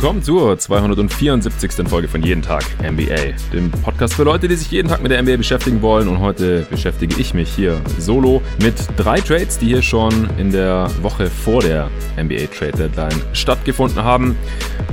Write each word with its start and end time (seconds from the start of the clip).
willkommen 0.00 0.22
zur 0.22 0.58
274. 0.58 1.86
Folge 1.86 2.08
von 2.08 2.22
Jeden 2.22 2.40
Tag 2.40 2.64
NBA, 2.82 3.34
dem 3.52 3.70
Podcast 3.70 4.14
für 4.14 4.22
Leute, 4.22 4.48
die 4.48 4.54
sich 4.54 4.70
jeden 4.70 4.88
Tag 4.88 5.02
mit 5.02 5.12
der 5.12 5.22
NBA 5.22 5.36
beschäftigen 5.36 5.82
wollen. 5.82 6.08
Und 6.08 6.20
heute 6.20 6.66
beschäftige 6.70 7.20
ich 7.20 7.34
mich 7.34 7.50
hier 7.50 7.78
solo 7.98 8.40
mit 8.62 8.76
drei 8.96 9.20
Trades, 9.20 9.58
die 9.58 9.66
hier 9.66 9.82
schon 9.82 10.30
in 10.38 10.52
der 10.52 10.90
Woche 11.02 11.26
vor 11.26 11.60
der 11.60 11.90
NBA 12.16 12.46
Trade 12.46 12.78
Deadline 12.78 13.22
stattgefunden 13.34 14.02
haben. 14.02 14.36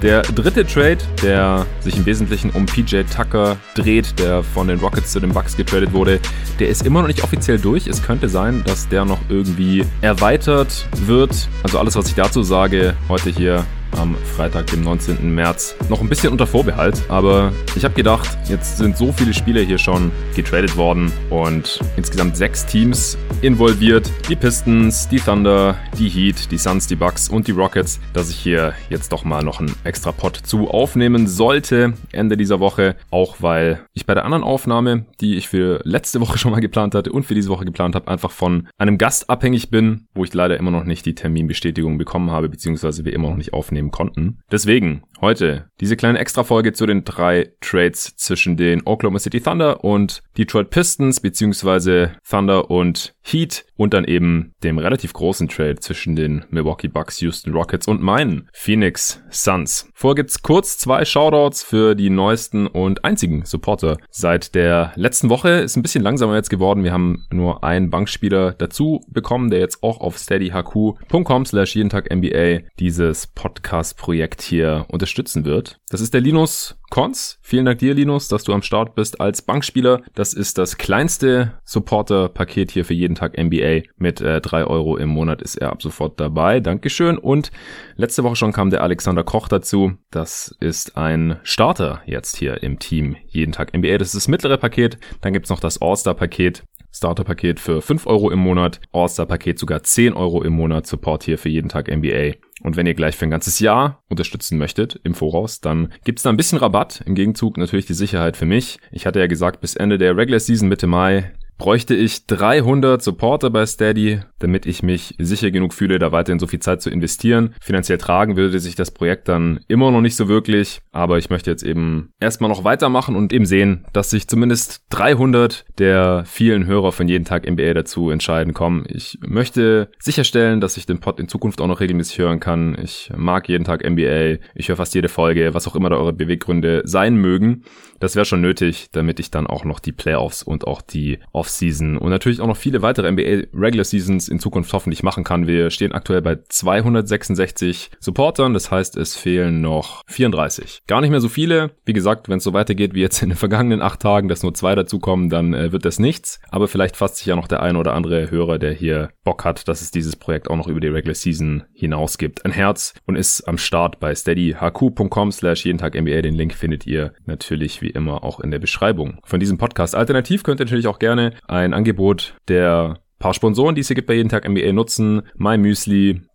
Der 0.02 0.24
dritte 0.24 0.68
Trade, 0.68 0.98
der 1.24 1.66
sich 1.80 1.96
im 1.96 2.06
Wesentlichen 2.06 2.50
um 2.50 2.66
PJ 2.66 3.04
Tucker 3.04 3.56
dreht, 3.76 4.20
der 4.20 4.44
von 4.44 4.68
den 4.68 4.80
Rockets 4.80 5.14
zu 5.14 5.22
den 5.22 5.32
Bucks 5.32 5.56
getradet 5.56 5.94
wurde, 5.94 6.20
der 6.60 6.68
ist 6.68 6.86
immer 6.86 7.00
noch 7.00 7.08
nicht 7.08 7.24
offiziell 7.24 7.60
durch. 7.60 7.88
Es 7.88 8.04
könnte 8.04 8.28
sein, 8.28 8.62
dass 8.66 8.90
der 8.90 9.06
noch 9.06 9.20
irgendwie 9.30 9.86
erweitert 10.02 10.86
wird. 11.06 11.48
Also 11.64 11.80
alles, 11.80 11.96
was 11.96 12.10
ich 12.10 12.16
dazu 12.16 12.44
sage, 12.44 12.94
heute 13.08 13.30
hier 13.30 13.64
am 13.98 14.16
Freitag, 14.36 14.68
dem 14.68 14.84
19. 14.84 15.34
März. 15.34 15.76
Noch 15.90 16.02
ein 16.02 16.10
bisschen 16.10 16.32
unter 16.32 16.48
Vorbehalt, 16.48 17.04
aber 17.10 17.52
ich 17.76 17.84
habe 17.84 17.94
gedacht, 17.94 18.38
jetzt 18.50 18.78
sind 18.78 18.98
so 18.98 19.12
viele 19.12 19.34
Spieler 19.34 19.62
hier 19.62 19.78
schon 19.78 20.12
getradet 20.36 20.76
worden 20.78 21.12
und 21.30 21.80
insgesamt 21.96 22.38
sechs 22.38 22.66
Teams 22.66 23.18
involviert. 23.42 24.12
Die 24.30 24.36
Pistons, 24.36 25.08
die 25.10 25.20
Thunder, 25.20 25.76
die 25.98 26.10
Heat, 26.10 26.52
die 26.52 26.58
Suns, 26.58 26.88
die 26.88 26.96
Bucks 26.96 27.30
und 27.30 27.48
die 27.48 27.52
Rockets, 27.52 28.00
dass 28.14 28.30
ich 28.30 28.38
hier 28.38 28.74
jetzt 28.90 29.12
doch 29.12 29.24
mal 29.24 29.44
noch 29.44 29.60
einen 29.60 29.76
extra 29.84 30.12
Pot 30.12 30.36
zu 30.36 30.70
aufnehmen 30.70 31.28
sollte 31.28 31.94
Ende 32.12 32.38
dieser 32.38 32.60
Woche, 32.60 32.96
auch 33.12 33.38
weil 33.40 33.80
ich 33.94 34.06
bei 34.06 34.14
der 34.14 34.26
anderen 34.26 34.44
Aufnahme, 34.44 35.06
die 35.22 35.36
ich 35.36 35.48
für 35.48 35.80
letzte 35.84 36.22
Woche 36.22 36.38
schon 36.38 36.52
mal 36.52 36.60
geplant 36.60 36.96
hatte 36.96 37.12
und 37.12 37.24
für 37.24 37.36
diese 37.36 37.50
Woche 37.50 37.66
geplant 37.66 37.96
habe, 37.96 38.08
einfach 38.08 38.32
von 38.32 38.68
einem 38.78 38.98
Gast 38.98 39.30
abhängig 39.30 39.70
bin, 39.70 40.08
wo 40.14 40.24
ich 40.24 40.34
leider 40.34 40.58
immer 40.58 40.72
noch 40.72 40.84
nicht 40.84 41.06
die 41.06 41.16
Terminbestätigung 41.16 41.98
bekommen 41.98 42.32
habe, 42.32 42.50
beziehungsweise 42.50 43.06
wir 43.06 43.14
immer 43.14 43.30
noch 43.30 43.38
nicht 43.38 43.54
aufnehmen 43.54 43.77
aufnehmen 43.78 43.92
konnten. 43.92 44.40
Deswegen 44.52 45.04
heute 45.22 45.70
diese 45.80 45.96
kleine 45.96 46.20
Extra-Folge 46.20 46.74
zu 46.74 46.86
den 46.86 47.04
drei 47.04 47.52
Trades 47.62 48.16
zwischen 48.16 48.58
den 48.58 48.82
Oklahoma 48.86 49.20
City 49.20 49.42
Thunder 49.42 49.84
und 49.84 50.22
Detroit 50.38 50.70
Pistons 50.70 51.20
beziehungsweise 51.20 52.12
Thunder 52.28 52.70
und 52.70 53.14
Heat 53.22 53.66
und 53.76 53.94
dann 53.94 54.06
eben 54.06 54.54
dem 54.64 54.78
relativ 54.78 55.14
großen 55.14 55.48
Trade 55.48 55.76
zwischen 55.76 56.16
den 56.16 56.46
Milwaukee 56.50 56.88
Bucks, 56.88 57.20
Houston 57.22 57.54
Rockets 57.54 57.88
und 57.88 58.02
meinen 58.02 58.50
Phoenix 58.54 59.22
Suns. 59.30 59.90
Vorher 59.94 60.16
gibt's 60.16 60.42
kurz 60.42 60.78
zwei 60.78 61.06
Shoutouts 61.06 61.64
für 61.64 61.96
die 61.96 62.10
neuesten 62.10 62.68
und 62.68 63.04
einzigen 63.06 63.46
Supporter 63.46 63.98
seit 64.10 64.56
der 64.56 64.94
letzten 64.96 65.30
Woche. 65.30 65.50
Ist 65.50 65.76
ein 65.76 65.84
bisschen 65.84 66.04
langsamer 66.04 66.36
jetzt 66.36 66.50
geworden. 66.50 66.84
Wir 66.84 66.94
haben 66.94 67.26
nur 67.32 67.64
einen 67.64 67.90
Bankspieler 67.90 68.54
dazu 68.54 69.02
bekommen, 69.10 69.50
der 69.50 69.60
jetzt 69.60 69.84
auch 69.84 70.00
auf 70.00 70.18
steadyhq.com 70.18 71.46
slash 71.46 71.76
jeden 71.76 71.90
Tag 71.90 72.14
NBA 72.14 72.68
dieses 72.80 73.28
Podcast-Projekt 73.68 74.42
hier 74.42 74.86
unterstützen 74.88 75.44
wird. 75.44 75.78
Das 75.90 76.00
ist 76.00 76.14
der 76.14 76.22
Linus 76.22 76.78
Cons. 76.90 77.38
Vielen 77.42 77.66
Dank 77.66 77.80
dir, 77.80 77.94
Linus, 77.94 78.30
dass 78.30 78.46
du 78.46 78.54
am 78.54 78.62
Start 78.62 78.96
bist 78.96 79.20
als 79.20 79.42
Bankspieler. 79.42 80.04
Das 80.16 80.34
ist 80.34 80.58
das 80.58 80.78
kleinste 80.78 81.60
Supporter-Paket 81.66 82.72
hier 82.72 82.86
für 82.86 82.94
jeden 82.94 83.16
Tag 83.16 83.38
NBA. 83.38 83.82
Mit 83.98 84.22
äh, 84.22 84.40
drei 84.40 84.64
Euro 84.64 84.96
im 84.96 85.10
Monat 85.10 85.42
ist 85.42 85.56
er 85.56 85.74
ab 85.74 85.82
sofort 85.82 86.18
dabei. 86.18 86.62
Dankeschön. 86.62 87.18
Und 87.18 87.52
letzte 87.98 88.24
Woche 88.24 88.38
schon 88.38 88.54
kam 88.54 88.70
der 88.70 88.84
Alexander 88.84 89.26
Koch 89.26 89.50
dazu. 89.50 89.96
Das 90.12 90.56
ist 90.62 90.96
ein 90.96 91.38
Starter 91.44 92.02
jetzt 92.06 92.38
hier 92.38 92.64
im 92.64 92.80
Team 92.80 93.18
jeden 93.28 93.52
Tag 93.52 93.76
NBA. 93.78 93.98
Das 93.98 94.08
ist 94.08 94.16
das 94.16 94.28
mittlere 94.30 94.58
Paket. 94.58 94.98
Dann 95.20 95.34
gibt's 95.34 95.50
noch 95.50 95.60
das 95.60 95.82
All-Star-Paket. 95.82 96.64
Starter-Paket 96.92 97.60
für 97.60 97.82
5 97.82 98.08
Euro 98.08 98.32
im 98.32 98.40
Monat, 98.40 98.80
All-Star-Paket 98.92 99.60
sogar 99.60 99.84
10 99.84 100.14
Euro 100.14 100.44
im 100.44 100.54
Monat, 100.54 100.88
Support 100.88 101.24
hier 101.24 101.38
für 101.38 101.50
jeden 101.50 101.70
Tag 101.70 101.90
NBA. 101.90 102.34
Und 102.64 102.76
wenn 102.76 102.88
ihr 102.88 102.96
gleich 102.96 103.16
für 103.16 103.26
ein 103.26 103.32
ganzes 103.32 103.60
Jahr 103.60 104.04
unterstützen 104.10 104.58
möchtet 104.58 105.00
im 105.04 105.14
Voraus, 105.14 105.62
dann 105.62 105.94
gibt's 106.04 106.24
da 106.24 106.30
ein 106.30 106.38
bisschen 106.38 106.58
Rabatt. 106.58 107.04
Im 107.06 107.16
Gegenzug 107.16 107.58
natürlich 107.58 107.86
die 107.86 107.94
Sicherheit 107.94 108.36
für 108.36 108.46
mich. 108.46 108.80
Ich 108.92 109.06
hatte 109.06 109.20
ja 109.20 109.28
gesagt, 109.28 109.62
bis 109.62 109.76
Ende 109.76 109.98
der 109.98 110.18
Regular 110.18 110.40
Season 110.40 110.68
Mitte 110.68 110.88
Mai 110.88 111.32
bräuchte 111.58 111.96
ich 111.96 112.28
300 112.28 113.02
Supporter 113.02 113.50
bei 113.50 113.66
Steady, 113.66 114.22
damit 114.40 114.66
ich 114.66 114.84
mich 114.84 115.16
sicher 115.18 115.52
genug 115.52 115.74
fühle, 115.74 116.00
da 116.00 116.12
weiterhin 116.12 116.40
so 116.40 116.48
viel 116.48 116.60
Zeit 116.60 116.82
zu 116.82 116.90
investieren. 116.90 117.54
Finanziell 117.62 117.98
tragen 117.98 118.36
würde 118.36 118.60
sich 118.60 118.76
das 118.76 118.92
Projekt 118.92 119.28
dann 119.28 119.60
immer 119.68 119.92
noch 119.92 120.02
nicht 120.02 120.16
so 120.16 120.28
wirklich, 120.28 120.82
aber 120.92 121.18
ich 121.18 121.30
möchte 121.30 121.50
jetzt 121.50 121.64
eben 121.64 122.12
erstmal 122.20 122.50
noch 122.50 122.64
weitermachen 122.64 123.16
und 123.16 123.34
eben 123.34 123.46
sehen, 123.46 123.86
dass 123.94 124.10
sich 124.10 124.28
zumindest 124.28 124.84
300 124.90 125.66
der 125.80 126.24
vielen 126.26 126.66
Hörer 126.66 126.92
von 126.92 127.08
jeden 127.08 127.26
Tag 127.26 127.50
NBA 127.50 127.74
dazu 127.74 128.10
entscheiden, 128.10 128.54
komm, 128.54 128.84
ich 128.88 129.20
möchte 129.26 129.90
sicherstellen, 130.00 130.62
dass 130.62 130.78
ich 130.78 130.86
den 130.86 131.00
Pod 131.00 131.20
in 131.20 131.28
Zukunft 131.28 131.62
auch 131.62 131.68
noch 131.68 131.80
regelmäßig 131.80 132.20
hören 132.20 132.40
kann. 132.40 132.78
Ich 132.82 133.12
mag 133.16 133.50
jeden 133.50 133.64
Tag 133.64 133.88
NBA, 133.88 134.38
ich 134.56 134.70
höre 134.70 134.76
fast 134.76 134.96
jede 134.96 135.10
Folge, 135.10 135.54
was 135.54 135.68
auch 135.68 135.76
immer 135.76 135.90
da 135.90 135.98
eure 135.98 136.14
Beweggründe 136.14 136.84
sein 136.86 137.16
mögen. 137.16 137.64
Das 138.00 138.16
wäre 138.16 138.26
schon 138.26 138.42
nötig, 138.42 138.88
damit 138.92 139.20
ich 139.20 139.32
dann 139.32 139.48
auch 139.48 139.66
noch 139.66 139.80
die 139.80 139.92
Playoffs 139.92 140.44
und 140.44 140.68
auch 140.68 140.82
die 140.82 141.20
Offseason 141.32 141.98
und 141.98 142.10
natürlich 142.10 142.42
auch 142.42 142.48
noch 142.48 142.58
viele 142.58 142.82
weitere 142.82 143.12
NBA 143.12 143.48
Regular 143.54 143.84
Seasons 143.84 144.28
in 144.28 144.40
Zukunft 144.40 144.72
hoffentlich 144.74 145.04
machen 145.04 145.24
kann. 145.24 145.48
Wir 145.48 145.70
stehen 145.70 145.92
aktuell 145.92 146.22
bei 146.22 146.38
266 146.48 147.92
Supportern, 148.00 148.54
das 148.54 148.72
heißt, 148.72 148.98
es 148.98 149.16
fehlen 149.16 149.62
noch 149.62 150.04
34. 150.08 150.84
Gar 150.88 151.02
nicht 151.02 151.12
mehr 151.12 151.22
so 151.22 151.30
viele. 151.30 151.72
Wie 151.86 151.94
gesagt, 151.94 152.30
wenn 152.30 152.38
es 152.38 152.44
so 152.44 152.54
weitergeht 152.54 152.94
wie 152.94 153.02
jetzt 153.02 153.22
in 153.22 153.30
den 153.30 153.38
vergangenen 153.38 153.82
acht 153.82 154.02
Tagen, 154.02 154.28
dass 154.28 154.44
nur 154.44 154.54
zwei 154.54 154.76
dazukommen, 154.76 155.30
dann 155.30 155.54
äh, 155.54 155.72
wird 155.72 155.86
das 155.86 156.00
nichts. 156.00 156.40
Aber 156.50 156.68
vielleicht 156.68 156.98
fasst 156.98 157.18
sich 157.18 157.28
ja 157.28 157.36
noch 157.36 157.48
der 157.48 157.62
ein 157.62 157.76
oder 157.76 157.94
andere 157.94 158.32
Hörer, 158.32 158.60
der 158.60 158.74
hier 158.74 159.10
Bock 159.24 159.46
hat, 159.46 159.68
dass 159.68 159.82
es 159.82 159.92
dieses 159.92 160.16
Projekt 160.16 160.50
auch 160.50 160.56
noch 160.56 160.68
über 160.68 160.80
die 160.80 160.88
Regular 160.88 161.16
Season 161.16 161.64
hinaus 161.74 162.18
gibt. 162.18 162.46
Ein 162.46 162.52
Herz 162.52 162.94
und 163.06 163.16
ist 163.16 163.48
am 163.48 163.58
Start 163.58 164.00
bei 164.00 164.14
steadyhq.com 164.14 165.32
slash 165.32 165.66
jeden 165.66 165.78
Tag 165.78 165.96
NBA. 165.96 166.22
Den 166.22 166.36
Link 166.36 166.54
findet 166.54 166.86
ihr 166.88 167.14
natürlich 167.26 167.82
wie 167.82 167.87
immer 167.90 168.24
auch 168.24 168.40
in 168.40 168.52
der 168.52 168.60
Beschreibung 168.60 169.20
von 169.24 169.40
diesem 169.40 169.58
Podcast. 169.58 169.96
Alternativ 169.96 170.44
könnt 170.44 170.60
ihr 170.60 170.66
natürlich 170.66 170.88
auch 170.88 171.00
gerne 171.00 171.34
ein 171.48 171.74
Angebot 171.74 172.36
der 172.48 173.00
paar 173.20 173.34
Sponsoren, 173.34 173.76
die 173.76 173.82
es 173.82 173.88
hier 173.88 173.96
gibt 173.96 174.08
bei 174.08 174.14
jeden 174.14 174.30
Tag 174.30 174.48
NBA 174.48 174.74
nutzen. 174.74 175.24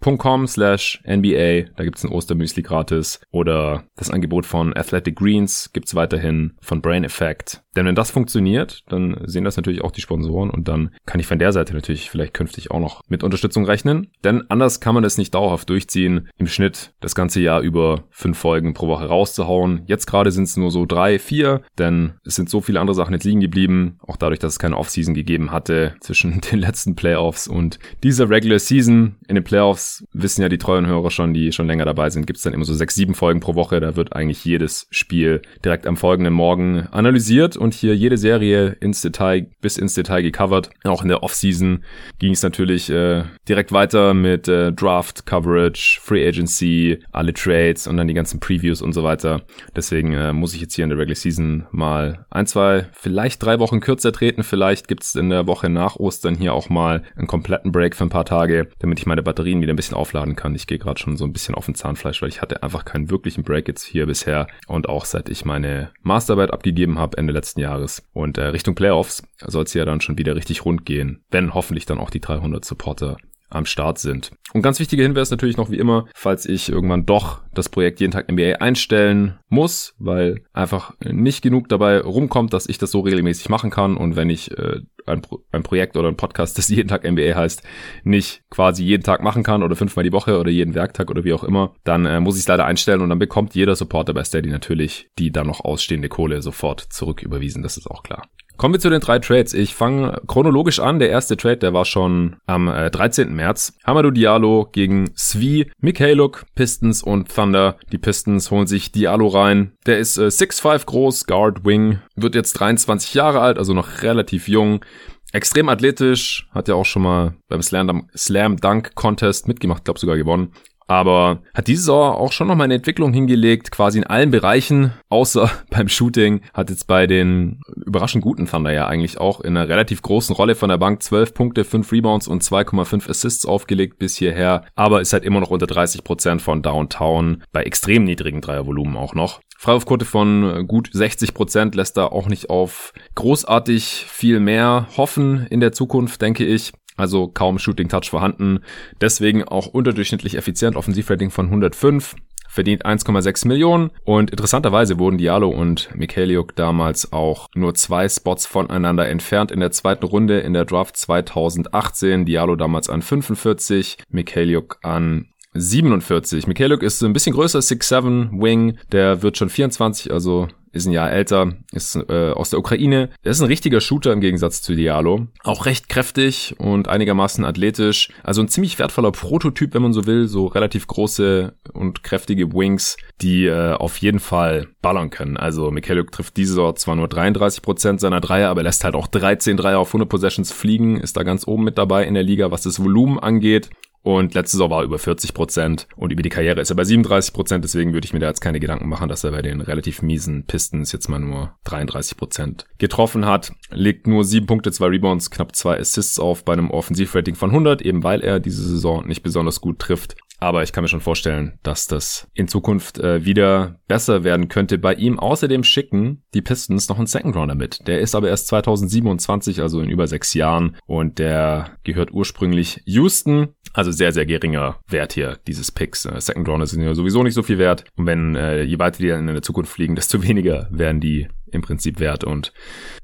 mymüsli.com 0.04 0.46
slash 0.46 1.02
NBA. 1.06 1.72
Da 1.76 1.84
gibt's 1.84 2.04
ein 2.04 2.10
Ostermüsli 2.10 2.62
gratis. 2.62 3.20
Oder 3.30 3.84
das 3.96 4.10
Angebot 4.10 4.46
von 4.46 4.76
Athletic 4.76 5.16
Greens 5.16 5.70
gibt's 5.72 5.94
weiterhin 5.94 6.54
von 6.60 6.80
Brain 6.80 7.04
Effect. 7.04 7.62
Denn 7.76 7.86
wenn 7.86 7.94
das 7.94 8.10
funktioniert, 8.10 8.82
dann 8.88 9.16
sehen 9.24 9.44
das 9.44 9.56
natürlich 9.56 9.82
auch 9.82 9.92
die 9.92 10.02
Sponsoren 10.02 10.50
und 10.50 10.68
dann 10.68 10.90
kann 11.06 11.20
ich 11.20 11.26
von 11.26 11.38
der 11.38 11.52
Seite 11.52 11.72
natürlich 11.72 12.10
vielleicht 12.10 12.34
künftig 12.34 12.70
auch 12.70 12.80
noch 12.80 13.00
mit 13.08 13.22
Unterstützung 13.22 13.64
rechnen. 13.64 14.10
Denn 14.24 14.42
anders 14.50 14.80
kann 14.80 14.94
man 14.94 15.04
es 15.04 15.16
nicht 15.16 15.34
dauerhaft 15.34 15.70
durchziehen, 15.70 16.28
im 16.36 16.46
Schnitt 16.46 16.92
das 17.00 17.14
ganze 17.14 17.40
Jahr 17.40 17.62
über 17.62 18.04
fünf 18.10 18.38
Folgen 18.38 18.74
pro 18.74 18.88
Woche 18.88 19.06
rauszuhauen. 19.06 19.82
Jetzt 19.86 20.06
gerade 20.06 20.32
sind 20.32 20.44
es 20.44 20.56
nur 20.56 20.70
so 20.70 20.84
drei, 20.84 21.18
vier, 21.18 21.62
denn 21.78 22.14
es 22.24 22.34
sind 22.34 22.50
so 22.50 22.60
viele 22.60 22.78
andere 22.78 22.94
Sachen 22.94 23.14
jetzt 23.14 23.24
liegen 23.24 23.40
geblieben. 23.40 23.98
Auch 24.06 24.16
dadurch, 24.16 24.38
dass 24.38 24.54
es 24.54 24.58
keine 24.58 24.76
Offseason 24.76 25.14
gegeben 25.14 25.50
hatte 25.50 25.94
zwischen 26.00 26.40
den 26.52 26.58
letzten 26.58 26.94
Playoffs 26.94 27.48
und 27.48 27.78
dieser 28.02 28.28
Regular 28.28 28.58
Season. 28.58 29.16
In 29.28 29.36
den 29.36 29.44
Playoffs 29.44 29.91
wissen 30.12 30.42
ja 30.42 30.48
die 30.48 30.58
treuen 30.58 30.86
Hörer 30.86 31.10
schon, 31.10 31.34
die 31.34 31.52
schon 31.52 31.66
länger 31.66 31.84
dabei 31.84 32.10
sind, 32.10 32.26
gibt 32.26 32.38
es 32.38 32.42
dann 32.42 32.52
immer 32.52 32.64
so 32.64 32.74
sechs, 32.74 32.94
sieben 32.94 33.14
Folgen 33.14 33.40
pro 33.40 33.54
Woche. 33.54 33.80
Da 33.80 33.96
wird 33.96 34.14
eigentlich 34.14 34.44
jedes 34.44 34.86
Spiel 34.90 35.42
direkt 35.64 35.86
am 35.86 35.96
folgenden 35.96 36.34
Morgen 36.34 36.86
analysiert 36.90 37.56
und 37.56 37.74
hier 37.74 37.94
jede 37.96 38.16
Serie 38.16 38.76
ins 38.80 39.02
Detail, 39.02 39.46
bis 39.60 39.76
ins 39.76 39.94
Detail 39.94 40.22
gecovert. 40.22 40.70
Auch 40.84 41.02
in 41.02 41.08
der 41.08 41.22
Offseason 41.22 41.84
ging 42.18 42.32
es 42.32 42.42
natürlich 42.42 42.90
äh, 42.90 43.24
direkt 43.48 43.72
weiter 43.72 44.14
mit 44.14 44.48
äh, 44.48 44.72
Draft, 44.72 45.26
Coverage, 45.26 45.98
Free 46.00 46.26
Agency, 46.26 46.98
alle 47.12 47.34
Trades 47.34 47.86
und 47.86 47.96
dann 47.96 48.08
die 48.08 48.14
ganzen 48.14 48.40
Previews 48.40 48.82
und 48.82 48.92
so 48.92 49.02
weiter. 49.02 49.42
Deswegen 49.74 50.12
äh, 50.12 50.32
muss 50.32 50.54
ich 50.54 50.60
jetzt 50.60 50.74
hier 50.74 50.84
in 50.84 50.90
der 50.90 50.98
Regular 50.98 51.16
Season 51.16 51.66
mal 51.70 52.26
ein, 52.30 52.46
zwei, 52.46 52.86
vielleicht 52.92 53.42
drei 53.42 53.58
Wochen 53.58 53.80
kürzer 53.80 54.12
treten. 54.12 54.42
Vielleicht 54.42 54.88
gibt 54.88 55.02
es 55.02 55.14
in 55.14 55.30
der 55.30 55.46
Woche 55.46 55.68
nach 55.68 55.96
Ostern 55.96 56.36
hier 56.36 56.54
auch 56.54 56.68
mal 56.68 57.02
einen 57.16 57.26
kompletten 57.26 57.72
Break 57.72 57.96
für 57.96 58.04
ein 58.04 58.10
paar 58.10 58.24
Tage, 58.24 58.68
damit 58.78 58.98
ich 58.98 59.06
meine 59.06 59.22
Batterien 59.22 59.60
wieder 59.60 59.72
ein 59.72 59.76
bisschen 59.76 59.81
aufladen 59.94 60.36
kann. 60.36 60.54
Ich 60.54 60.66
gehe 60.66 60.78
gerade 60.78 61.00
schon 61.00 61.16
so 61.16 61.24
ein 61.24 61.32
bisschen 61.32 61.54
auf 61.54 61.66
den 61.66 61.74
Zahnfleisch, 61.74 62.22
weil 62.22 62.28
ich 62.28 62.42
hatte 62.42 62.62
einfach 62.62 62.84
keinen 62.84 63.10
wirklichen 63.10 63.44
Break 63.44 63.68
jetzt 63.68 63.84
hier 63.84 64.06
bisher 64.06 64.46
und 64.66 64.88
auch 64.88 65.04
seit 65.04 65.28
ich 65.28 65.44
meine 65.44 65.90
Masterarbeit 66.02 66.52
abgegeben 66.52 66.98
habe 66.98 67.18
Ende 67.18 67.32
letzten 67.32 67.52
letzten 67.52 67.60
Jahres. 67.60 68.02
Und 68.12 68.38
äh, 68.38 68.46
Richtung 68.46 68.74
Playoffs 68.74 69.22
soll 69.38 69.64
es 69.64 69.74
ja 69.74 69.84
dann 69.84 70.00
schon 70.00 70.18
wieder 70.18 70.34
richtig 70.36 70.64
rund 70.64 70.86
gehen, 70.86 71.24
wenn 71.30 71.54
hoffentlich 71.54 71.86
dann 71.86 71.98
auch 71.98 72.10
die 72.10 72.20
300 72.20 72.64
Supporter 72.64 73.16
am 73.54 73.66
Start 73.66 73.98
sind. 73.98 74.32
Und 74.52 74.62
ganz 74.62 74.80
wichtiger 74.80 75.02
Hinweis 75.02 75.30
natürlich 75.30 75.56
noch 75.56 75.70
wie 75.70 75.78
immer, 75.78 76.06
falls 76.14 76.46
ich 76.46 76.68
irgendwann 76.68 77.06
doch 77.06 77.40
das 77.54 77.68
Projekt 77.68 78.00
jeden 78.00 78.12
Tag 78.12 78.30
NBA 78.30 78.56
einstellen 78.60 79.38
muss, 79.48 79.94
weil 79.98 80.44
einfach 80.52 80.94
nicht 81.00 81.42
genug 81.42 81.68
dabei 81.68 82.00
rumkommt, 82.00 82.52
dass 82.52 82.66
ich 82.66 82.78
das 82.78 82.90
so 82.90 83.00
regelmäßig 83.00 83.48
machen 83.48 83.70
kann 83.70 83.96
und 83.96 84.16
wenn 84.16 84.30
ich 84.30 84.50
äh, 84.58 84.80
ein, 85.06 85.22
Pro 85.22 85.42
ein 85.52 85.62
Projekt 85.62 85.96
oder 85.96 86.08
ein 86.08 86.16
Podcast, 86.16 86.58
das 86.58 86.68
jeden 86.70 86.88
Tag 86.88 87.10
NBA 87.10 87.34
heißt, 87.34 87.62
nicht 88.04 88.42
quasi 88.50 88.84
jeden 88.84 89.02
Tag 89.02 89.22
machen 89.22 89.42
kann 89.42 89.62
oder 89.62 89.76
fünfmal 89.76 90.04
die 90.04 90.12
Woche 90.12 90.38
oder 90.38 90.50
jeden 90.50 90.74
Werktag 90.74 91.10
oder 91.10 91.24
wie 91.24 91.32
auch 91.32 91.44
immer, 91.44 91.74
dann 91.84 92.06
äh, 92.06 92.20
muss 92.20 92.36
ich 92.36 92.42
es 92.42 92.48
leider 92.48 92.64
einstellen 92.64 93.00
und 93.00 93.08
dann 93.08 93.18
bekommt 93.18 93.54
jeder 93.54 93.76
Supporter 93.76 94.14
bei 94.14 94.24
Steady 94.24 94.50
natürlich 94.50 95.08
die 95.18 95.30
dann 95.30 95.46
noch 95.46 95.60
ausstehende 95.60 96.08
Kohle 96.08 96.42
sofort 96.42 96.80
zurück 96.80 97.22
überwiesen, 97.22 97.62
das 97.62 97.76
ist 97.76 97.90
auch 97.90 98.02
klar. 98.02 98.28
Kommen 98.56 98.74
wir 98.74 98.80
zu 98.80 98.90
den 98.90 99.00
drei 99.00 99.18
Trades. 99.18 99.54
Ich 99.54 99.74
fange 99.74 100.20
chronologisch 100.26 100.78
an. 100.78 100.98
Der 100.98 101.10
erste 101.10 101.36
Trade, 101.36 101.56
der 101.56 101.72
war 101.72 101.84
schon 101.84 102.36
am 102.46 102.68
äh, 102.68 102.90
13. 102.90 103.34
März. 103.34 103.74
Hamadou 103.84 104.10
Diallo 104.10 104.68
gegen 104.70 105.10
Svi, 105.16 105.70
Mikhailuk, 105.80 106.44
Pistons 106.54 107.02
und 107.02 107.34
Thunder. 107.34 107.76
Die 107.90 107.98
Pistons 107.98 108.50
holen 108.50 108.66
sich 108.66 108.92
Diallo 108.92 109.28
rein. 109.28 109.72
Der 109.86 109.98
ist 109.98 110.16
äh, 110.18 110.26
6'5 110.26 110.86
groß, 110.86 111.26
Guard, 111.26 111.64
Wing, 111.64 111.98
wird 112.14 112.34
jetzt 112.34 112.52
23 112.54 113.14
Jahre 113.14 113.40
alt, 113.40 113.58
also 113.58 113.74
noch 113.74 114.02
relativ 114.02 114.48
jung. 114.48 114.84
Extrem 115.32 115.70
athletisch, 115.70 116.46
hat 116.52 116.68
ja 116.68 116.74
auch 116.74 116.84
schon 116.84 117.02
mal 117.02 117.34
beim 117.48 117.62
Slam, 117.62 118.56
Dunk 118.58 118.94
Contest 118.94 119.48
mitgemacht, 119.48 119.84
glaube 119.84 119.98
sogar 119.98 120.16
gewonnen 120.16 120.52
aber 120.86 121.42
hat 121.54 121.68
diese 121.68 121.82
Saison 121.82 122.14
auch 122.14 122.32
schon 122.32 122.48
nochmal 122.48 122.66
eine 122.66 122.74
Entwicklung 122.74 123.12
hingelegt, 123.12 123.70
quasi 123.70 123.98
in 123.98 124.06
allen 124.06 124.30
Bereichen, 124.30 124.92
außer 125.08 125.50
beim 125.70 125.88
Shooting, 125.88 126.42
hat 126.54 126.70
jetzt 126.70 126.86
bei 126.86 127.06
den 127.06 127.60
überraschend 127.84 128.22
guten 128.22 128.46
Thunder 128.46 128.72
ja 128.72 128.86
eigentlich 128.86 129.18
auch 129.18 129.40
in 129.40 129.56
einer 129.56 129.68
relativ 129.68 130.02
großen 130.02 130.34
Rolle 130.34 130.54
von 130.54 130.68
der 130.68 130.78
Bank 130.78 131.02
12 131.02 131.34
Punkte, 131.34 131.64
5 131.64 131.90
Rebounds 131.92 132.28
und 132.28 132.42
2,5 132.42 133.08
Assists 133.08 133.46
aufgelegt 133.46 133.98
bis 133.98 134.16
hierher, 134.16 134.64
aber 134.74 135.00
ist 135.00 135.12
halt 135.12 135.24
immer 135.24 135.40
noch 135.40 135.50
unter 135.50 135.66
30 135.66 136.04
Prozent 136.04 136.42
von 136.42 136.62
Downtown, 136.62 137.42
bei 137.52 137.62
extrem 137.62 138.04
niedrigen 138.04 138.40
Dreiervolumen 138.40 138.96
auch 138.96 139.14
noch. 139.14 139.40
Freiwurfquote 139.62 140.04
von 140.04 140.66
gut 140.66 140.90
60 140.92 141.34
Prozent 141.34 141.76
lässt 141.76 141.96
da 141.96 142.06
auch 142.06 142.26
nicht 142.26 142.50
auf 142.50 142.92
großartig 143.14 144.06
viel 144.08 144.40
mehr 144.40 144.88
hoffen 144.96 145.46
in 145.50 145.60
der 145.60 145.70
Zukunft, 145.70 146.20
denke 146.20 146.44
ich. 146.44 146.72
Also 146.96 147.28
kaum 147.28 147.58
Shooting 147.58 147.88
Touch 147.88 148.10
vorhanden. 148.10 148.60
Deswegen 149.00 149.44
auch 149.44 149.66
unterdurchschnittlich 149.66 150.36
effizient. 150.36 150.76
Offensivrating 150.76 151.30
von 151.30 151.46
105 151.46 152.16
verdient 152.52 152.84
1,6 152.84 153.48
Millionen 153.48 153.90
und 154.04 154.30
interessanterweise 154.30 154.98
wurden 154.98 155.16
Diallo 155.16 155.48
und 155.48 155.88
Mikhailiuk 155.94 156.54
damals 156.54 157.10
auch 157.10 157.48
nur 157.54 157.74
zwei 157.74 158.06
Spots 158.10 158.44
voneinander 158.44 159.08
entfernt 159.08 159.50
in 159.50 159.60
der 159.60 159.70
zweiten 159.70 160.04
Runde 160.04 160.40
in 160.40 160.52
der 160.52 160.66
Draft 160.66 160.98
2018. 160.98 162.26
Diallo 162.26 162.54
damals 162.56 162.90
an 162.90 163.00
45, 163.00 163.96
Mikhailiuk 164.10 164.78
an 164.82 165.28
47. 165.54 166.46
Mikhailiuk 166.46 166.82
ist 166.82 167.02
ein 167.02 167.14
bisschen 167.14 167.34
größer, 167.34 167.60
6'7 167.60 168.42
Wing, 168.42 168.78
der 168.90 169.22
wird 169.22 169.38
schon 169.38 169.48
24, 169.48 170.12
also 170.12 170.48
ist 170.72 170.86
ein 170.86 170.92
Jahr 170.92 171.12
älter, 171.12 171.52
ist 171.72 171.96
äh, 171.96 172.30
aus 172.30 172.50
der 172.50 172.58
Ukraine. 172.58 173.10
Er 173.22 173.30
ist 173.30 173.40
ein 173.40 173.46
richtiger 173.46 173.80
Shooter 173.80 174.12
im 174.12 174.20
Gegensatz 174.20 174.62
zu 174.62 174.74
Diallo. 174.74 175.26
Auch 175.44 175.66
recht 175.66 175.88
kräftig 175.88 176.54
und 176.58 176.88
einigermaßen 176.88 177.44
athletisch. 177.44 178.08
Also 178.22 178.42
ein 178.42 178.48
ziemlich 178.48 178.78
wertvoller 178.78 179.12
Prototyp, 179.12 179.74
wenn 179.74 179.82
man 179.82 179.92
so 179.92 180.06
will. 180.06 180.28
So 180.28 180.46
relativ 180.46 180.86
große 180.86 181.54
und 181.72 182.02
kräftige 182.02 182.52
Wings, 182.52 182.96
die 183.20 183.46
äh, 183.46 183.74
auf 183.74 183.98
jeden 183.98 184.20
Fall 184.20 184.68
ballern 184.80 185.10
können. 185.10 185.36
Also 185.36 185.70
Mikhailuk 185.70 186.10
trifft 186.10 186.36
diese 186.36 186.54
Saison 186.54 186.76
zwar 186.76 186.96
nur 186.96 187.06
33% 187.06 188.00
seiner 188.00 188.20
Dreier, 188.20 188.50
aber 188.50 188.62
lässt 188.62 188.84
halt 188.84 188.94
auch 188.94 189.06
13 189.06 189.56
Dreier 189.56 189.78
auf 189.78 189.88
100 189.90 190.08
Possessions 190.08 190.52
fliegen. 190.52 190.98
Ist 190.98 191.16
da 191.16 191.22
ganz 191.22 191.46
oben 191.46 191.64
mit 191.64 191.78
dabei 191.78 192.04
in 192.04 192.14
der 192.14 192.22
Liga, 192.22 192.50
was 192.50 192.62
das 192.62 192.82
Volumen 192.82 193.18
angeht. 193.18 193.70
Und 194.02 194.34
letzte 194.34 194.56
Saison 194.56 194.70
war 194.70 194.80
er 194.80 194.84
über 194.84 194.98
40 194.98 195.32
Prozent 195.32 195.86
und 195.96 196.12
über 196.12 196.22
die 196.22 196.28
Karriere 196.28 196.60
ist 196.60 196.70
er 196.70 196.76
bei 196.76 196.84
37 196.84 197.32
Prozent. 197.32 197.64
Deswegen 197.64 197.92
würde 197.92 198.04
ich 198.04 198.12
mir 198.12 198.18
da 198.18 198.28
jetzt 198.28 198.40
keine 198.40 198.60
Gedanken 198.60 198.88
machen, 198.88 199.08
dass 199.08 199.24
er 199.24 199.30
bei 199.30 199.42
den 199.42 199.60
relativ 199.60 200.02
miesen 200.02 200.44
Pistons 200.44 200.92
jetzt 200.92 201.08
mal 201.08 201.20
nur 201.20 201.54
33 201.64 202.16
Prozent 202.16 202.66
getroffen 202.78 203.26
hat. 203.26 203.52
Legt 203.70 204.06
nur 204.06 204.24
sieben 204.24 204.46
Punkte, 204.46 204.72
zwei 204.72 204.86
Rebounds, 204.86 205.30
knapp 205.30 205.54
zwei 205.54 205.78
Assists 205.78 206.18
auf 206.18 206.44
bei 206.44 206.52
einem 206.52 206.70
Offensivrating 206.70 207.36
von 207.36 207.50
100, 207.50 207.82
eben 207.82 208.02
weil 208.02 208.20
er 208.22 208.40
diese 208.40 208.62
Saison 208.62 209.06
nicht 209.06 209.22
besonders 209.22 209.60
gut 209.60 209.78
trifft. 209.78 210.16
Aber 210.42 210.64
ich 210.64 210.72
kann 210.72 210.82
mir 210.82 210.88
schon 210.88 211.00
vorstellen, 211.00 211.60
dass 211.62 211.86
das 211.86 212.26
in 212.34 212.48
Zukunft 212.48 212.98
äh, 212.98 213.24
wieder 213.24 213.78
besser 213.86 214.24
werden 214.24 214.48
könnte. 214.48 214.76
Bei 214.76 214.92
ihm 214.92 215.20
außerdem 215.20 215.62
schicken 215.62 216.24
die 216.34 216.42
Pistons 216.42 216.88
noch 216.88 216.98
einen 216.98 217.06
Second 217.06 217.36
Rounder 217.36 217.54
mit. 217.54 217.86
Der 217.86 218.00
ist 218.00 218.16
aber 218.16 218.28
erst 218.28 218.48
2027, 218.48 219.62
also 219.62 219.80
in 219.80 219.88
über 219.88 220.08
sechs 220.08 220.34
Jahren. 220.34 220.76
Und 220.84 221.20
der 221.20 221.78
gehört 221.84 222.12
ursprünglich 222.12 222.82
Houston. 222.86 223.54
Also 223.72 223.90
sehr, 223.90 224.12
sehr 224.12 224.26
geringer 224.26 224.78
Wert 224.88 225.12
hier 225.14 225.38
dieses 225.46 225.70
Picks. 225.70 226.04
Äh, 226.04 226.20
Second 226.20 226.48
Rounder 226.48 226.66
sind 226.66 226.82
ja 226.82 226.94
sowieso 226.94 227.22
nicht 227.22 227.34
so 227.34 227.42
viel 227.42 227.58
wert. 227.58 227.84
Und 227.96 228.06
wenn 228.06 228.36
äh, 228.36 228.62
je 228.62 228.78
weiter 228.78 228.98
die 228.98 229.08
dann 229.08 229.28
in 229.28 229.34
der 229.34 229.42
Zukunft 229.42 229.72
fliegen, 229.72 229.94
desto 229.96 230.22
weniger 230.22 230.68
werden 230.70 231.00
die 231.00 231.28
im 231.52 231.62
Prinzip 231.62 232.00
wert. 232.00 232.24
Und 232.24 232.52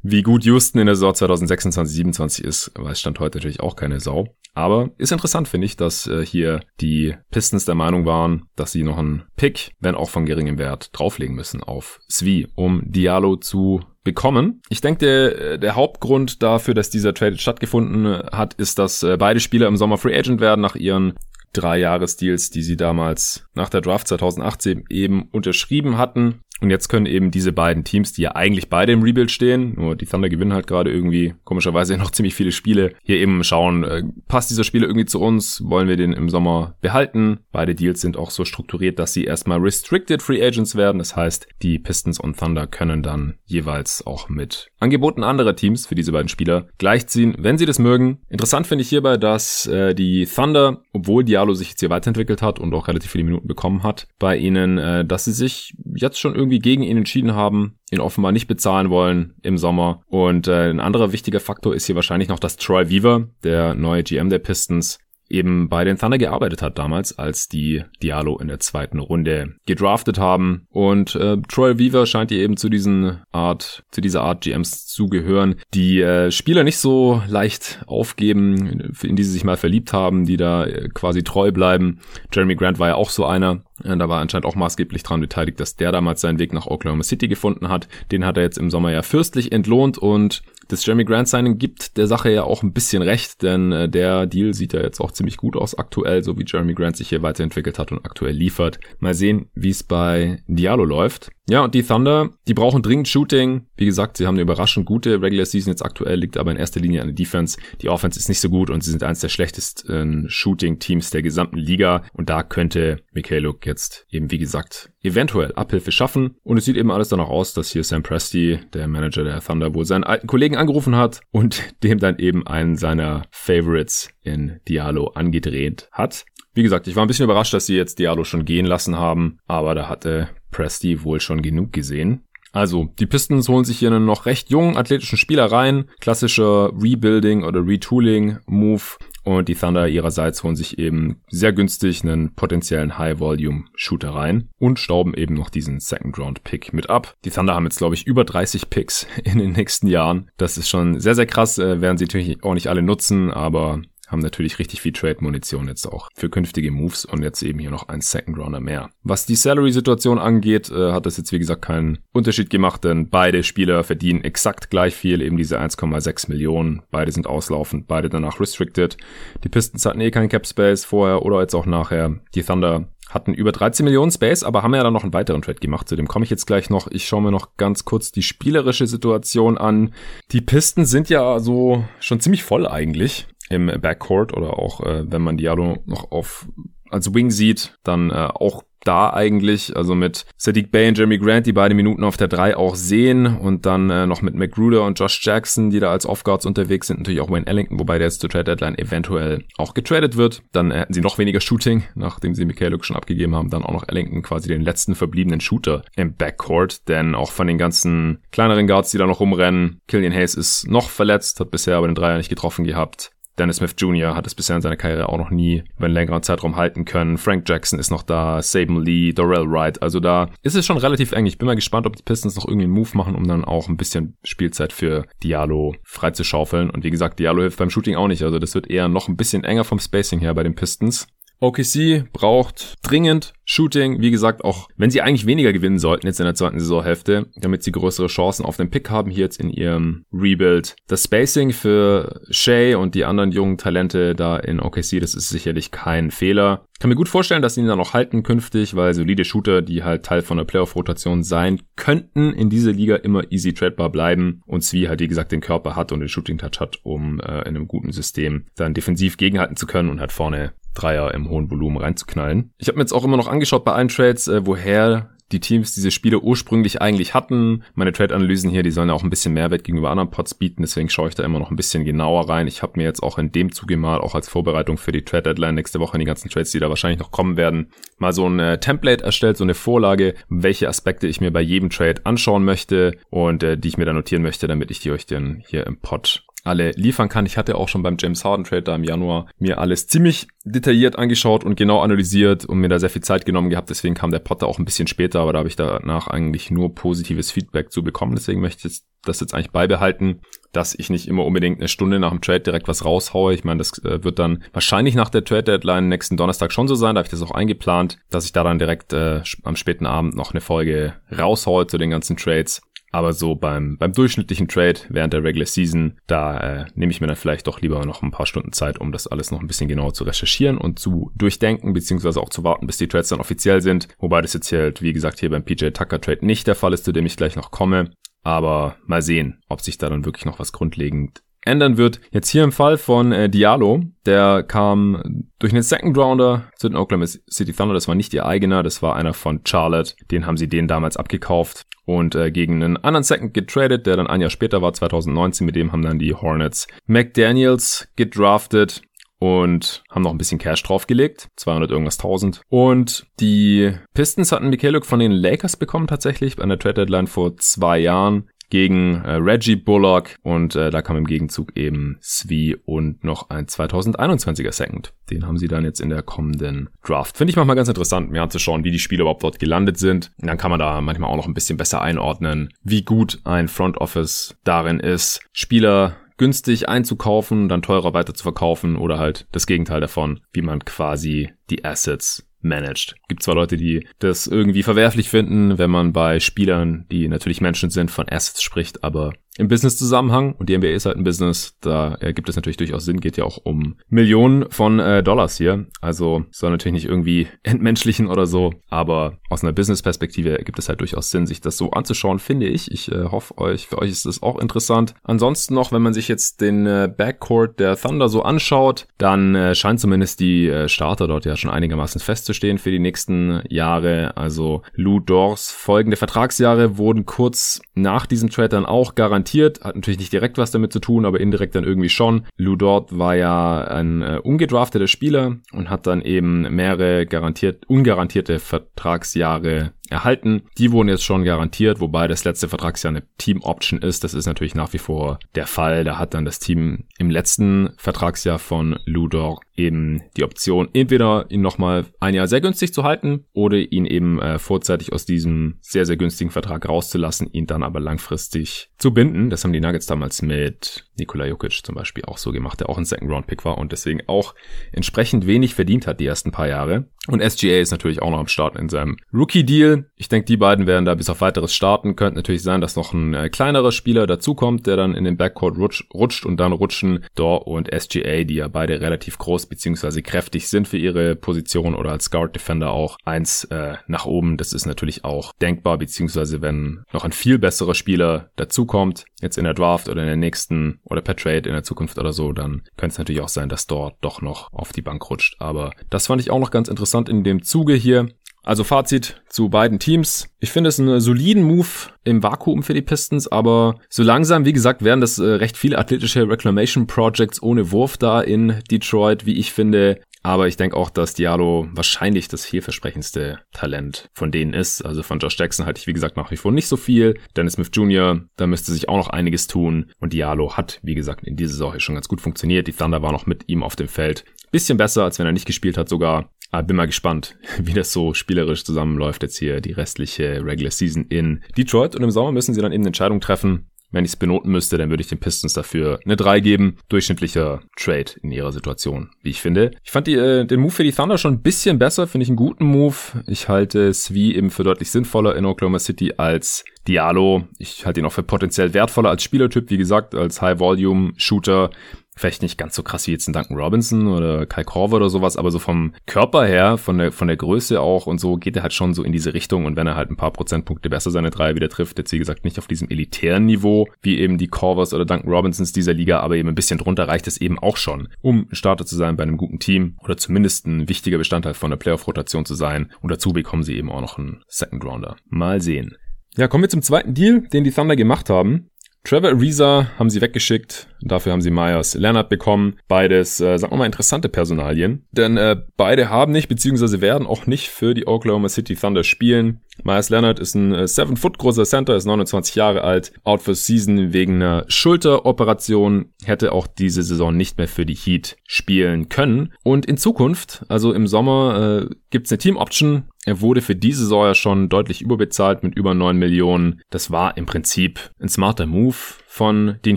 wie 0.02 0.22
gut 0.22 0.44
Houston 0.44 0.78
in 0.78 0.86
der 0.86 0.96
Saison 0.96 1.14
2026, 1.14 1.96
27 1.96 2.44
ist, 2.44 2.72
weiß 2.76 2.98
Stand 2.98 3.20
heute 3.20 3.38
natürlich 3.38 3.60
auch 3.60 3.76
keine 3.76 4.00
Sau. 4.00 4.34
Aber 4.54 4.90
ist 4.98 5.12
interessant, 5.12 5.46
finde 5.46 5.66
ich, 5.66 5.76
dass 5.76 6.08
äh, 6.08 6.26
hier 6.26 6.60
die 6.80 7.14
Pistons 7.30 7.64
der 7.64 7.76
Meinung 7.76 8.06
waren, 8.06 8.48
dass 8.56 8.72
sie 8.72 8.82
noch 8.82 8.98
einen 8.98 9.22
Pick, 9.36 9.70
wenn 9.78 9.94
auch 9.94 10.10
von 10.10 10.26
geringem 10.26 10.58
Wert, 10.58 10.90
drauflegen 10.92 11.36
müssen 11.36 11.62
auf 11.62 12.00
Svi, 12.10 12.48
um 12.56 12.82
Diallo 12.84 13.36
zu 13.36 13.82
bekommen. 14.02 14.62
Ich 14.68 14.80
denke, 14.80 14.98
der, 14.98 15.58
der 15.58 15.76
Hauptgrund 15.76 16.42
dafür, 16.42 16.74
dass 16.74 16.90
dieser 16.90 17.14
Trade 17.14 17.38
stattgefunden 17.38 18.06
hat, 18.32 18.54
ist, 18.54 18.78
dass 18.78 19.02
äh, 19.02 19.16
beide 19.16 19.38
Spieler 19.38 19.68
im 19.68 19.76
Sommer 19.76 19.98
Free 19.98 20.18
Agent 20.18 20.40
werden 20.40 20.60
nach 20.60 20.74
ihren 20.74 21.14
drei 21.52 21.78
Jahresdeals, 21.78 22.50
die 22.50 22.62
sie 22.62 22.76
damals 22.76 23.44
nach 23.54 23.68
der 23.68 23.80
Draft 23.80 24.08
2018 24.08 24.84
eben 24.90 25.28
unterschrieben 25.30 25.98
hatten. 25.98 26.40
Und 26.60 26.70
jetzt 26.70 26.88
können 26.88 27.06
eben 27.06 27.30
diese 27.30 27.52
beiden 27.52 27.84
Teams, 27.84 28.12
die 28.12 28.22
ja 28.22 28.34
eigentlich 28.34 28.68
beide 28.68 28.92
im 28.92 29.02
Rebuild 29.02 29.30
stehen, 29.30 29.74
nur 29.76 29.96
die 29.96 30.06
Thunder 30.06 30.28
gewinnen 30.28 30.52
halt 30.52 30.66
gerade 30.66 30.92
irgendwie 30.92 31.34
komischerweise 31.44 31.96
noch 31.98 32.10
ziemlich 32.10 32.34
viele 32.34 32.52
Spiele, 32.52 32.92
hier 33.02 33.18
eben 33.18 33.42
schauen, 33.44 33.84
äh, 33.84 34.02
passt 34.26 34.50
dieser 34.50 34.64
Spieler 34.64 34.86
irgendwie 34.86 35.06
zu 35.06 35.20
uns, 35.20 35.62
wollen 35.64 35.88
wir 35.88 35.96
den 35.96 36.12
im 36.12 36.28
Sommer 36.28 36.76
behalten. 36.80 37.40
Beide 37.52 37.74
Deals 37.74 38.00
sind 38.00 38.16
auch 38.16 38.30
so 38.30 38.44
strukturiert, 38.44 38.98
dass 38.98 39.12
sie 39.12 39.24
erstmal 39.24 39.58
Restricted 39.58 40.22
Free 40.22 40.44
Agents 40.44 40.76
werden. 40.76 40.98
Das 40.98 41.16
heißt, 41.16 41.48
die 41.62 41.78
Pistons 41.78 42.18
und 42.18 42.38
Thunder 42.38 42.66
können 42.66 43.02
dann 43.02 43.34
jeweils 43.44 44.06
auch 44.06 44.28
mit 44.28 44.70
Angeboten 44.80 45.24
anderer 45.24 45.56
Teams 45.56 45.86
für 45.86 45.94
diese 45.94 46.12
beiden 46.12 46.28
Spieler 46.28 46.68
gleichziehen, 46.78 47.34
wenn 47.38 47.58
sie 47.58 47.66
das 47.66 47.78
mögen. 47.78 48.18
Interessant 48.28 48.66
finde 48.66 48.82
ich 48.82 48.88
hierbei, 48.88 49.16
dass 49.16 49.66
äh, 49.66 49.94
die 49.94 50.26
Thunder, 50.26 50.82
obwohl 50.92 51.24
Diallo 51.24 51.54
sich 51.54 51.70
jetzt 51.70 51.80
hier 51.80 51.90
weiterentwickelt 51.90 52.42
hat 52.42 52.58
und 52.58 52.72
auch 52.74 52.88
relativ 52.88 53.10
viele 53.10 53.24
Minuten 53.24 53.48
bekommen 53.48 53.82
hat, 53.82 54.08
bei 54.18 54.36
ihnen, 54.36 54.78
äh, 54.78 55.04
dass 55.04 55.24
sie 55.24 55.32
sich 55.32 55.74
jetzt 55.94 56.18
schon 56.18 56.34
irgendwie 56.34 56.47
irgendwie 56.48 56.58
gegen 56.60 56.82
ihn 56.82 56.96
entschieden 56.96 57.34
haben, 57.34 57.78
ihn 57.90 58.00
offenbar 58.00 58.32
nicht 58.32 58.46
bezahlen 58.46 58.90
wollen 58.90 59.34
im 59.42 59.58
Sommer. 59.58 60.02
Und 60.06 60.48
äh, 60.48 60.70
ein 60.70 60.80
anderer 60.80 61.12
wichtiger 61.12 61.40
Faktor 61.40 61.74
ist 61.74 61.86
hier 61.86 61.94
wahrscheinlich 61.94 62.28
noch, 62.28 62.38
dass 62.38 62.56
Troy 62.56 62.88
Weaver, 62.88 63.28
der 63.44 63.74
neue 63.74 64.02
GM 64.02 64.30
der 64.30 64.38
Pistons, 64.38 64.98
eben 65.30 65.68
bei 65.68 65.84
den 65.84 65.98
Thunder 65.98 66.18
gearbeitet 66.18 66.62
hat 66.62 66.78
damals, 66.78 67.18
als 67.18 67.48
die 67.48 67.84
Diallo 68.02 68.38
in 68.38 68.48
der 68.48 68.60
zweiten 68.60 68.98
Runde 68.98 69.56
gedraftet 69.66 70.18
haben. 70.18 70.66
Und 70.70 71.14
äh, 71.14 71.36
Troy 71.48 71.78
Weaver 71.78 72.06
scheint 72.06 72.30
hier 72.30 72.40
eben 72.40 72.56
zu 72.56 72.68
diesen 72.68 73.20
Art, 73.30 73.84
zu 73.90 74.00
dieser 74.00 74.22
Art 74.22 74.42
GMs 74.42 74.86
zu 74.86 75.08
gehören, 75.08 75.56
die 75.74 76.00
äh, 76.00 76.30
Spieler 76.30 76.64
nicht 76.64 76.78
so 76.78 77.22
leicht 77.28 77.82
aufgeben, 77.86 78.92
in 79.02 79.16
die 79.16 79.24
sie 79.24 79.32
sich 79.32 79.44
mal 79.44 79.56
verliebt 79.56 79.92
haben, 79.92 80.24
die 80.24 80.36
da 80.36 80.64
äh, 80.64 80.88
quasi 80.88 81.22
treu 81.22 81.52
bleiben. 81.52 82.00
Jeremy 82.32 82.54
Grant 82.54 82.78
war 82.78 82.88
ja 82.88 82.94
auch 82.94 83.10
so 83.10 83.24
einer. 83.26 83.62
Da 83.82 84.08
war 84.08 84.20
anscheinend 84.20 84.46
auch 84.46 84.54
maßgeblich 84.54 85.02
daran 85.02 85.20
beteiligt, 85.20 85.60
dass 85.60 85.76
der 85.76 85.92
damals 85.92 86.20
seinen 86.20 86.38
Weg 86.38 86.52
nach 86.52 86.66
Oklahoma 86.66 87.02
City 87.02 87.28
gefunden 87.28 87.68
hat. 87.68 87.88
Den 88.10 88.24
hat 88.24 88.36
er 88.36 88.42
jetzt 88.42 88.58
im 88.58 88.70
Sommer 88.70 88.92
ja 88.92 89.02
fürstlich 89.02 89.52
entlohnt 89.52 89.98
und 89.98 90.42
das 90.68 90.84
Jeremy 90.84 91.04
Grant 91.04 91.28
Signing 91.28 91.56
gibt 91.56 91.96
der 91.96 92.06
Sache 92.06 92.30
ja 92.30 92.42
auch 92.42 92.62
ein 92.62 92.74
bisschen 92.74 93.00
recht, 93.00 93.42
denn 93.42 93.72
äh, 93.72 93.88
der 93.88 94.26
Deal 94.26 94.52
sieht 94.52 94.74
ja 94.74 94.82
jetzt 94.82 95.00
auch 95.00 95.12
ziemlich 95.12 95.38
gut 95.38 95.56
aus 95.56 95.76
aktuell, 95.76 96.22
so 96.22 96.38
wie 96.38 96.44
Jeremy 96.46 96.74
Grant 96.74 96.98
sich 96.98 97.08
hier 97.08 97.22
weiterentwickelt 97.22 97.78
hat 97.78 97.90
und 97.90 98.04
aktuell 98.04 98.34
liefert. 98.34 98.78
Mal 99.00 99.14
sehen, 99.14 99.46
wie 99.54 99.70
es 99.70 99.82
bei 99.82 100.42
Diallo 100.46 100.84
läuft. 100.84 101.30
Ja, 101.48 101.64
und 101.64 101.74
die 101.74 101.82
Thunder, 101.82 102.28
die 102.46 102.52
brauchen 102.52 102.82
dringend 102.82 103.08
Shooting. 103.08 103.62
Wie 103.78 103.86
gesagt, 103.86 104.18
sie 104.18 104.26
haben 104.26 104.34
eine 104.34 104.42
überraschend 104.42 104.84
gute 104.84 105.22
Regular 105.22 105.46
Season 105.46 105.72
jetzt 105.72 105.82
aktuell, 105.82 106.18
liegt 106.18 106.36
aber 106.36 106.50
in 106.50 106.58
erster 106.58 106.80
Linie 106.80 107.00
an 107.00 107.08
der 107.08 107.14
Defense. 107.14 107.56
Die 107.80 107.88
Offense 107.88 108.18
ist 108.18 108.28
nicht 108.28 108.40
so 108.40 108.50
gut 108.50 108.68
und 108.68 108.84
sie 108.84 108.90
sind 108.90 109.02
eines 109.02 109.20
der 109.20 109.30
schlechtesten 109.30 110.28
Shooting-Teams 110.28 111.08
der 111.08 111.22
gesamten 111.22 111.56
Liga. 111.56 112.02
Und 112.12 112.28
da 112.28 112.42
könnte 112.42 112.98
Mikhailuk 113.12 113.62
jetzt 113.68 114.06
eben, 114.10 114.32
wie 114.32 114.38
gesagt, 114.38 114.90
eventuell 115.00 115.54
Abhilfe 115.54 115.92
schaffen. 115.92 116.34
Und 116.42 116.56
es 116.56 116.64
sieht 116.64 116.76
eben 116.76 116.90
alles 116.90 117.08
danach 117.08 117.28
aus, 117.28 117.54
dass 117.54 117.70
hier 117.70 117.84
Sam 117.84 118.02
Presti, 118.02 118.58
der 118.74 118.88
Manager 118.88 119.22
der 119.22 119.40
Thunder, 119.40 119.74
wohl 119.74 119.84
seinen 119.84 120.02
alten 120.02 120.26
Kollegen 120.26 120.56
angerufen 120.56 120.96
hat 120.96 121.20
und 121.30 121.62
dem 121.84 121.98
dann 121.98 122.18
eben 122.18 122.46
einen 122.46 122.76
seiner 122.76 123.22
Favorites 123.30 124.10
in 124.22 124.58
Diallo 124.68 125.08
angedreht 125.08 125.88
hat. 125.92 126.24
Wie 126.54 126.64
gesagt, 126.64 126.88
ich 126.88 126.96
war 126.96 127.04
ein 127.04 127.08
bisschen 127.08 127.24
überrascht, 127.24 127.54
dass 127.54 127.66
sie 127.66 127.76
jetzt 127.76 128.00
Diallo 128.00 128.24
schon 128.24 128.44
gehen 128.44 128.66
lassen 128.66 128.96
haben, 128.96 129.38
aber 129.46 129.76
da 129.76 129.88
hatte 129.88 130.30
Presti 130.50 131.04
wohl 131.04 131.20
schon 131.20 131.40
genug 131.40 131.72
gesehen. 131.72 132.24
Also, 132.52 132.88
die 132.98 133.06
Pistons 133.06 133.48
holen 133.48 133.64
sich 133.64 133.78
hier 133.78 133.92
einen 133.92 134.06
noch 134.06 134.26
recht 134.26 134.50
jungen 134.50 134.76
athletischen 134.76 135.18
Spieler 135.18 135.46
rein. 135.52 135.90
Klassischer 136.00 136.72
Rebuilding 136.72 137.44
oder 137.44 137.64
Retooling-Move. 137.66 138.82
Und 139.28 139.48
die 139.48 139.54
Thunder 139.54 139.86
ihrerseits 139.86 140.42
holen 140.42 140.56
sich 140.56 140.78
eben 140.78 141.20
sehr 141.28 141.52
günstig 141.52 142.02
einen 142.02 142.34
potenziellen 142.34 142.96
High-Volume-Shooter 142.96 144.08
rein 144.08 144.48
und 144.58 144.78
stauben 144.78 145.12
eben 145.12 145.34
noch 145.34 145.50
diesen 145.50 145.80
Second-Round-Pick 145.80 146.72
mit 146.72 146.88
ab. 146.88 147.14
Die 147.26 147.30
Thunder 147.30 147.54
haben 147.54 147.64
jetzt, 147.64 147.76
glaube 147.76 147.94
ich, 147.94 148.06
über 148.06 148.24
30 148.24 148.70
Picks 148.70 149.06
in 149.24 149.38
den 149.38 149.52
nächsten 149.52 149.86
Jahren. 149.86 150.30
Das 150.38 150.56
ist 150.56 150.70
schon 150.70 150.98
sehr, 150.98 151.14
sehr 151.14 151.26
krass. 151.26 151.58
Äh, 151.58 151.82
werden 151.82 151.98
sie 151.98 152.06
natürlich 152.06 152.42
auch 152.42 152.54
nicht 152.54 152.68
alle 152.68 152.80
nutzen, 152.80 153.30
aber 153.30 153.82
haben 154.08 154.20
natürlich 154.20 154.58
richtig 154.58 154.80
viel 154.80 154.92
Trade-Munition 154.92 155.68
jetzt 155.68 155.86
auch 155.86 156.08
für 156.14 156.28
künftige 156.28 156.70
Moves 156.70 157.04
und 157.04 157.22
jetzt 157.22 157.42
eben 157.42 157.58
hier 157.58 157.70
noch 157.70 157.88
ein 157.88 158.00
Second 158.00 158.38
Rounder 158.38 158.60
mehr. 158.60 158.90
Was 159.02 159.26
die 159.26 159.36
Salary-Situation 159.36 160.18
angeht, 160.18 160.70
äh, 160.70 160.92
hat 160.92 161.06
das 161.06 161.16
jetzt 161.16 161.32
wie 161.32 161.38
gesagt 161.38 161.62
keinen 161.62 161.98
Unterschied 162.12 162.50
gemacht, 162.50 162.84
denn 162.84 163.10
beide 163.10 163.42
Spieler 163.42 163.84
verdienen 163.84 164.24
exakt 164.24 164.70
gleich 164.70 164.94
viel, 164.94 165.22
eben 165.22 165.36
diese 165.36 165.60
1,6 165.60 166.28
Millionen. 166.28 166.82
Beide 166.90 167.12
sind 167.12 167.26
auslaufend, 167.26 167.86
beide 167.86 168.08
danach 168.08 168.40
restricted. 168.40 168.96
Die 169.44 169.48
Pistons 169.48 169.84
hatten 169.86 170.00
eh 170.00 170.10
keinen 170.10 170.28
Cap 170.28 170.46
Space 170.46 170.84
vorher 170.84 171.22
oder 171.22 171.40
jetzt 171.40 171.54
auch 171.54 171.66
nachher. 171.66 172.18
Die 172.34 172.42
Thunder 172.42 172.88
hatten 173.08 173.32
über 173.32 173.52
13 173.52 173.84
Millionen 173.84 174.10
Space, 174.10 174.42
aber 174.42 174.62
haben 174.62 174.74
ja 174.74 174.82
dann 174.82 174.92
noch 174.92 175.02
einen 175.02 175.14
weiteren 175.14 175.42
Trade 175.42 175.60
gemacht. 175.60 175.88
Zu 175.88 175.96
dem 175.96 176.08
komme 176.08 176.24
ich 176.24 176.30
jetzt 176.30 176.46
gleich 176.46 176.68
noch. 176.70 176.88
Ich 176.90 177.06
schaue 177.06 177.22
mir 177.22 177.30
noch 177.30 177.56
ganz 177.56 177.84
kurz 177.84 178.12
die 178.12 178.22
spielerische 178.22 178.86
Situation 178.86 179.56
an. 179.56 179.94
Die 180.32 180.40
Pisten 180.40 180.84
sind 180.84 181.08
ja 181.08 181.38
so 181.40 181.84
schon 182.00 182.20
ziemlich 182.20 182.42
voll 182.42 182.66
eigentlich 182.66 183.26
im 183.50 183.66
Backcourt 183.80 184.36
oder 184.36 184.58
auch 184.58 184.80
äh, 184.80 185.04
wenn 185.10 185.22
man 185.22 185.36
Diallo 185.36 185.78
noch 185.86 186.10
auf 186.10 186.46
als 186.90 187.12
Wing 187.14 187.30
sieht, 187.30 187.78
dann 187.84 188.10
äh, 188.10 188.14
auch 188.14 188.62
da 188.84 189.12
eigentlich, 189.12 189.76
also 189.76 189.94
mit 189.94 190.24
Sadiq 190.36 190.70
Bay 190.70 190.88
und 190.88 190.96
Jeremy 190.96 191.18
Grant, 191.18 191.46
die 191.46 191.52
beide 191.52 191.74
Minuten 191.74 192.04
auf 192.04 192.16
der 192.16 192.28
3 192.28 192.56
auch 192.56 192.74
sehen 192.74 193.26
und 193.26 193.66
dann 193.66 193.90
äh, 193.90 194.06
noch 194.06 194.22
mit 194.22 194.34
McGruder 194.34 194.84
und 194.84 194.98
Josh 194.98 195.20
Jackson, 195.22 195.70
die 195.70 195.80
da 195.80 195.90
als 195.90 196.06
Off-Guards 196.06 196.46
unterwegs 196.46 196.86
sind, 196.86 197.00
natürlich 197.00 197.20
auch 197.20 197.30
Wayne 197.30 197.46
Ellington, 197.46 197.78
wobei 197.78 197.98
der 197.98 198.06
jetzt 198.06 198.20
zur 198.20 198.30
Trade-Deadline 198.30 198.78
eventuell 198.78 199.44
auch 199.58 199.74
getradet 199.74 200.16
wird. 200.16 200.42
Dann 200.52 200.70
hätten 200.70 200.94
sie 200.94 201.00
noch 201.00 201.18
weniger 201.18 201.40
Shooting, 201.40 201.84
nachdem 201.96 202.34
sie 202.34 202.44
Mikhailuk 202.44 202.84
schon 202.84 202.96
abgegeben 202.96 203.34
haben, 203.34 203.50
dann 203.50 203.64
auch 203.64 203.72
noch 203.72 203.88
Ellington 203.88 204.22
quasi 204.22 204.48
den 204.48 204.62
letzten 204.62 204.94
verbliebenen 204.94 205.40
Shooter 205.40 205.82
im 205.96 206.14
Backcourt, 206.14 206.88
denn 206.88 207.14
auch 207.14 207.32
von 207.32 207.46
den 207.46 207.58
ganzen 207.58 208.22
kleineren 208.30 208.66
Guards, 208.66 208.90
die 208.92 208.98
da 208.98 209.06
noch 209.06 209.20
rumrennen, 209.20 209.80
Killian 209.88 210.14
Hayes 210.14 210.34
ist 210.34 210.68
noch 210.68 210.88
verletzt, 210.88 211.40
hat 211.40 211.50
bisher 211.50 211.76
aber 211.76 211.88
den 211.88 211.94
Dreier 211.94 212.16
nicht 212.16 212.30
getroffen 212.30 212.64
gehabt. 212.64 213.10
Dennis 213.38 213.56
Smith 213.56 213.74
Jr. 213.78 214.14
hat 214.14 214.26
es 214.26 214.34
bisher 214.34 214.56
in 214.56 214.62
seiner 214.62 214.76
Karriere 214.76 215.08
auch 215.08 215.18
noch 215.18 215.30
nie 215.30 215.62
über 215.76 215.86
einen 215.86 215.94
längeren 215.94 216.22
Zeitraum 216.22 216.56
halten 216.56 216.84
können. 216.84 217.18
Frank 217.18 217.48
Jackson 217.48 217.78
ist 217.78 217.90
noch 217.90 218.02
da, 218.02 218.42
Saban 218.42 218.82
Lee, 218.82 219.12
Dorrell 219.12 219.50
Wright. 219.50 219.80
Also 219.82 220.00
da 220.00 220.28
ist 220.42 220.54
es 220.54 220.66
schon 220.66 220.76
relativ 220.76 221.12
eng. 221.12 221.26
Ich 221.26 221.38
bin 221.38 221.46
mal 221.46 221.54
gespannt, 221.54 221.86
ob 221.86 221.96
die 221.96 222.02
Pistons 222.02 222.36
noch 222.36 222.46
irgendwie 222.46 222.64
einen 222.64 222.74
Move 222.74 222.90
machen, 222.94 223.14
um 223.14 223.26
dann 223.26 223.44
auch 223.44 223.68
ein 223.68 223.76
bisschen 223.76 224.16
Spielzeit 224.24 224.72
für 224.72 225.06
Diallo 225.22 225.76
freizuschaufeln. 225.84 226.70
Und 226.70 226.84
wie 226.84 226.90
gesagt, 226.90 227.18
Diallo 227.18 227.42
hilft 227.42 227.58
beim 227.58 227.70
Shooting 227.70 227.96
auch 227.96 228.08
nicht. 228.08 228.22
Also 228.22 228.38
das 228.38 228.54
wird 228.54 228.68
eher 228.68 228.88
noch 228.88 229.08
ein 229.08 229.16
bisschen 229.16 229.44
enger 229.44 229.64
vom 229.64 229.78
Spacing 229.78 230.20
her 230.20 230.34
bei 230.34 230.42
den 230.42 230.54
Pistons. 230.54 231.06
OKC 231.40 232.04
braucht 232.12 232.74
dringend 232.82 233.32
Shooting. 233.44 234.00
Wie 234.00 234.10
gesagt, 234.10 234.44
auch 234.44 234.68
wenn 234.76 234.90
sie 234.90 235.00
eigentlich 235.00 235.24
weniger 235.24 235.52
gewinnen 235.52 235.78
sollten 235.78 236.06
jetzt 236.06 236.20
in 236.20 236.26
der 236.26 236.34
zweiten 236.34 236.60
Saisonhälfte, 236.60 237.28
damit 237.36 237.62
sie 237.62 237.72
größere 237.72 238.08
Chancen 238.08 238.44
auf 238.44 238.56
den 238.56 238.70
Pick 238.70 238.90
haben 238.90 239.10
hier 239.10 239.24
jetzt 239.24 239.40
in 239.40 239.48
ihrem 239.48 240.04
Rebuild. 240.12 240.76
Das 240.86 241.04
Spacing 241.04 241.52
für 241.52 242.20
Shea 242.28 242.76
und 242.76 242.94
die 242.94 243.04
anderen 243.04 243.32
jungen 243.32 243.56
Talente 243.56 244.14
da 244.14 244.36
in 244.36 244.60
OKC, 244.60 245.00
das 245.00 245.14
ist 245.14 245.28
sicherlich 245.30 245.70
kein 245.70 246.10
Fehler. 246.10 246.66
Kann 246.78 246.90
mir 246.90 246.96
gut 246.96 247.08
vorstellen, 247.08 247.42
dass 247.42 247.54
sie 247.54 247.62
ihn 247.62 247.66
dann 247.66 247.80
auch 247.80 247.94
halten 247.94 248.22
künftig, 248.22 248.76
weil 248.76 248.94
solide 248.94 249.24
Shooter, 249.24 249.62
die 249.62 249.82
halt 249.82 250.04
Teil 250.04 250.22
von 250.22 250.36
der 250.36 250.44
Playoff-Rotation 250.44 251.22
sein 251.22 251.62
könnten, 251.74 252.32
in 252.34 252.50
dieser 252.50 252.72
Liga 252.72 252.96
immer 252.96 253.32
easy 253.32 253.54
tradebar 253.54 253.90
bleiben 253.90 254.42
und 254.46 254.62
Zwie 254.62 254.88
halt 254.88 255.00
wie 255.00 255.08
gesagt 255.08 255.32
den 255.32 255.40
Körper 255.40 255.74
hat 255.74 255.90
und 255.90 256.00
den 256.00 256.08
Shooting-Touch 256.08 256.60
hat, 256.60 256.80
um 256.82 257.20
äh, 257.20 257.40
in 257.40 257.56
einem 257.56 257.66
guten 257.66 257.92
System 257.92 258.46
dann 258.56 258.74
defensiv 258.74 259.16
gegenhalten 259.16 259.56
zu 259.56 259.66
können 259.66 259.88
und 259.88 260.00
halt 260.00 260.12
vorne 260.12 260.52
Dreier 260.78 261.12
im 261.14 261.28
hohen 261.28 261.50
Volumen 261.50 261.76
reinzuknallen. 261.76 262.52
Ich 262.58 262.68
habe 262.68 262.78
mir 262.78 262.82
jetzt 262.82 262.92
auch 262.92 263.04
immer 263.04 263.16
noch 263.16 263.28
angeschaut 263.28 263.64
bei 263.64 263.72
allen 263.72 263.88
Trades, 263.88 264.28
äh, 264.28 264.46
woher 264.46 265.10
die 265.32 265.40
Teams 265.40 265.74
diese 265.74 265.90
Spiele 265.90 266.20
ursprünglich 266.20 266.80
eigentlich 266.80 267.14
hatten. 267.14 267.62
Meine 267.74 267.92
Trade-Analysen 267.92 268.50
hier, 268.50 268.62
die 268.62 268.70
sollen 268.70 268.88
ja 268.88 268.94
auch 268.94 269.02
ein 269.02 269.10
bisschen 269.10 269.34
Mehrwert 269.34 269.64
gegenüber 269.64 269.90
anderen 269.90 270.10
Pots 270.10 270.34
bieten, 270.34 270.62
deswegen 270.62 270.88
schaue 270.88 271.08
ich 271.08 271.14
da 271.14 271.22
immer 271.22 271.38
noch 271.38 271.50
ein 271.50 271.56
bisschen 271.56 271.84
genauer 271.84 272.28
rein. 272.28 272.46
Ich 272.46 272.62
habe 272.62 272.72
mir 272.76 272.84
jetzt 272.84 273.02
auch 273.02 273.18
in 273.18 273.32
dem 273.32 273.52
Zuge 273.52 273.76
mal, 273.76 274.00
auch 274.00 274.14
als 274.14 274.28
Vorbereitung 274.28 274.78
für 274.78 274.92
die 274.92 275.04
Trade-Deadline 275.04 275.54
nächste 275.54 275.80
Woche, 275.80 275.98
die 275.98 276.04
ganzen 276.04 276.30
Trades, 276.30 276.50
die 276.50 276.60
da 276.60 276.68
wahrscheinlich 276.68 277.00
noch 277.00 277.10
kommen 277.10 277.36
werden, 277.36 277.70
mal 277.98 278.12
so 278.12 278.28
ein 278.28 278.38
äh, 278.38 278.58
Template 278.58 279.04
erstellt, 279.04 279.36
so 279.36 279.44
eine 279.44 279.54
Vorlage, 279.54 280.14
welche 280.28 280.68
Aspekte 280.68 281.06
ich 281.06 281.20
mir 281.20 281.30
bei 281.30 281.42
jedem 281.42 281.70
Trade 281.70 282.00
anschauen 282.04 282.44
möchte 282.44 282.92
und 283.10 283.42
äh, 283.42 283.58
die 283.58 283.68
ich 283.68 283.78
mir 283.78 283.84
da 283.84 283.92
notieren 283.92 284.22
möchte, 284.22 284.48
damit 284.48 284.70
ich 284.70 284.80
die 284.80 284.90
euch 284.90 285.06
dann 285.06 285.42
hier 285.46 285.66
im 285.66 285.78
Pod 285.78 286.24
alle 286.48 286.72
liefern 286.72 287.08
kann. 287.08 287.26
Ich 287.26 287.36
hatte 287.36 287.56
auch 287.56 287.68
schon 287.68 287.82
beim 287.82 287.96
James 287.98 288.24
Harden 288.24 288.44
Trade 288.44 288.62
da 288.62 288.74
im 288.74 288.84
Januar 288.84 289.26
mir 289.38 289.58
alles 289.58 289.86
ziemlich 289.86 290.28
detailliert 290.44 290.98
angeschaut 290.98 291.44
und 291.44 291.56
genau 291.56 291.80
analysiert 291.80 292.44
und 292.44 292.58
mir 292.58 292.68
da 292.68 292.78
sehr 292.78 292.90
viel 292.90 293.02
Zeit 293.02 293.26
genommen 293.26 293.50
gehabt. 293.50 293.70
Deswegen 293.70 293.94
kam 293.94 294.10
der 294.10 294.18
Potter 294.18 294.46
auch 294.46 294.58
ein 294.58 294.64
bisschen 294.64 294.88
später, 294.88 295.20
aber 295.20 295.32
da 295.32 295.40
habe 295.40 295.48
ich 295.48 295.56
danach 295.56 296.08
eigentlich 296.08 296.50
nur 296.50 296.74
positives 296.74 297.30
Feedback 297.30 297.70
zu 297.70 297.82
bekommen. 297.82 298.14
Deswegen 298.14 298.40
möchte 298.40 298.68
ich 298.68 298.80
das 299.04 299.20
jetzt 299.20 299.34
eigentlich 299.34 299.50
beibehalten, 299.50 300.20
dass 300.52 300.74
ich 300.74 300.90
nicht 300.90 301.08
immer 301.08 301.24
unbedingt 301.24 301.60
eine 301.60 301.68
Stunde 301.68 301.98
nach 301.98 302.10
dem 302.10 302.20
Trade 302.20 302.40
direkt 302.40 302.68
was 302.68 302.84
raushaue. 302.84 303.34
Ich 303.34 303.44
meine, 303.44 303.58
das 303.58 303.78
äh, 303.84 304.02
wird 304.02 304.18
dann 304.18 304.42
wahrscheinlich 304.52 304.94
nach 304.94 305.10
der 305.10 305.24
Trade 305.24 305.44
Deadline 305.44 305.88
nächsten 305.88 306.16
Donnerstag 306.16 306.52
schon 306.52 306.68
so 306.68 306.74
sein. 306.74 306.94
Da 306.94 307.00
habe 307.00 307.06
ich 307.06 307.10
das 307.10 307.22
auch 307.22 307.30
eingeplant, 307.30 307.98
dass 308.10 308.24
ich 308.24 308.32
da 308.32 308.44
dann 308.44 308.58
direkt 308.58 308.92
äh, 308.92 309.22
am 309.44 309.56
späten 309.56 309.86
Abend 309.86 310.16
noch 310.16 310.32
eine 310.32 310.40
Folge 310.40 310.94
raushaue 311.16 311.66
zu 311.66 311.78
den 311.78 311.90
ganzen 311.90 312.16
Trades. 312.16 312.62
Aber 312.90 313.12
so 313.12 313.34
beim, 313.34 313.76
beim 313.76 313.92
durchschnittlichen 313.92 314.48
Trade 314.48 314.80
während 314.88 315.12
der 315.12 315.22
Regular 315.22 315.46
Season, 315.46 315.98
da 316.06 316.38
äh, 316.38 316.66
nehme 316.74 316.90
ich 316.90 317.00
mir 317.00 317.06
dann 317.06 317.16
vielleicht 317.16 317.46
doch 317.46 317.60
lieber 317.60 317.84
noch 317.84 318.02
ein 318.02 318.10
paar 318.10 318.26
Stunden 318.26 318.52
Zeit, 318.52 318.78
um 318.78 318.92
das 318.92 319.06
alles 319.06 319.30
noch 319.30 319.40
ein 319.40 319.46
bisschen 319.46 319.68
genauer 319.68 319.94
zu 319.94 320.04
recherchieren 320.04 320.58
und 320.58 320.78
zu 320.78 321.12
durchdenken, 321.14 321.72
beziehungsweise 321.72 322.20
auch 322.20 322.30
zu 322.30 322.44
warten, 322.44 322.66
bis 322.66 322.78
die 322.78 322.88
Trades 322.88 323.08
dann 323.08 323.20
offiziell 323.20 323.60
sind. 323.60 323.88
Wobei 323.98 324.22
das 324.22 324.32
jetzt 324.32 324.48
hier 324.48 324.60
halt, 324.60 324.82
wie 324.82 324.92
gesagt, 324.92 325.20
hier 325.20 325.30
beim 325.30 325.44
PJ 325.44 325.68
Tucker 325.70 326.00
Trade 326.00 326.24
nicht 326.24 326.46
der 326.46 326.54
Fall 326.54 326.72
ist, 326.72 326.84
zu 326.84 326.92
dem 326.92 327.06
ich 327.06 327.16
gleich 327.16 327.36
noch 327.36 327.50
komme. 327.50 327.90
Aber 328.22 328.76
mal 328.86 329.02
sehen, 329.02 329.40
ob 329.48 329.60
sich 329.60 329.78
da 329.78 329.88
dann 329.88 330.04
wirklich 330.04 330.24
noch 330.24 330.38
was 330.38 330.52
grundlegend 330.52 331.22
ändern 331.48 331.76
wird. 331.76 332.00
Jetzt 332.10 332.28
hier 332.28 332.44
im 332.44 332.52
Fall 332.52 332.78
von 332.78 333.12
äh, 333.12 333.28
Diallo, 333.28 333.82
der 334.06 334.42
kam 334.42 335.24
durch 335.38 335.52
einen 335.52 335.62
Second 335.62 335.96
Rounder 335.96 336.44
zu 336.56 336.68
den 336.68 336.76
Oklahoma 336.76 337.06
City 337.06 337.52
Thunder. 337.52 337.74
Das 337.74 337.88
war 337.88 337.94
nicht 337.94 338.14
ihr 338.14 338.26
eigener, 338.26 338.62
das 338.62 338.82
war 338.82 338.94
einer 338.94 339.14
von 339.14 339.40
Charlotte. 339.44 339.94
Den 340.10 340.26
haben 340.26 340.36
sie 340.36 340.48
den 340.48 340.68
damals 340.68 340.96
abgekauft 340.96 341.64
und 341.84 342.14
äh, 342.14 342.30
gegen 342.30 342.62
einen 342.62 342.76
anderen 342.76 343.02
Second 343.02 343.34
getradet, 343.34 343.86
der 343.86 343.96
dann 343.96 344.06
ein 344.06 344.20
Jahr 344.20 344.30
später 344.30 344.62
war, 344.62 344.72
2019. 344.72 345.46
Mit 345.46 345.56
dem 345.56 345.72
haben 345.72 345.82
dann 345.82 345.98
die 345.98 346.14
Hornets 346.14 346.68
McDaniels 346.86 347.88
gedraftet 347.96 348.82
und 349.18 349.82
haben 349.90 350.02
noch 350.02 350.12
ein 350.12 350.18
bisschen 350.18 350.38
Cash 350.38 350.62
draufgelegt, 350.62 351.28
200 351.36 351.70
irgendwas 351.70 351.98
1000. 351.98 352.42
Und 352.48 353.06
die 353.20 353.72
Pistons 353.94 354.32
hatten 354.32 354.50
Mikhailuk 354.50 354.86
von 354.86 355.00
den 355.00 355.12
Lakers 355.12 355.56
bekommen 355.56 355.86
tatsächlich 355.86 356.40
an 356.40 356.50
der 356.50 356.58
Trade 356.58 356.74
Deadline 356.74 357.06
vor 357.06 357.36
zwei 357.36 357.78
Jahren 357.78 358.28
gegen 358.50 359.02
äh, 359.04 359.12
Reggie 359.12 359.56
Bullock 359.56 360.16
und 360.22 360.56
äh, 360.56 360.70
da 360.70 360.82
kam 360.82 360.96
im 360.96 361.06
Gegenzug 361.06 361.56
eben 361.56 361.98
Svi 362.00 362.56
und 362.64 363.04
noch 363.04 363.30
ein 363.30 363.46
2021er 363.46 364.52
Second. 364.52 364.92
Den 365.10 365.26
haben 365.26 365.38
sie 365.38 365.48
dann 365.48 365.64
jetzt 365.64 365.80
in 365.80 365.90
der 365.90 366.02
kommenden 366.02 366.68
Draft. 366.84 367.16
Finde 367.16 367.30
ich 367.30 367.36
manchmal 367.36 367.56
ganz 367.56 367.68
interessant, 367.68 368.10
mir 368.10 368.22
anzuschauen, 368.22 368.64
wie 368.64 368.70
die 368.70 368.78
Spieler 368.78 369.02
überhaupt 369.02 369.22
dort 369.22 369.38
gelandet 369.38 369.78
sind. 369.78 370.12
Und 370.20 370.28
dann 370.28 370.38
kann 370.38 370.50
man 370.50 370.60
da 370.60 370.80
manchmal 370.80 371.10
auch 371.10 371.16
noch 371.16 371.26
ein 371.26 371.34
bisschen 371.34 371.56
besser 371.56 371.80
einordnen, 371.80 372.50
wie 372.62 372.82
gut 372.82 373.20
ein 373.24 373.48
Front 373.48 373.78
Office 373.78 374.36
darin 374.44 374.80
ist, 374.80 375.20
Spieler 375.32 375.96
günstig 376.18 376.68
einzukaufen, 376.68 377.48
dann 377.48 377.62
teurer 377.62 377.94
weiter 377.94 378.12
zu 378.12 378.24
verkaufen 378.24 378.76
oder 378.76 378.98
halt 378.98 379.26
das 379.32 379.46
Gegenteil 379.46 379.80
davon, 379.80 380.20
wie 380.32 380.42
man 380.42 380.64
quasi 380.64 381.30
die 381.48 381.64
Assets 381.64 382.27
managed. 382.40 382.94
Gibt 383.08 383.22
zwar 383.22 383.34
Leute, 383.34 383.56
die 383.56 383.86
das 383.98 384.26
irgendwie 384.26 384.62
verwerflich 384.62 385.08
finden, 385.08 385.58
wenn 385.58 385.70
man 385.70 385.92
bei 385.92 386.20
Spielern, 386.20 386.86
die 386.90 387.08
natürlich 387.08 387.40
Menschen 387.40 387.70
sind, 387.70 387.90
von 387.90 388.08
Assets 388.08 388.42
spricht, 388.42 388.84
aber 388.84 389.12
im 389.38 389.46
Business-Zusammenhang, 389.46 390.34
und 390.34 390.48
die 390.48 390.58
NBA 390.58 390.68
ist 390.68 390.84
halt 390.84 390.96
ein 390.96 391.04
Business, 391.04 391.56
da 391.60 391.96
äh, 392.00 392.12
gibt 392.12 392.28
es 392.28 392.34
natürlich 392.34 392.56
durchaus 392.56 392.84
Sinn, 392.84 393.00
geht 393.00 393.16
ja 393.16 393.24
auch 393.24 393.38
um 393.44 393.76
Millionen 393.88 394.50
von 394.50 394.80
äh, 394.80 395.02
Dollars 395.02 395.36
hier. 395.36 395.66
Also 395.80 396.24
soll 396.32 396.50
natürlich 396.50 396.72
nicht 396.74 396.86
irgendwie 396.86 397.28
entmenschlichen 397.44 398.08
oder 398.08 398.26
so, 398.26 398.52
aber 398.68 399.18
aus 399.30 399.44
einer 399.44 399.52
Business-Perspektive 399.52 400.38
gibt 400.44 400.58
es 400.58 400.68
halt 400.68 400.80
durchaus 400.80 401.10
Sinn, 401.10 401.26
sich 401.26 401.40
das 401.40 401.56
so 401.56 401.70
anzuschauen, 401.70 402.18
finde 402.18 402.46
ich. 402.46 402.72
Ich 402.72 402.90
äh, 402.90 403.04
hoffe, 403.04 403.38
euch, 403.38 403.68
für 403.68 403.78
euch 403.78 403.90
ist 403.90 404.06
das 404.06 404.24
auch 404.24 404.40
interessant. 404.40 404.94
Ansonsten 405.04 405.54
noch, 405.54 405.70
wenn 405.70 405.82
man 405.82 405.94
sich 405.94 406.08
jetzt 406.08 406.40
den 406.40 406.66
äh, 406.66 406.92
Backcourt 406.94 407.60
der 407.60 407.76
Thunder 407.76 408.08
so 408.08 408.22
anschaut, 408.22 408.88
dann 408.98 409.36
äh, 409.36 409.54
scheint 409.54 409.78
zumindest 409.78 410.18
die 410.18 410.48
äh, 410.48 410.68
Starter 410.68 411.06
dort 411.06 411.26
ja 411.26 411.36
schon 411.36 411.52
einigermaßen 411.52 412.00
festzustehen 412.00 412.58
für 412.58 412.72
die 412.72 412.80
nächsten 412.80 413.40
Jahre. 413.48 414.16
Also 414.16 414.62
Lou 414.74 414.98
Dors 414.98 415.52
folgende 415.52 415.96
Vertragsjahre 415.96 416.76
wurden 416.76 417.06
kurz 417.06 417.60
nach 417.76 418.06
diesem 418.06 418.30
Trade 418.30 418.48
dann 418.48 418.66
auch 418.66 418.96
garantiert 418.96 419.27
garantiert, 419.28 419.62
hat 419.62 419.74
natürlich 419.76 419.98
nicht 419.98 420.12
direkt 420.12 420.38
was 420.38 420.50
damit 420.50 420.72
zu 420.72 420.80
tun, 420.80 421.04
aber 421.04 421.20
indirekt 421.20 421.54
dann 421.54 421.64
irgendwie 421.64 421.88
schon. 421.88 422.26
Lou 422.36 422.56
Dort 422.56 422.98
war 422.98 423.14
ja 423.14 423.62
ein 423.64 424.02
äh, 424.02 424.20
ungedrafteter 424.22 424.88
Spieler 424.88 425.36
und 425.52 425.70
hat 425.70 425.86
dann 425.86 426.02
eben 426.02 426.42
mehrere 426.54 427.06
garantiert, 427.06 427.64
ungarantierte 427.68 428.38
Vertragsjahre 428.38 429.72
erhalten. 429.90 430.42
Die 430.58 430.72
wurden 430.72 430.88
jetzt 430.88 431.04
schon 431.04 431.24
garantiert, 431.24 431.80
wobei 431.80 432.08
das 432.08 432.24
letzte 432.24 432.48
Vertragsjahr 432.48 432.92
eine 432.92 433.04
Team 433.18 433.42
Option 433.42 433.80
ist. 433.80 434.04
Das 434.04 434.14
ist 434.14 434.26
natürlich 434.26 434.54
nach 434.54 434.72
wie 434.72 434.78
vor 434.78 435.18
der 435.34 435.46
Fall. 435.46 435.84
Da 435.84 435.98
hat 435.98 436.14
dann 436.14 436.24
das 436.24 436.38
Team 436.38 436.84
im 436.98 437.10
letzten 437.10 437.70
Vertragsjahr 437.76 438.38
von 438.38 438.78
Ludor 438.84 439.40
eben 439.58 440.02
die 440.16 440.24
Option, 440.24 440.68
entweder 440.72 441.26
ihn 441.30 441.40
nochmal 441.40 441.84
ein 442.00 442.14
Jahr 442.14 442.28
sehr 442.28 442.40
günstig 442.40 442.72
zu 442.72 442.84
halten 442.84 443.24
oder 443.32 443.56
ihn 443.58 443.84
eben 443.84 444.20
äh, 444.20 444.38
vorzeitig 444.38 444.92
aus 444.92 445.04
diesem 445.04 445.56
sehr, 445.60 445.84
sehr 445.84 445.96
günstigen 445.96 446.30
Vertrag 446.30 446.68
rauszulassen, 446.68 447.28
ihn 447.32 447.46
dann 447.46 447.62
aber 447.62 447.80
langfristig 447.80 448.70
zu 448.78 448.94
binden. 448.94 449.30
Das 449.30 449.44
haben 449.44 449.52
die 449.52 449.60
Nuggets 449.60 449.86
damals 449.86 450.22
mit 450.22 450.86
Nikola 450.98 451.26
Jokic 451.26 451.64
zum 451.64 451.74
Beispiel 451.74 452.04
auch 452.04 452.18
so 452.18 452.32
gemacht, 452.32 452.60
der 452.60 452.68
auch 452.68 452.78
ein 452.78 452.84
Second-Round-Pick 452.84 453.44
war 453.44 453.58
und 453.58 453.72
deswegen 453.72 454.02
auch 454.06 454.34
entsprechend 454.72 455.26
wenig 455.26 455.54
verdient 455.54 455.86
hat 455.86 456.00
die 456.00 456.06
ersten 456.06 456.30
paar 456.30 456.48
Jahre. 456.48 456.86
Und 457.08 457.22
SGA 457.22 457.58
ist 457.58 457.70
natürlich 457.70 458.02
auch 458.02 458.10
noch 458.10 458.20
am 458.20 458.28
Start 458.28 458.56
in 458.56 458.68
seinem 458.68 458.96
Rookie-Deal. 459.12 459.77
Ich 459.96 460.08
denke, 460.08 460.26
die 460.26 460.36
beiden 460.36 460.66
werden 460.66 460.84
da 460.84 460.94
bis 460.94 461.10
auf 461.10 461.20
weiteres 461.20 461.54
starten. 461.54 461.96
Könnte 461.96 462.16
natürlich 462.16 462.42
sein, 462.42 462.60
dass 462.60 462.76
noch 462.76 462.92
ein 462.92 463.14
äh, 463.14 463.28
kleinerer 463.28 463.72
Spieler 463.72 464.06
dazukommt, 464.06 464.66
der 464.66 464.76
dann 464.76 464.94
in 464.94 465.04
den 465.04 465.16
Backcourt 465.16 465.56
rutsch, 465.58 465.84
rutscht 465.92 466.26
und 466.26 466.38
dann 466.38 466.52
rutschen 466.52 467.04
Dor 467.14 467.46
und 467.46 467.68
SGA, 467.72 468.24
die 468.24 468.36
ja 468.36 468.48
beide 468.48 468.80
relativ 468.80 469.18
groß 469.18 469.46
beziehungsweise 469.46 470.02
kräftig 470.02 470.48
sind 470.48 470.68
für 470.68 470.78
ihre 470.78 471.16
Position 471.16 471.74
oder 471.74 471.90
als 471.90 472.10
Guard 472.10 472.34
Defender 472.34 472.70
auch 472.70 472.98
eins 473.04 473.44
äh, 473.44 473.74
nach 473.86 474.06
oben. 474.06 474.36
Das 474.36 474.52
ist 474.52 474.66
natürlich 474.66 475.04
auch 475.04 475.32
denkbar, 475.40 475.78
beziehungsweise 475.78 476.42
wenn 476.42 476.82
noch 476.92 477.04
ein 477.04 477.12
viel 477.12 477.38
besserer 477.38 477.74
Spieler 477.74 478.30
dazukommt, 478.36 479.04
jetzt 479.20 479.38
in 479.38 479.44
der 479.44 479.54
Draft 479.54 479.88
oder 479.88 480.02
in 480.02 480.08
der 480.08 480.16
nächsten 480.16 480.80
oder 480.84 481.00
per 481.00 481.16
Trade 481.16 481.48
in 481.48 481.54
der 481.54 481.64
Zukunft 481.64 481.98
oder 481.98 482.12
so, 482.12 482.32
dann 482.32 482.62
könnte 482.76 482.92
es 482.92 482.98
natürlich 482.98 483.22
auch 483.22 483.28
sein, 483.28 483.48
dass 483.48 483.66
dort 483.66 483.96
doch 484.00 484.22
noch 484.22 484.52
auf 484.52 484.72
die 484.72 484.82
Bank 484.82 485.08
rutscht. 485.10 485.36
Aber 485.40 485.72
das 485.90 486.06
fand 486.06 486.20
ich 486.20 486.30
auch 486.30 486.38
noch 486.38 486.50
ganz 486.50 486.68
interessant 486.68 487.08
in 487.08 487.24
dem 487.24 487.42
Zuge 487.42 487.74
hier. 487.74 488.08
Also 488.42 488.64
Fazit 488.64 489.20
zu 489.28 489.48
beiden 489.48 489.78
Teams. 489.78 490.28
Ich 490.40 490.50
finde 490.50 490.68
es 490.68 490.80
einen 490.80 491.00
soliden 491.00 491.42
Move 491.42 491.68
im 492.04 492.22
Vakuum 492.22 492.62
für 492.62 492.74
die 492.74 492.82
Pistons, 492.82 493.28
aber 493.28 493.78
so 493.90 494.02
langsam, 494.02 494.44
wie 494.44 494.52
gesagt, 494.52 494.82
werden 494.82 495.00
das 495.00 495.18
äh, 495.18 495.24
recht 495.24 495.56
viele 495.56 495.78
athletische 495.78 496.28
Reclamation 496.28 496.86
Projects 496.86 497.42
ohne 497.42 497.70
Wurf 497.72 497.98
da 497.98 498.20
in 498.20 498.60
Detroit, 498.70 499.26
wie 499.26 499.38
ich 499.38 499.52
finde. 499.52 500.00
Aber 500.22 500.48
ich 500.48 500.56
denke 500.56 500.76
auch, 500.76 500.90
dass 500.90 501.14
Diallo 501.14 501.68
wahrscheinlich 501.72 502.28
das 502.28 502.44
vielversprechendste 502.44 503.38
Talent 503.52 504.08
von 504.14 504.30
denen 504.30 504.52
ist. 504.52 504.82
Also 504.82 505.02
von 505.02 505.18
Josh 505.20 505.38
Jackson 505.38 505.64
halte 505.64 505.80
ich, 505.80 505.86
wie 505.86 505.92
gesagt, 505.92 506.16
nach 506.16 506.30
wie 506.30 506.36
vor 506.36 506.52
nicht 506.52 506.66
so 506.66 506.76
viel. 506.76 507.18
Dennis 507.36 507.54
Smith 507.54 507.70
Jr., 507.72 508.22
da 508.36 508.46
müsste 508.46 508.72
sich 508.72 508.88
auch 508.88 508.96
noch 508.96 509.08
einiges 509.08 509.46
tun. 509.46 509.90
Und 510.00 510.12
Diallo 510.12 510.56
hat, 510.56 510.80
wie 510.82 510.94
gesagt, 510.94 511.24
in 511.26 511.36
dieser 511.36 511.52
Saison 511.52 511.78
schon 511.78 511.94
ganz 511.94 512.08
gut 512.08 512.20
funktioniert. 512.20 512.66
Die 512.66 512.72
Thunder 512.72 513.00
war 513.00 513.12
noch 513.12 513.26
mit 513.26 513.48
ihm 513.48 513.62
auf 513.62 513.76
dem 513.76 513.88
Feld. 513.88 514.24
Bisschen 514.50 514.78
besser, 514.78 515.04
als 515.04 515.18
wenn 515.18 515.26
er 515.26 515.32
nicht 515.32 515.46
gespielt 515.46 515.76
hat 515.76 515.88
sogar. 515.88 516.30
Aber 516.50 516.62
bin 516.62 516.76
mal 516.76 516.86
gespannt, 516.86 517.36
wie 517.62 517.74
das 517.74 517.92
so 517.92 518.14
spielerisch 518.14 518.64
zusammenläuft 518.64 519.22
jetzt 519.22 519.38
hier 519.38 519.60
die 519.60 519.72
restliche 519.72 520.44
Regular 520.44 520.70
Season 520.70 521.06
in 521.08 521.42
Detroit. 521.56 521.94
Und 521.94 522.02
im 522.02 522.10
Sommer 522.10 522.32
müssen 522.32 522.54
sie 522.54 522.60
dann 522.60 522.72
eben 522.72 522.82
eine 522.82 522.88
Entscheidung 522.88 523.20
treffen. 523.20 523.70
Wenn 523.90 524.04
ich 524.04 524.10
es 524.10 524.16
benoten 524.16 524.52
müsste, 524.52 524.76
dann 524.76 524.90
würde 524.90 525.00
ich 525.00 525.08
den 525.08 525.18
Pistons 525.18 525.54
dafür 525.54 525.98
eine 526.04 526.16
3 526.16 526.40
geben. 526.40 526.76
Durchschnittlicher 526.90 527.62
Trade 527.76 528.12
in 528.22 528.30
ihrer 528.30 528.52
Situation, 528.52 529.10
wie 529.22 529.30
ich 529.30 529.40
finde. 529.40 529.70
Ich 529.82 529.90
fand 529.90 530.06
die, 530.06 530.14
äh, 530.14 530.44
den 530.44 530.60
Move 530.60 530.72
für 530.72 530.84
die 530.84 530.92
Thunder 530.92 531.16
schon 531.16 531.34
ein 531.34 531.42
bisschen 531.42 531.78
besser, 531.78 532.06
finde 532.06 532.24
ich 532.24 532.28
einen 532.28 532.36
guten 532.36 532.66
Move. 532.66 532.96
Ich 533.26 533.48
halte 533.48 533.86
es 533.86 534.12
wie 534.12 534.36
eben 534.36 534.50
für 534.50 534.62
deutlich 534.62 534.90
sinnvoller 534.90 535.36
in 535.36 535.46
Oklahoma 535.46 535.78
City 535.78 536.12
als 536.18 536.64
Diallo. 536.86 537.44
Ich 537.58 537.86
halte 537.86 538.00
ihn 538.00 538.06
auch 538.06 538.12
für 538.12 538.22
potenziell 538.22 538.74
wertvoller 538.74 539.08
als 539.08 539.22
Spielertyp, 539.22 539.70
wie 539.70 539.78
gesagt, 539.78 540.14
als 540.14 540.42
High-Volume-Shooter 540.42 541.70
vielleicht 542.18 542.42
nicht 542.42 542.58
ganz 542.58 542.74
so 542.74 542.82
krass 542.82 543.06
wie 543.06 543.12
jetzt 543.12 543.28
ein 543.28 543.32
Duncan 543.32 543.56
Robinson 543.56 544.08
oder 544.08 544.46
Kai 544.46 544.64
Korver 544.64 544.96
oder 544.96 545.10
sowas, 545.10 545.36
aber 545.36 545.50
so 545.50 545.58
vom 545.58 545.94
Körper 546.06 546.46
her, 546.46 546.78
von 546.78 546.98
der, 546.98 547.12
von 547.12 547.28
der 547.28 547.36
Größe 547.36 547.80
auch 547.80 548.06
und 548.06 548.18
so 548.18 548.36
geht 548.36 548.56
er 548.56 548.62
halt 548.62 548.72
schon 548.72 548.94
so 548.94 549.02
in 549.02 549.12
diese 549.12 549.34
Richtung 549.34 549.66
und 549.66 549.76
wenn 549.76 549.86
er 549.86 549.96
halt 549.96 550.10
ein 550.10 550.16
paar 550.16 550.32
Prozentpunkte 550.32 550.90
besser 550.90 551.10
seine 551.10 551.30
Dreier 551.30 551.54
wieder 551.54 551.68
trifft, 551.68 551.98
jetzt 551.98 552.12
wie 552.12 552.18
gesagt 552.18 552.44
nicht 552.44 552.58
auf 552.58 552.66
diesem 552.66 552.88
elitären 552.88 553.46
Niveau, 553.46 553.86
wie 554.02 554.18
eben 554.18 554.38
die 554.38 554.48
Corvers 554.48 554.92
oder 554.92 555.04
Duncan 555.04 555.32
Robinsons 555.32 555.72
dieser 555.72 555.94
Liga, 555.94 556.20
aber 556.20 556.36
eben 556.36 556.48
ein 556.48 556.54
bisschen 556.54 556.78
drunter 556.78 557.08
reicht 557.08 557.26
es 557.26 557.40
eben 557.40 557.58
auch 557.58 557.76
schon, 557.76 558.08
um 558.20 558.48
Starter 558.52 558.86
zu 558.86 558.96
sein 558.96 559.16
bei 559.16 559.22
einem 559.22 559.36
guten 559.36 559.58
Team 559.58 559.96
oder 560.02 560.16
zumindest 560.16 560.66
ein 560.66 560.88
wichtiger 560.88 561.18
Bestandteil 561.18 561.54
von 561.54 561.70
der 561.70 561.76
Playoff-Rotation 561.76 562.44
zu 562.44 562.54
sein 562.54 562.90
und 563.00 563.10
dazu 563.10 563.32
bekommen 563.32 563.62
sie 563.62 563.76
eben 563.76 563.90
auch 563.90 564.00
noch 564.00 564.18
einen 564.18 564.42
Second 564.48 564.84
Rounder. 564.84 565.16
Mal 565.28 565.60
sehen. 565.60 565.96
Ja, 566.36 566.46
kommen 566.46 566.62
wir 566.62 566.68
zum 566.68 566.82
zweiten 566.82 567.14
Deal, 567.14 567.40
den 567.52 567.64
die 567.64 567.72
Thunder 567.72 567.96
gemacht 567.96 568.30
haben. 568.30 568.70
Trevor 569.08 569.30
Ariza 569.30 569.90
haben 569.98 570.10
sie 570.10 570.20
weggeschickt. 570.20 570.86
Dafür 571.00 571.32
haben 571.32 571.40
sie 571.40 571.50
Myers 571.50 571.94
Leonard 571.94 572.28
bekommen. 572.28 572.76
Beides, 572.88 573.40
äh, 573.40 573.56
sagen 573.56 573.72
wir 573.72 573.78
mal, 573.78 573.86
interessante 573.86 574.28
Personalien. 574.28 575.06
Denn 575.12 575.38
äh, 575.38 575.56
beide 575.78 576.10
haben 576.10 576.30
nicht, 576.30 576.48
beziehungsweise 576.48 577.00
werden 577.00 577.26
auch 577.26 577.46
nicht 577.46 577.70
für 577.70 577.94
die 577.94 578.06
Oklahoma 578.06 578.50
City 578.50 578.74
Thunder 578.76 579.04
spielen. 579.04 579.62
Myers 579.84 580.10
Leonard 580.10 580.38
ist 580.38 580.54
ein 580.54 580.74
7-Foot 580.74 581.36
äh, 581.36 581.38
großer 581.38 581.64
Center, 581.64 581.96
ist 581.96 582.04
29 582.04 582.54
Jahre 582.54 582.82
alt, 582.82 583.12
out 583.24 583.42
for 583.42 583.54
season 583.54 584.12
wegen 584.12 584.34
einer 584.34 584.64
Schulteroperation, 584.68 586.12
hätte 586.24 586.52
auch 586.52 586.66
diese 586.66 587.02
Saison 587.02 587.36
nicht 587.36 587.58
mehr 587.58 587.68
für 587.68 587.86
die 587.86 587.94
Heat 587.94 588.36
spielen 588.46 589.08
können. 589.08 589.52
Und 589.62 589.86
in 589.86 589.96
Zukunft, 589.96 590.64
also 590.68 590.92
im 590.92 591.06
Sommer, 591.06 591.88
äh, 591.90 591.94
gibt's 592.10 592.30
eine 592.30 592.38
Team 592.38 592.56
Option. 592.56 593.04
Er 593.24 593.40
wurde 593.40 593.60
für 593.60 593.76
diese 593.76 594.02
Saison 594.04 594.24
ja 594.24 594.34
schon 594.34 594.68
deutlich 594.68 595.02
überbezahlt 595.02 595.62
mit 595.62 595.76
über 595.76 595.94
9 595.94 596.16
Millionen. 596.16 596.80
Das 596.90 597.10
war 597.10 597.36
im 597.36 597.46
Prinzip 597.46 598.00
ein 598.20 598.28
smarter 598.28 598.66
Move 598.66 598.96
von 599.26 599.78
den 599.84 599.96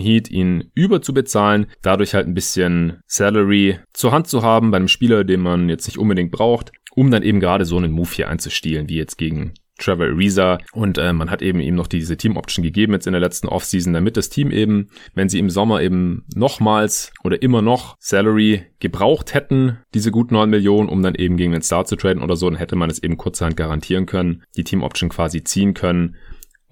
Heat, 0.00 0.30
ihn 0.30 0.70
überzubezahlen, 0.74 1.66
dadurch 1.80 2.14
halt 2.14 2.26
ein 2.26 2.34
bisschen 2.34 3.00
Salary 3.06 3.78
zur 3.92 4.12
Hand 4.12 4.28
zu 4.28 4.42
haben 4.42 4.70
bei 4.70 4.76
einem 4.76 4.88
Spieler, 4.88 5.24
den 5.24 5.40
man 5.40 5.68
jetzt 5.68 5.86
nicht 5.86 5.98
unbedingt 5.98 6.30
braucht, 6.30 6.72
um 6.94 7.10
dann 7.10 7.22
eben 7.22 7.40
gerade 7.40 7.64
so 7.64 7.76
einen 7.76 7.92
Move 7.92 8.10
hier 8.12 8.28
einzustielen, 8.28 8.88
wie 8.88 8.96
jetzt 8.96 9.16
gegen 9.16 9.54
Trevor 9.82 10.06
Ariza 10.06 10.58
und 10.72 10.98
äh, 10.98 11.12
man 11.12 11.30
hat 11.30 11.42
eben 11.42 11.60
ihm 11.60 11.74
noch 11.74 11.86
diese 11.86 12.16
Team 12.16 12.36
Option 12.36 12.62
gegeben 12.62 12.92
jetzt 12.92 13.06
in 13.06 13.12
der 13.12 13.20
letzten 13.20 13.48
Offseason, 13.48 13.92
damit 13.92 14.16
das 14.16 14.28
Team 14.28 14.50
eben, 14.50 14.88
wenn 15.14 15.28
sie 15.28 15.38
im 15.38 15.50
Sommer 15.50 15.82
eben 15.82 16.24
nochmals 16.34 17.12
oder 17.24 17.42
immer 17.42 17.62
noch 17.62 17.96
Salary 17.98 18.62
gebraucht 18.80 19.34
hätten, 19.34 19.78
diese 19.94 20.10
gut 20.10 20.30
9 20.30 20.48
Millionen, 20.48 20.88
um 20.88 21.02
dann 21.02 21.14
eben 21.14 21.36
gegen 21.36 21.52
den 21.52 21.62
Star 21.62 21.84
zu 21.84 21.96
traden 21.96 22.22
oder 22.22 22.36
so, 22.36 22.48
dann 22.48 22.58
hätte 22.58 22.76
man 22.76 22.90
es 22.90 23.02
eben 23.02 23.16
kurzerhand 23.16 23.56
garantieren 23.56 24.06
können, 24.06 24.42
die 24.56 24.64
Team 24.64 24.82
Option 24.82 25.08
quasi 25.08 25.44
ziehen 25.44 25.74
können 25.74 26.16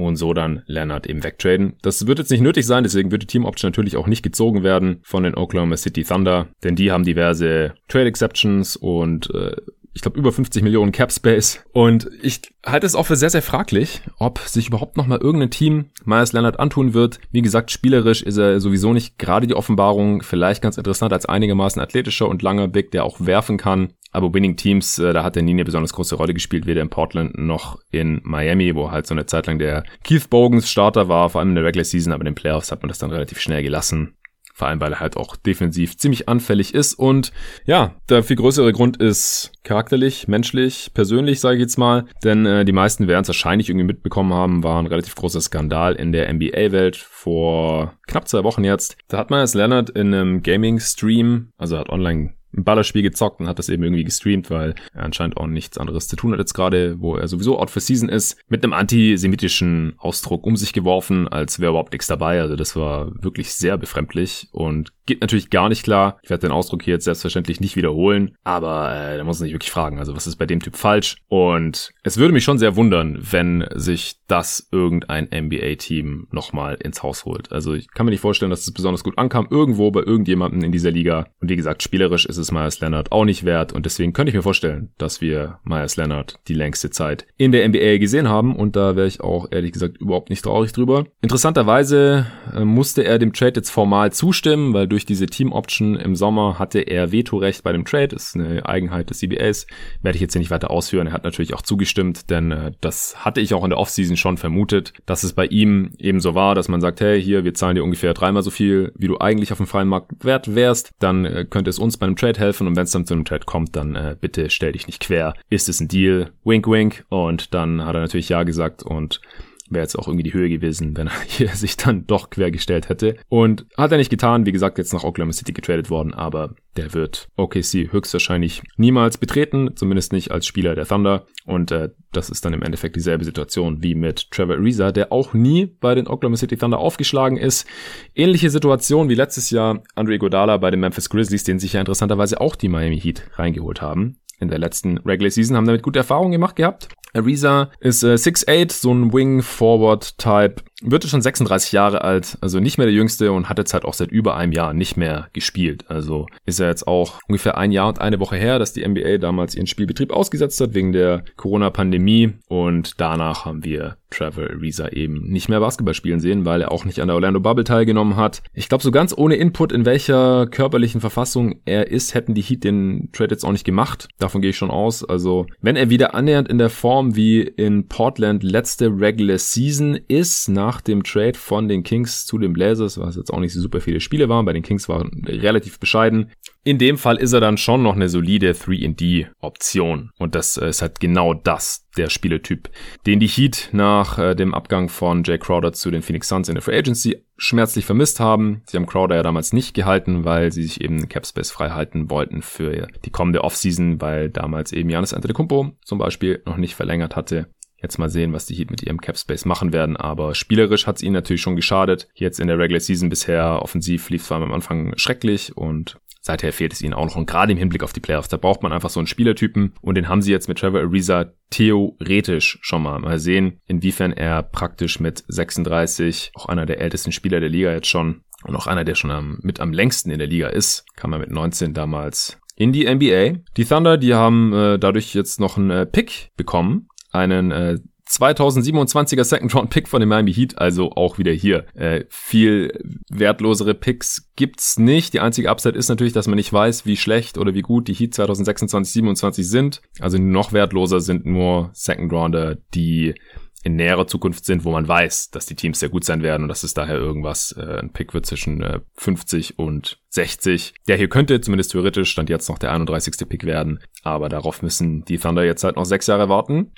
und 0.07 0.17
so 0.17 0.33
dann 0.33 0.63
Leonard 0.67 1.07
eben 1.07 1.23
wegtraden. 1.23 1.75
Das 1.83 2.07
wird 2.07 2.19
jetzt 2.19 2.31
nicht 2.31 2.41
nötig 2.41 2.67
sein, 2.67 2.83
deswegen 2.83 3.11
wird 3.11 3.23
die 3.23 3.27
Team 3.27 3.45
Option 3.45 3.69
natürlich 3.69 3.97
auch 3.97 4.07
nicht 4.07 4.23
gezogen 4.23 4.63
werden 4.63 5.01
von 5.03 5.23
den 5.23 5.35
Oklahoma 5.35 5.77
City 5.77 6.05
Thunder, 6.05 6.49
denn 6.65 6.77
die 6.77 6.91
haben 6.91 7.05
diverse 7.05 7.75
Trade 7.89 8.07
Exceptions 8.07 8.77
und 8.77 9.33
äh, 9.35 9.57
ich 9.93 10.03
glaube, 10.03 10.19
über 10.19 10.33
50 10.33 10.63
Millionen 10.63 10.93
Cap 10.93 11.13
Space. 11.13 11.65
Und 11.73 12.09
ich 12.23 12.41
halte 12.65 12.87
es 12.87 12.95
auch 12.95 13.07
für 13.07 13.17
sehr, 13.17 13.31
sehr 13.31 13.43
fraglich, 13.43 14.03
ob 14.19 14.39
sich 14.39 14.69
überhaupt 14.69 14.97
noch 14.97 15.07
mal 15.07 15.19
irgendein 15.19 15.51
Team 15.51 15.87
Myers 16.05 16.33
Leonard 16.33 16.61
antun 16.61 16.95
wird. 16.95 17.21
Wie 17.33 17.43
gesagt, 17.43 17.71
spielerisch 17.71 18.23
ist 18.23 18.37
er 18.37 18.61
sowieso 18.61 18.93
nicht 18.93 19.19
gerade 19.19 19.47
die 19.47 19.55
Offenbarung. 19.55 20.23
Vielleicht 20.23 20.63
ganz 20.63 20.79
interessant 20.79 21.13
als 21.13 21.27
einigermaßen 21.27 21.83
athletischer 21.83 22.29
und 22.29 22.43
langer 22.43 22.69
Big, 22.69 22.91
der 22.93 23.05
auch 23.05 23.21
werfen 23.21 23.57
kann. 23.57 23.93
Aber 24.13 24.35
Winning 24.35 24.57
Teams, 24.57 24.99
äh, 24.99 25.13
da 25.13 25.23
hat 25.23 25.37
er 25.37 25.43
nie 25.43 25.53
eine 25.53 25.65
besonders 25.65 25.93
große 25.93 26.17
Rolle 26.17 26.35
gespielt, 26.35 26.67
weder 26.67 26.83
in 26.83 26.91
Portland 26.91 27.39
noch 27.39 27.79
in 27.93 28.21
Miami, 28.25 28.75
wo 28.75 28.91
halt 28.91 29.07
so 29.07 29.15
eine 29.15 29.27
Zeit 29.27 29.47
lang 29.47 29.59
der 29.59 29.85
Keith 30.03 30.29
Bogans 30.29 30.69
Starter 30.69 31.09
war, 31.09 31.31
vor 31.31 31.41
allem 31.41 31.51
in 31.51 31.55
der 31.55 31.65
Regular 31.65 31.85
Season, 31.85 32.13
aber 32.13 32.23
in 32.23 32.27
den 32.27 32.35
Playoffs 32.35 32.73
hat 32.73 32.83
man 32.83 32.89
das 32.89 32.99
dann 32.99 33.13
relativ 33.13 33.41
schnell 33.41 33.63
gelassen. 33.63 34.17
Vor 34.61 34.69
allem, 34.69 34.83
weil 34.83 34.93
er 34.93 35.01
halt 35.01 35.17
auch 35.17 35.37
defensiv 35.37 35.97
ziemlich 35.97 36.29
anfällig 36.29 36.75
ist. 36.75 36.93
Und 36.93 37.33
ja, 37.65 37.95
der 38.11 38.23
viel 38.23 38.37
größere 38.37 38.75
Grund 38.75 38.99
ist 38.99 39.53
charakterlich, 39.65 40.29
menschlich, 40.29 40.91
persönlich, 40.93 41.41
sage 41.41 41.57
ich 41.57 41.63
jetzt 41.63 41.79
mal. 41.79 42.05
Denn 42.25 42.45
äh, 42.45 42.67
die 42.67 42.73
meisten 42.73 43.09
werden 43.09 43.23
es 43.23 43.29
wahrscheinlich 43.29 43.71
irgendwie 43.71 43.87
mitbekommen 43.87 44.35
haben, 44.35 44.63
war 44.63 44.79
ein 44.79 44.87
relativ 44.87 45.15
großer 45.15 45.41
Skandal 45.41 45.95
in 45.95 46.13
der 46.13 46.31
NBA-Welt 46.31 46.97
vor 46.97 47.95
knapp 48.07 48.29
zwei 48.29 48.45
Wochen 48.45 48.63
jetzt. 48.63 48.99
Da 49.09 49.17
hat 49.17 49.31
man 49.31 49.41
als 49.41 49.55
Leonard 49.55 49.89
in 49.89 50.13
einem 50.13 50.43
Gaming-Stream, 50.43 51.53
also 51.57 51.79
hat 51.79 51.89
online 51.89 52.35
ein 52.57 52.65
Ballerspiel 52.65 53.03
gezockt 53.03 53.41
und 53.41 53.49
hat 53.49 53.59
das 53.59 53.69
eben 53.69 53.83
irgendwie 53.83 54.05
gestreamt, 54.05 54.51
weil 54.51 54.75
er 54.93 55.05
anscheinend 55.05 55.37
auch 55.37 55.47
nichts 55.47 55.79
anderes 55.79 56.09
zu 56.09 56.17
tun 56.17 56.33
hat 56.33 56.39
jetzt 56.39 56.55
gerade, 56.55 57.01
wo 57.01 57.17
er 57.17 57.29
sowieso 57.29 57.59
out 57.59 57.71
for 57.71 57.81
season 57.81 58.09
ist, 58.09 58.39
mit 58.49 58.65
einem 58.65 58.73
antisemitischen 58.73 59.95
Ausdruck 59.99 60.47
um 60.47 60.57
sich 60.57 60.73
geworfen, 60.73 61.29
als 61.29 61.61
wäre 61.61 61.71
überhaupt 61.71 61.93
nichts 61.93 62.07
dabei. 62.07 62.41
Also 62.41 62.57
das 62.57 62.77
war 62.77 63.13
wirklich 63.23 63.53
sehr 63.53 63.79
befremdlich 63.79 64.49
und 64.53 64.93
geht 65.07 65.21
natürlich 65.21 65.51
gar 65.51 65.69
nicht 65.69 65.83
klar. 65.83 66.19
Ich 66.23 66.31
werde 66.31 66.47
den 66.47 66.53
Ausdruck 66.53 66.83
hier 66.83 66.95
jetzt 66.95 67.05
selbstverständlich 67.05 67.61
nicht 67.61 67.77
wiederholen, 67.77 68.37
aber 68.45 68.95
äh, 68.95 69.19
da 69.19 69.25
muss 69.25 69.39
man 69.41 69.47
sich 69.47 69.55
wirklich 69.55 69.71
fragen, 69.71 69.99
also 69.99 70.15
was 70.15 70.27
ist 70.27 70.37
bei 70.37 70.47
dem 70.47 70.61
Typ 70.61 70.77
falsch? 70.77 71.17
Und 71.29 71.93
es 72.03 72.17
würde 72.17 72.33
mich 72.33 72.45
schon 72.45 72.59
sehr 72.59 72.77
wundern, 72.77 73.19
wenn 73.21 73.67
sich 73.75 74.17
das 74.29 74.69
irgendein 74.71 75.29
NBA-Team 75.33 76.29
nochmal 76.31 76.77
ins 76.77 77.03
Haus 77.03 77.25
holt. 77.25 77.51
Also 77.53 77.75
ich 77.75 77.91
kann 77.91 78.07
mir 78.07 78.13
nicht 78.13 78.21
vorstellen, 78.21 78.51
dass 78.51 78.61
es 78.61 78.73
besonders 78.73 79.03
gut 79.03 79.19
ankam, 79.19 79.49
irgendwo 79.51 79.91
bei 79.91 80.01
irgendjemandem 80.01 80.63
in 80.63 80.73
dieser 80.73 80.93
Liga. 80.93 81.27
Und 81.41 81.49
wie 81.49 81.57
gesagt, 81.57 81.83
spielerisch 81.83 82.27
ist 82.27 82.39
ist 82.41 82.53
Myers 82.53 82.81
Leonard 82.81 83.13
auch 83.13 83.25
nicht 83.25 83.45
wert. 83.45 83.73
Und 83.73 83.87
deswegen 83.87 84.13
könnte 84.13 84.31
ich 84.31 84.37
mir 84.37 84.43
vorstellen, 84.43 84.91
dass 84.99 85.21
wir 85.21 85.59
Myers 85.65 85.97
Leonard 85.97 86.41
die 86.49 86.55
längste 86.55 86.91
Zeit 86.91 87.27
in 87.37 87.53
der 87.53 87.69
NBA 87.69 87.99
gesehen 87.99 88.29
haben. 88.29 88.57
Und 88.57 88.77
da 88.77 88.97
wäre 88.97 89.07
ich 89.07 89.21
auch 89.21 89.49
ehrlich 89.51 89.73
gesagt 89.73 89.99
überhaupt 89.99 90.31
nicht 90.31 90.43
traurig 90.43 90.73
drüber. 90.73 91.07
Interessanterweise 91.21 92.27
äh, 92.55 92.65
musste 92.65 93.05
er 93.05 93.19
dem 93.19 93.33
Trade 93.33 93.53
jetzt 93.57 93.71
formal 93.71 94.13
zustimmen, 94.13 94.75
weil 94.75 94.89
durch 94.89 95.05
diese 95.05 95.27
Team 95.27 95.53
Option 95.53 95.97
im 95.97 96.17
Sommer 96.17 96.59
hatte 96.59 96.81
er 96.81 97.13
Vetorecht 97.13 97.63
bei 97.63 97.73
dem 97.73 97.85
Trade, 97.85 98.09
das 98.09 98.29
ist 98.29 98.37
eine 98.37 98.67
Eigenheit 98.67 99.11
des 99.11 99.19
CBAs, 99.19 99.67
werde 100.03 100.17
ich 100.17 100.23
jetzt 100.23 100.33
hier 100.33 100.41
nicht 100.41 100.51
weiter 100.51 100.71
ausführen. 100.71 101.09
Er 101.09 101.13
hat 101.13 101.25
natürlich 101.25 101.55
auch 101.55 101.63
zugestimmt, 101.63 102.31
denn 102.31 102.51
äh, 102.51 102.73
das 102.81 103.25
hatte 103.25 103.41
ich 103.41 103.55
auch 103.55 103.65
in 103.65 103.71
der 103.71 103.79
Offseason 103.79 104.17
schon 104.17 104.37
vermutet, 104.37 104.93
dass 105.07 105.25
es 105.25 105.33
bei 105.33 105.47
ihm 105.47 105.93
eben 105.99 106.21
so 106.21 106.35
war, 106.35 106.55
dass 106.55 106.69
man 106.69 106.81
sagt, 106.81 107.01
hey, 107.01 107.21
hier, 107.23 107.45
wir 107.45 107.55
zahlen 107.55 107.75
dir 107.75 107.85
ungefähr 107.85 108.15
dreimal 108.15 108.43
so 108.43 108.51
viel, 108.51 108.93
wie 108.97 109.09
du 109.09 109.19
eigentlich 109.19 109.53
auf 109.53 109.59
dem 109.59 109.67
freien 109.67 109.89
Markt 109.89 110.25
wert 110.25 110.55
wärst, 110.55 110.93
dann 110.99 111.25
äh, 111.25 111.45
könnte 111.49 111.71
es 111.71 111.79
uns 111.79 111.97
bei 111.97 112.07
einem 112.07 112.17
Trade 112.17 112.30
helfen 112.39 112.67
und 112.67 112.77
wenn 112.77 112.85
es 112.85 112.93
dann 112.93 113.07
zu 113.07 113.15
einem 113.15 113.25
Trade 113.25 113.45
kommt, 113.45 113.77
dann 113.77 113.95
äh, 113.97 114.17
bitte 114.21 114.51
stell 114.51 114.73
dich 114.73 114.87
nicht 114.87 115.01
quer. 115.01 115.35
Ist 115.49 115.69
es 115.69 115.81
ein 115.81 115.89
Deal? 115.89 116.31
Wink, 116.45 116.67
wink. 116.67 117.05
Und 117.09 117.55
dann 117.55 117.85
hat 117.85 117.95
er 117.95 118.03
natürlich 118.03 118.29
ja 118.29 118.43
gesagt 118.43 118.83
und 118.83 119.21
wäre 119.71 119.83
jetzt 119.83 119.99
auch 119.99 120.09
irgendwie 120.09 120.25
die 120.25 120.35
Höhe 120.35 120.49
gewesen, 120.49 120.97
wenn 120.97 121.07
er 121.07 121.21
hier 121.27 121.49
sich 121.49 121.77
dann 121.77 122.07
doch 122.07 122.31
quergestellt 122.31 122.89
hätte. 122.89 123.17
Und 123.29 123.67
hat 123.77 123.93
er 123.93 123.99
nicht 123.99 124.11
getan, 124.11 124.47
wie 124.47 124.53
gesagt, 124.53 124.79
jetzt 124.79 124.93
nach 124.93 125.05
Oklahoma 125.05 125.33
City 125.33 125.53
getradet 125.53 125.91
worden, 125.91 126.13
aber 126.13 126.55
der 126.77 126.95
wird 126.95 127.29
OKC 127.37 127.93
höchstwahrscheinlich 127.93 128.63
niemals 128.77 129.19
betreten, 129.19 129.71
zumindest 129.75 130.13
nicht 130.13 130.31
als 130.31 130.47
Spieler 130.47 130.75
der 130.75 130.87
Thunder. 130.87 131.27
Und 131.45 131.73
äh, 131.73 131.91
das 132.13 132.31
ist 132.31 132.45
dann 132.45 132.53
im 132.53 132.63
Endeffekt 132.63 132.97
dieselbe 132.97 133.25
Situation 133.25 133.83
wie 133.83 133.95
mit 133.95 134.31
Trevor 134.31 134.57
Ariza, 134.57 134.93
der 134.93 135.13
auch 135.13 135.35
nie 135.35 135.67
bei 135.67 135.95
den 135.95 136.07
Oklahoma 136.07 136.37
City 136.37 136.57
Thunder 136.57 136.79
aufgeschlagen 136.79 137.39
ist. 137.39 137.67
Ähnliche 138.15 138.51
Situation 138.51 139.09
wie 139.09 139.15
letztes 139.15 139.51
Jahr 139.51 139.83
Andre 139.95 140.19
Godala 140.19 140.59
bei 140.59 140.71
den 140.71 140.81
Memphis 140.81 141.11
Grizzlies, 141.11 141.45
den 141.45 141.59
sich 141.59 141.73
ja 141.73 141.81
interessanterweise 141.81 142.41
auch 142.41 142.55
die 142.55 142.69
Miami 142.69 143.01
Heat 143.01 143.23
reingeholt 143.35 143.83
haben 143.83 144.20
in 144.41 144.49
der 144.49 144.59
letzten 144.59 144.99
Regular 144.99 145.31
Season, 145.31 145.57
haben 145.57 145.67
damit 145.67 145.83
gute 145.83 146.01
Erfahrungen 146.01 146.33
gemacht 146.33 146.57
gehabt. 146.57 146.89
Ariza 147.13 147.71
ist 147.81 148.03
äh, 148.03 148.15
6'8, 148.15 148.73
so 148.73 148.93
ein 148.93 149.13
Wing-Forward-Type, 149.13 150.63
wird 150.81 151.05
schon 151.05 151.23
36 151.23 151.73
Jahre 151.73 152.03
alt, 152.03 152.39
also 152.41 152.61
nicht 152.61 152.79
mehr 152.79 152.87
der 152.87 152.95
Jüngste 152.95 153.33
und 153.33 153.49
hat 153.49 153.59
jetzt 153.59 153.75
halt 153.75 153.85
auch 153.85 153.95
seit 153.95 154.11
über 154.11 154.37
einem 154.37 154.53
Jahr 154.53 154.73
nicht 154.73 154.97
mehr 154.97 155.29
gespielt. 155.33 155.85
Also 155.89 156.27
ist 156.47 156.61
er 156.61 156.69
jetzt 156.69 156.87
auch 156.87 157.21
ungefähr 157.29 157.59
ein 157.59 157.73
Jahr 157.73 157.89
und 157.89 158.01
eine 158.01 158.21
Woche 158.21 158.37
her, 158.37 158.59
dass 158.59 158.73
die 158.73 158.87
NBA 158.87 159.19
damals 159.19 159.55
ihren 159.55 159.67
Spielbetrieb 159.67 160.13
ausgesetzt 160.13 160.61
hat 160.61 160.75
wegen 160.75 160.93
der 160.93 161.25
Corona-Pandemie 161.37 162.35
und 162.49 163.01
danach 163.01 163.45
haben 163.45 163.65
wir 163.65 163.97
Trevor 164.11 164.51
Ariza 164.51 164.89
eben 164.89 165.31
nicht 165.31 165.49
mehr 165.49 165.61
Basketball 165.61 165.95
spielen 165.95 166.21
sehen, 166.21 166.45
weil 166.45 166.61
er 166.61 166.73
auch 166.73 166.85
nicht 166.85 167.01
an 167.01 167.09
der 167.09 167.15
Orlando 167.15 167.41
Bubble 167.41 167.65
teilgenommen 167.65 168.17
hat. 168.17 168.43
Ich 168.53 168.69
glaube, 168.69 168.83
so 168.83 168.91
ganz 168.91 169.15
ohne 169.17 169.37
Input, 169.37 169.73
in 169.73 169.85
welcher 169.85 170.47
körperlichen 170.47 171.01
Verfassung 171.01 171.61
er 171.65 171.89
ist, 171.89 172.15
hätten 172.15 172.35
die 172.35 172.43
Heat 172.43 172.65
den 172.65 173.11
Trade 173.13 173.31
jetzt 173.31 173.45
auch 173.45 173.53
nicht 173.53 173.65
gemacht. 173.65 174.09
Davon 174.19 174.41
gehe 174.41 174.51
ich 174.51 174.57
schon 174.57 174.71
aus. 174.71 175.05
Also, 175.05 175.47
wenn 175.61 175.77
er 175.77 175.91
wieder 175.91 176.15
annähernd 176.15 176.49
in 176.49 176.59
der 176.59 176.71
Form 176.71 177.17
wie 177.17 177.41
in 177.41 177.89
Portland 177.89 178.43
letzte 178.43 178.89
Regular 178.89 179.39
Season 179.39 179.99
ist, 180.09 180.49
nach 180.49 180.70
nach 180.71 180.81
dem 180.81 181.03
Trade 181.03 181.37
von 181.37 181.67
den 181.67 181.83
Kings 181.83 182.27
zu 182.27 182.39
den 182.39 182.53
Blazers, 182.53 182.97
was 182.97 183.17
jetzt 183.17 183.33
auch 183.33 183.41
nicht 183.41 183.53
so 183.53 183.61
super 183.61 183.81
viele 183.81 183.99
Spiele 183.99 184.29
waren, 184.29 184.45
bei 184.45 184.53
den 184.53 184.63
Kings 184.63 184.89
waren 184.89 185.25
relativ 185.27 185.81
bescheiden. 185.81 186.31
In 186.63 186.79
dem 186.79 186.97
Fall 186.97 187.17
ist 187.17 187.33
er 187.33 187.41
dann 187.41 187.57
schon 187.57 187.83
noch 187.83 187.97
eine 187.97 188.09
solide 188.09 188.53
3D-Option. 188.53 190.11
Und 190.17 190.37
das 190.37 190.57
äh, 190.59 190.69
ist 190.69 190.81
halt 190.81 191.01
genau 191.01 191.35
das, 191.35 191.89
der 191.97 192.09
Spieletyp, 192.09 192.71
den 193.05 193.19
die 193.19 193.27
Heat 193.27 193.71
nach 193.73 194.19
äh, 194.19 194.37
dem 194.37 194.55
Abgang 194.55 194.89
von 194.89 195.25
Jay 195.25 195.39
Crowder 195.39 195.73
zu 195.73 195.91
den 195.91 196.03
Phoenix 196.03 196.29
Suns 196.29 196.49
in 196.49 196.55
der 196.55 196.63
Free 196.63 196.79
Agency 196.79 197.17
schmerzlich 197.37 197.85
vermisst 197.85 198.21
haben. 198.21 198.63
Sie 198.67 198.77
haben 198.77 198.87
Crowder 198.87 199.17
ja 199.17 199.25
damals 199.25 199.53
nicht 199.53 199.75
gehalten, 199.75 200.25
weil 200.25 200.53
sie 200.53 200.63
sich 200.63 200.81
eben 200.81 201.09
Capspace 201.09 201.51
frei 201.51 201.71
halten 201.71 202.11
wollten 202.11 202.43
für 202.43 202.87
die 203.05 203.11
kommende 203.11 203.43
Offseason, 203.43 204.01
weil 204.01 204.31
damals 204.31 204.73
eben 204.73 204.91
Janis 204.91 205.15
Antetokounmpo 205.15 205.73
zum 205.85 205.99
Beispiel 205.99 206.43
noch 206.47 206.59
nicht 206.59 206.77
verlängert 206.77 207.17
hatte. 207.17 207.49
Jetzt 207.83 207.99
mal 207.99 208.11
sehen, 208.11 208.33
was 208.33 208.47
die 208.47 208.55
Heat 208.55 208.71
mit 208.71 208.83
ihrem 208.83 209.01
Cap 209.01 209.17
Space 209.17 209.45
machen 209.45 209.73
werden. 209.73 209.97
Aber 209.97 210.35
spielerisch 210.35 210.87
hat 210.87 210.97
es 210.97 211.03
ihnen 211.03 211.15
natürlich 211.15 211.43
schon 211.43 211.57
geschadet. 211.57 212.09
Jetzt 212.15 212.41
in 212.41 212.49
der 212.49 212.59
Regular 212.59 212.81
Season 212.81 213.09
bisher 213.09 213.63
offensiv 213.63 214.11
lief 214.11 214.23
es 214.23 214.33
am 214.33 214.53
Anfang 214.53 214.93
schrecklich 214.97 215.57
und 215.57 215.99
seither 216.21 216.53
fehlt 216.53 216.73
es 216.73 216.83
ihnen 216.83 216.95
auch 216.95 217.07
noch. 217.07 217.17
Und 217.17 217.27
gerade 217.27 217.53
im 217.53 217.59
Hinblick 217.59 217.83
auf 217.83 217.93
die 217.93 218.01
Playoffs, 218.01 218.29
da 218.29 218.37
braucht 218.37 218.63
man 218.63 218.73
einfach 218.73 218.91
so 218.91 219.01
einen 219.01 219.07
Spielertypen. 219.07 219.75
Und 219.81 219.95
den 219.95 220.09
haben 220.09 220.23
sie 220.23 220.33
jetzt 220.33 220.49
mit 220.49 220.59
Trevor 220.59 220.81
Ariza 220.81 221.33
theoretisch 221.51 222.59
schon 222.63 222.83
mal. 222.83 222.99
Mal 222.99 223.19
sehen, 223.19 223.61
inwiefern 223.67 224.13
er 224.13 224.43
praktisch 224.43 225.01
mit 225.01 225.25
36, 225.29 226.33
auch 226.35 226.47
einer 226.47 226.67
der 226.67 226.81
ältesten 226.81 227.13
Spieler 227.13 227.41
der 227.41 227.49
Liga 227.49 227.73
jetzt 227.73 227.89
schon, 227.89 228.23
und 228.45 228.57
auch 228.57 228.67
einer, 228.67 228.85
der 228.85 228.95
schon 228.95 229.11
am, 229.11 229.39
mit 229.43 229.61
am 229.61 229.73
längsten 229.73 230.11
in 230.11 230.19
der 230.19 230.29
Liga 230.29 230.49
ist, 230.49 230.85
kam 230.97 231.13
er 231.13 231.19
mit 231.19 231.31
19 231.31 231.75
damals 231.75 232.39
in 232.57 232.73
die 232.73 232.85
NBA. 232.85 233.43
Die 233.57 233.65
Thunder, 233.65 233.97
die 233.97 234.15
haben 234.15 234.53
äh, 234.53 234.79
dadurch 234.79 235.15
jetzt 235.15 235.41
noch 235.41 235.57
einen 235.57 235.71
äh, 235.71 235.87
Pick 235.87 236.31
bekommen 236.37 236.89
einen 237.11 237.51
äh, 237.51 237.79
2027er 238.11 239.23
Second 239.23 239.55
Round 239.55 239.71
Pick 239.71 239.89
von 239.89 240.01
den 240.01 240.09
Miami 240.09 240.35
Heat, 240.35 240.59
also 240.59 240.91
auch 240.93 241.19
wieder 241.19 241.33
hier. 241.33 241.67
Äh, 241.75 242.05
viel 242.09 242.73
wertlosere 243.09 243.75
Picks 243.75 244.31
gibt's 244.35 244.79
nicht. 244.79 245.15
Die 245.15 245.21
einzige 245.21 245.49
Upside 245.49 245.79
ist 245.79 245.89
natürlich, 245.89 246.13
dass 246.13 246.27
man 246.27 246.37
nicht 246.37 246.53
weiß, 246.53 246.87
wie 246.87 246.97
schlecht 246.97 247.39
oder 247.39 247.55
wie 247.55 247.63
gut 247.63 247.87
die 247.87 247.95
Heat 247.95 248.15
2026, 248.15 248.95
27 248.95 249.49
sind. 249.49 249.81
Also 250.01 250.19
noch 250.19 250.53
wertloser 250.53 251.01
sind 251.01 251.25
nur 251.25 251.71
Second 251.73 252.13
Rounder, 252.13 252.57
die 252.75 253.15
in 253.63 253.77
näherer 253.77 254.07
Zukunft 254.07 254.45
sind, 254.45 254.65
wo 254.65 254.73
man 254.73 254.89
weiß, 254.89 255.31
dass 255.31 255.47
die 255.47 255.55
Teams 255.55 255.79
sehr 255.81 255.91
gut 255.91 256.05
sein 256.05 256.23
werden 256.23 256.45
und 256.45 256.49
dass 256.49 256.65
es 256.65 256.73
daher 256.73 256.97
irgendwas, 256.97 257.53
äh, 257.53 257.79
ein 257.79 257.93
Pick 257.93 258.15
wird 258.15 258.25
zwischen 258.25 258.63
äh, 258.63 258.81
50 258.95 259.59
und 259.59 259.99
60. 260.09 260.75
Der 260.89 260.97
hier 260.97 261.09
könnte 261.09 261.41
zumindest 261.41 261.73
theoretisch 261.73 262.11
stand 262.11 262.31
jetzt 262.31 262.49
noch 262.49 262.59
der 262.59 262.73
31. 262.73 263.29
Pick 263.29 263.45
werden, 263.45 263.81
aber 264.03 264.31
darauf 264.31 264.63
müssen 264.63 265.05
die 265.05 265.19
Thunder 265.19 265.45
jetzt 265.45 265.63
halt 265.63 265.77
noch 265.77 265.85
sechs 265.85 266.07
Jahre 266.07 266.31
warten. 266.31 266.73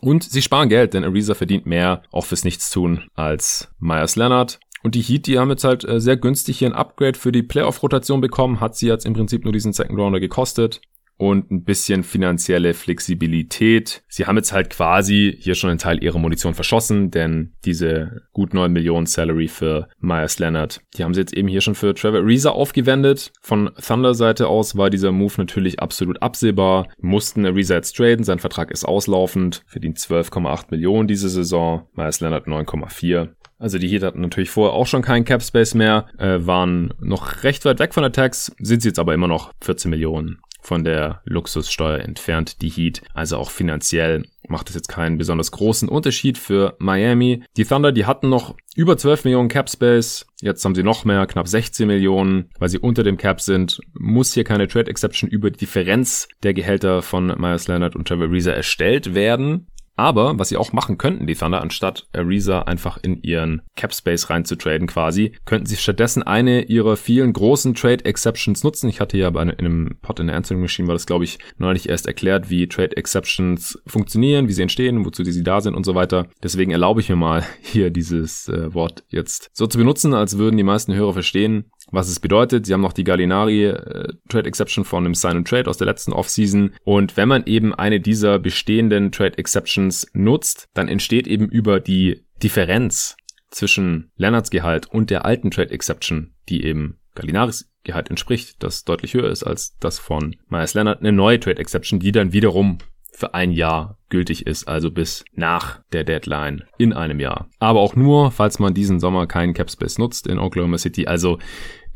Und 0.00 0.22
sie 0.22 0.42
sparen 0.42 0.68
Geld, 0.68 0.94
denn 0.94 1.04
Ariza 1.04 1.34
verdient 1.34 1.66
mehr, 1.66 2.02
auch 2.12 2.24
fürs 2.24 2.44
Nichtstun, 2.44 3.04
als 3.14 3.68
Myers 3.80 4.16
Leonard. 4.16 4.60
Und 4.82 4.94
die 4.94 5.02
Heat, 5.02 5.26
die 5.26 5.38
haben 5.38 5.50
jetzt 5.50 5.64
halt 5.64 5.84
äh, 5.84 6.00
sehr 6.00 6.16
günstig 6.16 6.58
hier 6.58 6.68
ein 6.68 6.74
Upgrade 6.74 7.18
für 7.18 7.32
die 7.32 7.42
Playoff-Rotation 7.42 8.20
bekommen, 8.20 8.60
hat 8.60 8.76
sie 8.76 8.86
jetzt 8.86 9.06
im 9.06 9.14
Prinzip 9.14 9.44
nur 9.44 9.52
diesen 9.52 9.72
Second 9.72 9.98
Rounder 9.98 10.20
gekostet 10.20 10.80
und 11.18 11.50
ein 11.50 11.64
bisschen 11.64 12.04
finanzielle 12.04 12.72
Flexibilität. 12.72 14.02
Sie 14.08 14.24
haben 14.24 14.36
jetzt 14.36 14.52
halt 14.52 14.70
quasi 14.70 15.36
hier 15.38 15.56
schon 15.56 15.70
einen 15.70 15.78
Teil 15.78 16.02
ihrer 16.02 16.18
Munition 16.18 16.54
verschossen, 16.54 17.10
denn 17.10 17.52
diese 17.64 18.22
gut 18.32 18.54
9 18.54 18.72
Millionen 18.72 19.06
Salary 19.06 19.48
für 19.48 19.88
Myers 19.98 20.38
Leonard, 20.38 20.80
die 20.96 21.04
haben 21.04 21.14
sie 21.14 21.20
jetzt 21.20 21.34
eben 21.34 21.48
hier 21.48 21.60
schon 21.60 21.74
für 21.74 21.92
Trevor 21.92 22.20
Ariza 22.20 22.50
aufgewendet. 22.50 23.32
Von 23.42 23.70
Thunder 23.84 24.14
Seite 24.14 24.46
aus 24.46 24.76
war 24.76 24.90
dieser 24.90 25.12
Move 25.12 25.34
natürlich 25.38 25.80
absolut 25.80 26.22
absehbar. 26.22 26.88
Mussten 27.00 27.44
Ariza 27.44 27.74
jetzt 27.74 27.96
traden, 27.96 28.24
sein 28.24 28.38
Vertrag 28.38 28.70
ist 28.70 28.84
auslaufend, 28.84 29.64
verdient 29.66 29.98
12,8 29.98 30.66
Millionen 30.70 31.08
diese 31.08 31.28
Saison, 31.28 31.88
Myers 31.94 32.20
Leonard 32.20 32.46
9,4. 32.46 33.30
Also 33.58 33.78
die 33.78 33.88
Heat 33.88 34.04
hatten 34.04 34.20
natürlich 34.20 34.50
vorher 34.50 34.74
auch 34.74 34.86
schon 34.86 35.02
keinen 35.02 35.24
Cap 35.24 35.42
Space 35.42 35.74
mehr, 35.74 36.06
äh, 36.18 36.38
waren 36.46 36.94
noch 37.00 37.42
recht 37.42 37.64
weit 37.64 37.80
weg 37.80 37.92
von 37.92 38.04
der 38.04 38.12
Tax, 38.12 38.54
sind 38.60 38.82
sie 38.82 38.88
jetzt 38.88 39.00
aber 39.00 39.14
immer 39.14 39.26
noch 39.26 39.52
14 39.62 39.90
Millionen 39.90 40.38
von 40.68 40.84
der 40.84 41.22
Luxussteuer 41.24 42.00
entfernt, 42.00 42.60
die 42.60 42.68
Heat. 42.68 43.00
Also 43.14 43.38
auch 43.38 43.50
finanziell 43.50 44.24
macht 44.48 44.68
es 44.68 44.74
jetzt 44.74 44.88
keinen 44.88 45.16
besonders 45.16 45.50
großen 45.50 45.88
Unterschied 45.88 46.36
für 46.36 46.76
Miami. 46.78 47.42
Die 47.56 47.64
Thunder, 47.64 47.90
die 47.90 48.04
hatten 48.04 48.28
noch 48.28 48.54
über 48.76 48.98
12 48.98 49.24
Millionen 49.24 49.48
Cap 49.48 49.70
Space. 49.70 50.26
Jetzt 50.42 50.64
haben 50.64 50.74
sie 50.74 50.82
noch 50.82 51.06
mehr, 51.06 51.26
knapp 51.26 51.48
16 51.48 51.86
Millionen, 51.86 52.50
weil 52.58 52.68
sie 52.68 52.78
unter 52.78 53.02
dem 53.02 53.16
Cap 53.16 53.40
sind. 53.40 53.80
Muss 53.98 54.34
hier 54.34 54.44
keine 54.44 54.68
Trade 54.68 54.90
Exception 54.90 55.30
über 55.30 55.50
die 55.50 55.58
Differenz 55.58 56.28
der 56.42 56.52
Gehälter 56.52 57.00
von 57.00 57.26
Myers 57.38 57.66
Leonard 57.66 57.96
und 57.96 58.06
Trevor 58.06 58.30
Reza 58.30 58.52
erstellt 58.52 59.14
werden. 59.14 59.68
Aber 59.98 60.38
was 60.38 60.48
sie 60.48 60.56
auch 60.56 60.72
machen 60.72 60.96
könnten, 60.96 61.26
die 61.26 61.34
Thunder, 61.34 61.60
anstatt 61.60 62.06
Ariza 62.12 62.62
einfach 62.62 62.98
in 63.02 63.20
ihren 63.22 63.62
Cap 63.74 63.92
Space 63.92 64.30
reinzutraden 64.30 64.86
quasi, 64.86 65.32
könnten 65.44 65.66
sie 65.66 65.76
stattdessen 65.76 66.22
eine 66.22 66.62
ihrer 66.62 66.96
vielen 66.96 67.32
großen 67.32 67.74
Trade 67.74 68.04
Exceptions 68.04 68.62
nutzen. 68.62 68.88
Ich 68.88 69.00
hatte 69.00 69.18
ja 69.18 69.28
bei 69.30 69.40
einem 69.40 69.98
Pod 70.00 70.20
in 70.20 70.28
der 70.28 70.36
Answering 70.36 70.60
Machine 70.60 70.86
war 70.86 70.94
das, 70.94 71.06
glaube 71.06 71.24
ich, 71.24 71.40
neulich 71.56 71.88
erst 71.88 72.06
erklärt, 72.06 72.48
wie 72.48 72.68
Trade 72.68 72.96
Exceptions 72.96 73.76
funktionieren, 73.88 74.46
wie 74.46 74.52
sie 74.52 74.62
entstehen, 74.62 75.04
wozu 75.04 75.24
sie 75.24 75.42
da 75.42 75.60
sind 75.60 75.74
und 75.74 75.84
so 75.84 75.96
weiter. 75.96 76.28
Deswegen 76.44 76.70
erlaube 76.70 77.00
ich 77.00 77.08
mir 77.08 77.16
mal 77.16 77.44
hier 77.60 77.90
dieses 77.90 78.48
äh, 78.48 78.72
Wort 78.72 79.02
jetzt 79.08 79.50
so 79.52 79.66
zu 79.66 79.78
benutzen, 79.78 80.14
als 80.14 80.38
würden 80.38 80.56
die 80.56 80.62
meisten 80.62 80.94
Hörer 80.94 81.14
verstehen, 81.14 81.72
was 81.90 82.08
es 82.08 82.20
bedeutet. 82.20 82.66
Sie 82.66 82.72
haben 82.72 82.80
noch 82.80 82.92
die 82.92 83.04
Gallinari 83.04 83.66
äh, 83.66 84.12
Trade 84.28 84.48
Exception 84.48 84.84
von 84.84 85.04
dem 85.04 85.14
Sign 85.14 85.38
and 85.38 85.48
Trade 85.48 85.68
aus 85.68 85.78
der 85.78 85.86
letzten 85.86 86.12
Offseason. 86.12 86.72
Und 86.84 87.16
wenn 87.16 87.28
man 87.28 87.44
eben 87.46 87.74
eine 87.74 88.00
dieser 88.00 88.38
bestehenden 88.38 89.12
Trade 89.12 89.38
Exceptions 89.38 90.06
nutzt, 90.12 90.68
dann 90.74 90.88
entsteht 90.88 91.26
eben 91.26 91.48
über 91.48 91.80
die 91.80 92.24
Differenz 92.42 93.16
zwischen 93.50 94.10
Leonards 94.16 94.50
Gehalt 94.50 94.86
und 94.86 95.10
der 95.10 95.24
alten 95.24 95.50
Trade 95.50 95.70
Exception, 95.70 96.34
die 96.48 96.64
eben 96.64 96.98
Gallinaris 97.14 97.70
Gehalt 97.84 98.10
entspricht, 98.10 98.62
das 98.62 98.84
deutlich 98.84 99.14
höher 99.14 99.30
ist 99.30 99.44
als 99.44 99.76
das 99.78 99.98
von 99.98 100.36
Myers 100.48 100.74
Leonard, 100.74 101.00
eine 101.00 101.12
neue 101.12 101.40
Trade 101.40 101.58
Exception, 101.58 102.00
die 102.00 102.12
dann 102.12 102.32
wiederum 102.32 102.78
für 103.18 103.34
ein 103.34 103.50
Jahr 103.50 103.98
gültig 104.10 104.46
ist, 104.46 104.68
also 104.68 104.90
bis 104.90 105.24
nach 105.34 105.80
der 105.92 106.04
Deadline 106.04 106.64
in 106.78 106.92
einem 106.92 107.18
Jahr. 107.18 107.48
Aber 107.58 107.80
auch 107.80 107.96
nur, 107.96 108.30
falls 108.30 108.58
man 108.58 108.74
diesen 108.74 109.00
Sommer 109.00 109.26
keinen 109.26 109.54
Capspace 109.54 109.98
nutzt 109.98 110.26
in 110.26 110.38
Oklahoma 110.38 110.78
City. 110.78 111.06
Also 111.06 111.38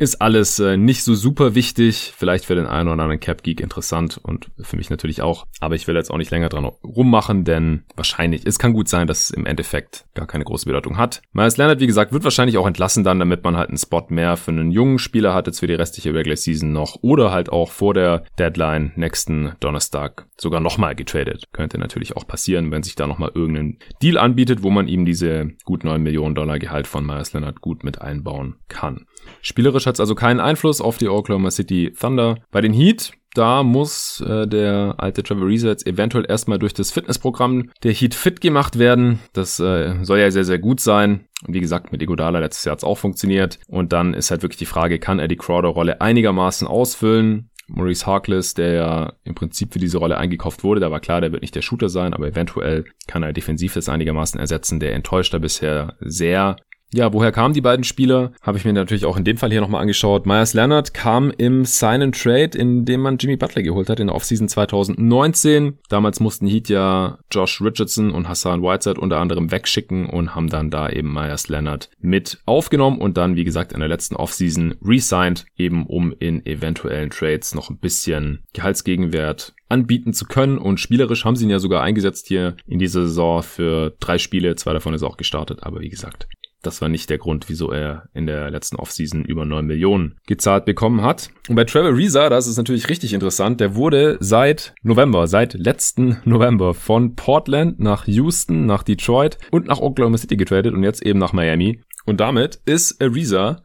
ist 0.02 0.20
alles 0.20 0.58
äh, 0.58 0.76
nicht 0.76 1.04
so 1.04 1.14
super 1.14 1.54
wichtig. 1.54 2.12
Vielleicht 2.16 2.44
für 2.44 2.56
den 2.56 2.66
einen 2.66 2.88
oder 2.88 3.02
anderen 3.04 3.20
Cap-Geek 3.20 3.60
interessant 3.60 4.18
und 4.20 4.50
für 4.60 4.76
mich 4.76 4.90
natürlich 4.90 5.22
auch. 5.22 5.46
Aber 5.60 5.76
ich 5.76 5.86
will 5.86 5.94
jetzt 5.94 6.10
auch 6.10 6.18
nicht 6.18 6.32
länger 6.32 6.48
dran 6.48 6.64
rummachen, 6.64 7.44
denn 7.44 7.84
wahrscheinlich, 7.94 8.44
es 8.44 8.58
kann 8.58 8.72
gut 8.72 8.88
sein, 8.88 9.06
dass 9.06 9.20
es 9.20 9.30
im 9.30 9.46
Endeffekt 9.46 10.06
gar 10.14 10.26
keine 10.26 10.42
große 10.42 10.66
Bedeutung 10.66 10.98
hat. 10.98 11.22
Miles 11.32 11.56
Leonard, 11.56 11.78
wie 11.78 11.86
gesagt, 11.86 12.12
wird 12.12 12.24
wahrscheinlich 12.24 12.58
auch 12.58 12.66
entlassen 12.66 13.04
dann, 13.04 13.20
damit 13.20 13.44
man 13.44 13.56
halt 13.56 13.68
einen 13.68 13.78
Spot 13.78 14.04
mehr 14.08 14.36
für 14.36 14.50
einen 14.50 14.72
jungen 14.72 14.98
Spieler 14.98 15.34
hat 15.34 15.46
jetzt 15.46 15.60
für 15.60 15.68
die 15.68 15.74
restliche 15.74 16.12
Regular 16.12 16.36
Season 16.36 16.72
noch 16.72 16.98
oder 17.02 17.30
halt 17.30 17.50
auch 17.50 17.70
vor 17.70 17.94
der 17.94 18.24
Deadline 18.40 18.90
nächsten 18.96 19.52
Donnerstag 19.60 20.26
sogar 20.36 20.60
nochmal 20.60 20.96
getradet. 20.96 21.44
Könnte 21.52 21.78
natürlich 21.78 22.16
auch 22.16 22.26
passieren, 22.26 22.72
wenn 22.72 22.82
sich 22.82 22.96
da 22.96 23.06
nochmal 23.06 23.30
irgendein 23.34 23.78
Deal 24.02 24.18
anbietet, 24.18 24.64
wo 24.64 24.70
man 24.70 24.88
ihm 24.88 25.04
diese 25.04 25.52
gut 25.64 25.84
9 25.84 26.02
Millionen 26.02 26.34
Dollar 26.34 26.58
Gehalt 26.58 26.88
von 26.88 27.06
Miles 27.06 27.32
Leonard 27.32 27.60
gut 27.60 27.84
mit 27.84 28.02
einbauen 28.02 28.56
kann. 28.66 29.06
Spielerisch 29.40 29.86
hat 29.86 29.94
es 29.94 30.00
also 30.00 30.14
keinen 30.14 30.40
Einfluss 30.40 30.80
auf 30.80 30.98
die 30.98 31.08
Oklahoma 31.08 31.50
City 31.50 31.92
Thunder. 31.98 32.36
Bei 32.50 32.60
den 32.60 32.72
Heat 32.72 33.12
da 33.34 33.62
muss 33.62 34.20
äh, 34.20 34.46
der 34.46 34.96
alte 34.98 35.22
Trevor 35.22 35.46
Reza 35.46 35.68
jetzt 35.68 35.86
eventuell 35.86 36.26
erstmal 36.28 36.58
durch 36.58 36.74
das 36.74 36.90
Fitnessprogramm 36.90 37.70
der 37.82 37.92
Heat 37.92 38.14
fit 38.14 38.40
gemacht 38.40 38.78
werden. 38.78 39.20
Das 39.32 39.58
äh, 39.58 39.94
soll 40.02 40.18
ja 40.18 40.30
sehr, 40.30 40.44
sehr 40.44 40.58
gut 40.58 40.80
sein. 40.80 41.26
Und 41.46 41.54
wie 41.54 41.60
gesagt, 41.60 41.92
mit 41.92 42.02
Igodala 42.02 42.40
letztes 42.40 42.64
Jahr 42.64 42.72
hat 42.72 42.80
es 42.80 42.84
auch 42.84 42.98
funktioniert. 42.98 43.58
Und 43.68 43.92
dann 43.92 44.14
ist 44.14 44.30
halt 44.30 44.42
wirklich 44.42 44.58
die 44.58 44.66
Frage, 44.66 44.98
kann 44.98 45.18
er 45.18 45.28
die 45.28 45.36
Crowder-Rolle 45.36 46.00
einigermaßen 46.00 46.66
ausfüllen? 46.68 47.48
Maurice 47.68 48.06
Harkless, 48.06 48.52
der 48.52 48.72
ja 48.72 49.12
im 49.24 49.34
Prinzip 49.34 49.72
für 49.72 49.78
diese 49.78 49.96
Rolle 49.96 50.18
eingekauft 50.18 50.62
wurde, 50.62 50.80
da 50.80 50.90
war 50.90 51.00
klar, 51.00 51.22
der 51.22 51.32
wird 51.32 51.40
nicht 51.40 51.54
der 51.54 51.62
Shooter 51.62 51.88
sein, 51.88 52.12
aber 52.12 52.26
eventuell 52.26 52.84
kann 53.06 53.22
er 53.22 53.32
defensiv 53.32 53.72
das 53.72 53.88
einigermaßen 53.88 54.38
ersetzen. 54.38 54.78
Der 54.78 54.94
enttäuscht 54.94 55.32
da 55.32 55.38
bisher 55.38 55.96
sehr. 56.00 56.56
Ja, 56.94 57.10
woher 57.14 57.32
kamen 57.32 57.54
die 57.54 57.62
beiden 57.62 57.84
Spieler? 57.84 58.32
Habe 58.42 58.58
ich 58.58 58.66
mir 58.66 58.74
natürlich 58.74 59.06
auch 59.06 59.16
in 59.16 59.24
dem 59.24 59.38
Fall 59.38 59.50
hier 59.50 59.62
nochmal 59.62 59.80
angeschaut. 59.80 60.26
Myers 60.26 60.52
Leonard 60.52 60.92
kam 60.92 61.30
im 61.30 61.64
Sign 61.64 62.02
and 62.02 62.20
Trade, 62.20 62.58
in 62.58 62.84
dem 62.84 63.00
man 63.00 63.16
Jimmy 63.16 63.36
Butler 63.36 63.62
geholt 63.62 63.88
hat 63.88 63.98
in 63.98 64.08
der 64.08 64.16
Offseason 64.16 64.46
2019. 64.46 65.78
Damals 65.88 66.20
mussten 66.20 66.46
Heat 66.46 66.68
ja 66.68 67.18
Josh 67.30 67.62
Richardson 67.62 68.10
und 68.10 68.28
Hassan 68.28 68.62
Whiteside 68.62 69.00
unter 69.00 69.20
anderem 69.20 69.50
wegschicken 69.50 70.04
und 70.04 70.34
haben 70.34 70.50
dann 70.50 70.68
da 70.68 70.90
eben 70.90 71.14
Myers 71.14 71.48
Leonard 71.48 71.88
mit 71.98 72.42
aufgenommen 72.44 72.98
und 72.98 73.16
dann, 73.16 73.36
wie 73.36 73.44
gesagt, 73.44 73.72
in 73.72 73.80
der 73.80 73.88
letzten 73.88 74.16
Offseason 74.16 74.74
resigned, 74.84 75.46
eben 75.56 75.86
um 75.86 76.14
in 76.18 76.44
eventuellen 76.44 77.08
Trades 77.08 77.54
noch 77.54 77.70
ein 77.70 77.78
bisschen 77.78 78.40
Gehaltsgegenwert 78.52 79.54
anbieten 79.70 80.12
zu 80.12 80.26
können. 80.26 80.58
Und 80.58 80.78
spielerisch 80.78 81.24
haben 81.24 81.36
sie 81.36 81.44
ihn 81.44 81.50
ja 81.50 81.58
sogar 81.58 81.82
eingesetzt 81.82 82.28
hier 82.28 82.56
in 82.66 82.78
dieser 82.78 83.02
Saison 83.02 83.42
für 83.42 83.94
drei 83.98 84.18
Spiele. 84.18 84.56
Zwei 84.56 84.74
davon 84.74 84.92
ist 84.92 85.02
auch 85.02 85.16
gestartet. 85.16 85.62
Aber 85.62 85.80
wie 85.80 85.88
gesagt, 85.88 86.28
das 86.62 86.80
war 86.80 86.88
nicht 86.88 87.10
der 87.10 87.18
Grund, 87.18 87.48
wieso 87.48 87.70
er 87.70 88.08
in 88.14 88.26
der 88.26 88.50
letzten 88.50 88.76
Offseason 88.76 89.24
über 89.24 89.44
9 89.44 89.66
Millionen 89.66 90.16
gezahlt 90.26 90.64
bekommen 90.64 91.02
hat. 91.02 91.30
Und 91.48 91.56
bei 91.56 91.64
Trevor 91.64 91.96
Reza, 91.96 92.28
das 92.28 92.46
ist 92.46 92.56
natürlich 92.56 92.88
richtig 92.88 93.12
interessant, 93.12 93.60
der 93.60 93.74
wurde 93.74 94.16
seit 94.20 94.74
November, 94.82 95.26
seit 95.26 95.54
letzten 95.54 96.18
November 96.24 96.74
von 96.74 97.16
Portland 97.16 97.80
nach 97.80 98.06
Houston, 98.06 98.66
nach 98.66 98.82
Detroit 98.82 99.38
und 99.50 99.66
nach 99.66 99.80
Oklahoma 99.80 100.18
City 100.18 100.36
getradet 100.36 100.72
und 100.72 100.84
jetzt 100.84 101.04
eben 101.04 101.18
nach 101.18 101.32
Miami. 101.32 101.82
Und 102.04 102.20
damit 102.20 102.60
ist 102.64 103.02
Ariza 103.02 103.62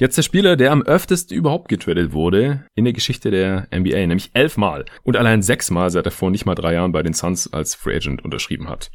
Jetzt 0.00 0.16
der 0.16 0.22
Spieler, 0.22 0.56
der 0.56 0.72
am 0.72 0.80
öftesten 0.80 1.36
überhaupt 1.36 1.68
getradet 1.68 2.14
wurde 2.14 2.64
in 2.74 2.84
der 2.84 2.94
Geschichte 2.94 3.30
der 3.30 3.68
NBA, 3.70 4.06
nämlich 4.06 4.30
elfmal. 4.32 4.86
Und 5.02 5.14
allein 5.18 5.42
sechsmal, 5.42 5.90
seit 5.90 6.06
er 6.06 6.10
vor 6.10 6.30
nicht 6.30 6.46
mal 6.46 6.54
drei 6.54 6.72
Jahren 6.72 6.92
bei 6.92 7.02
den 7.02 7.12
Suns 7.12 7.52
als 7.52 7.74
Free 7.74 7.96
Agent 7.96 8.24
unterschrieben 8.24 8.70
hat. 8.70 8.90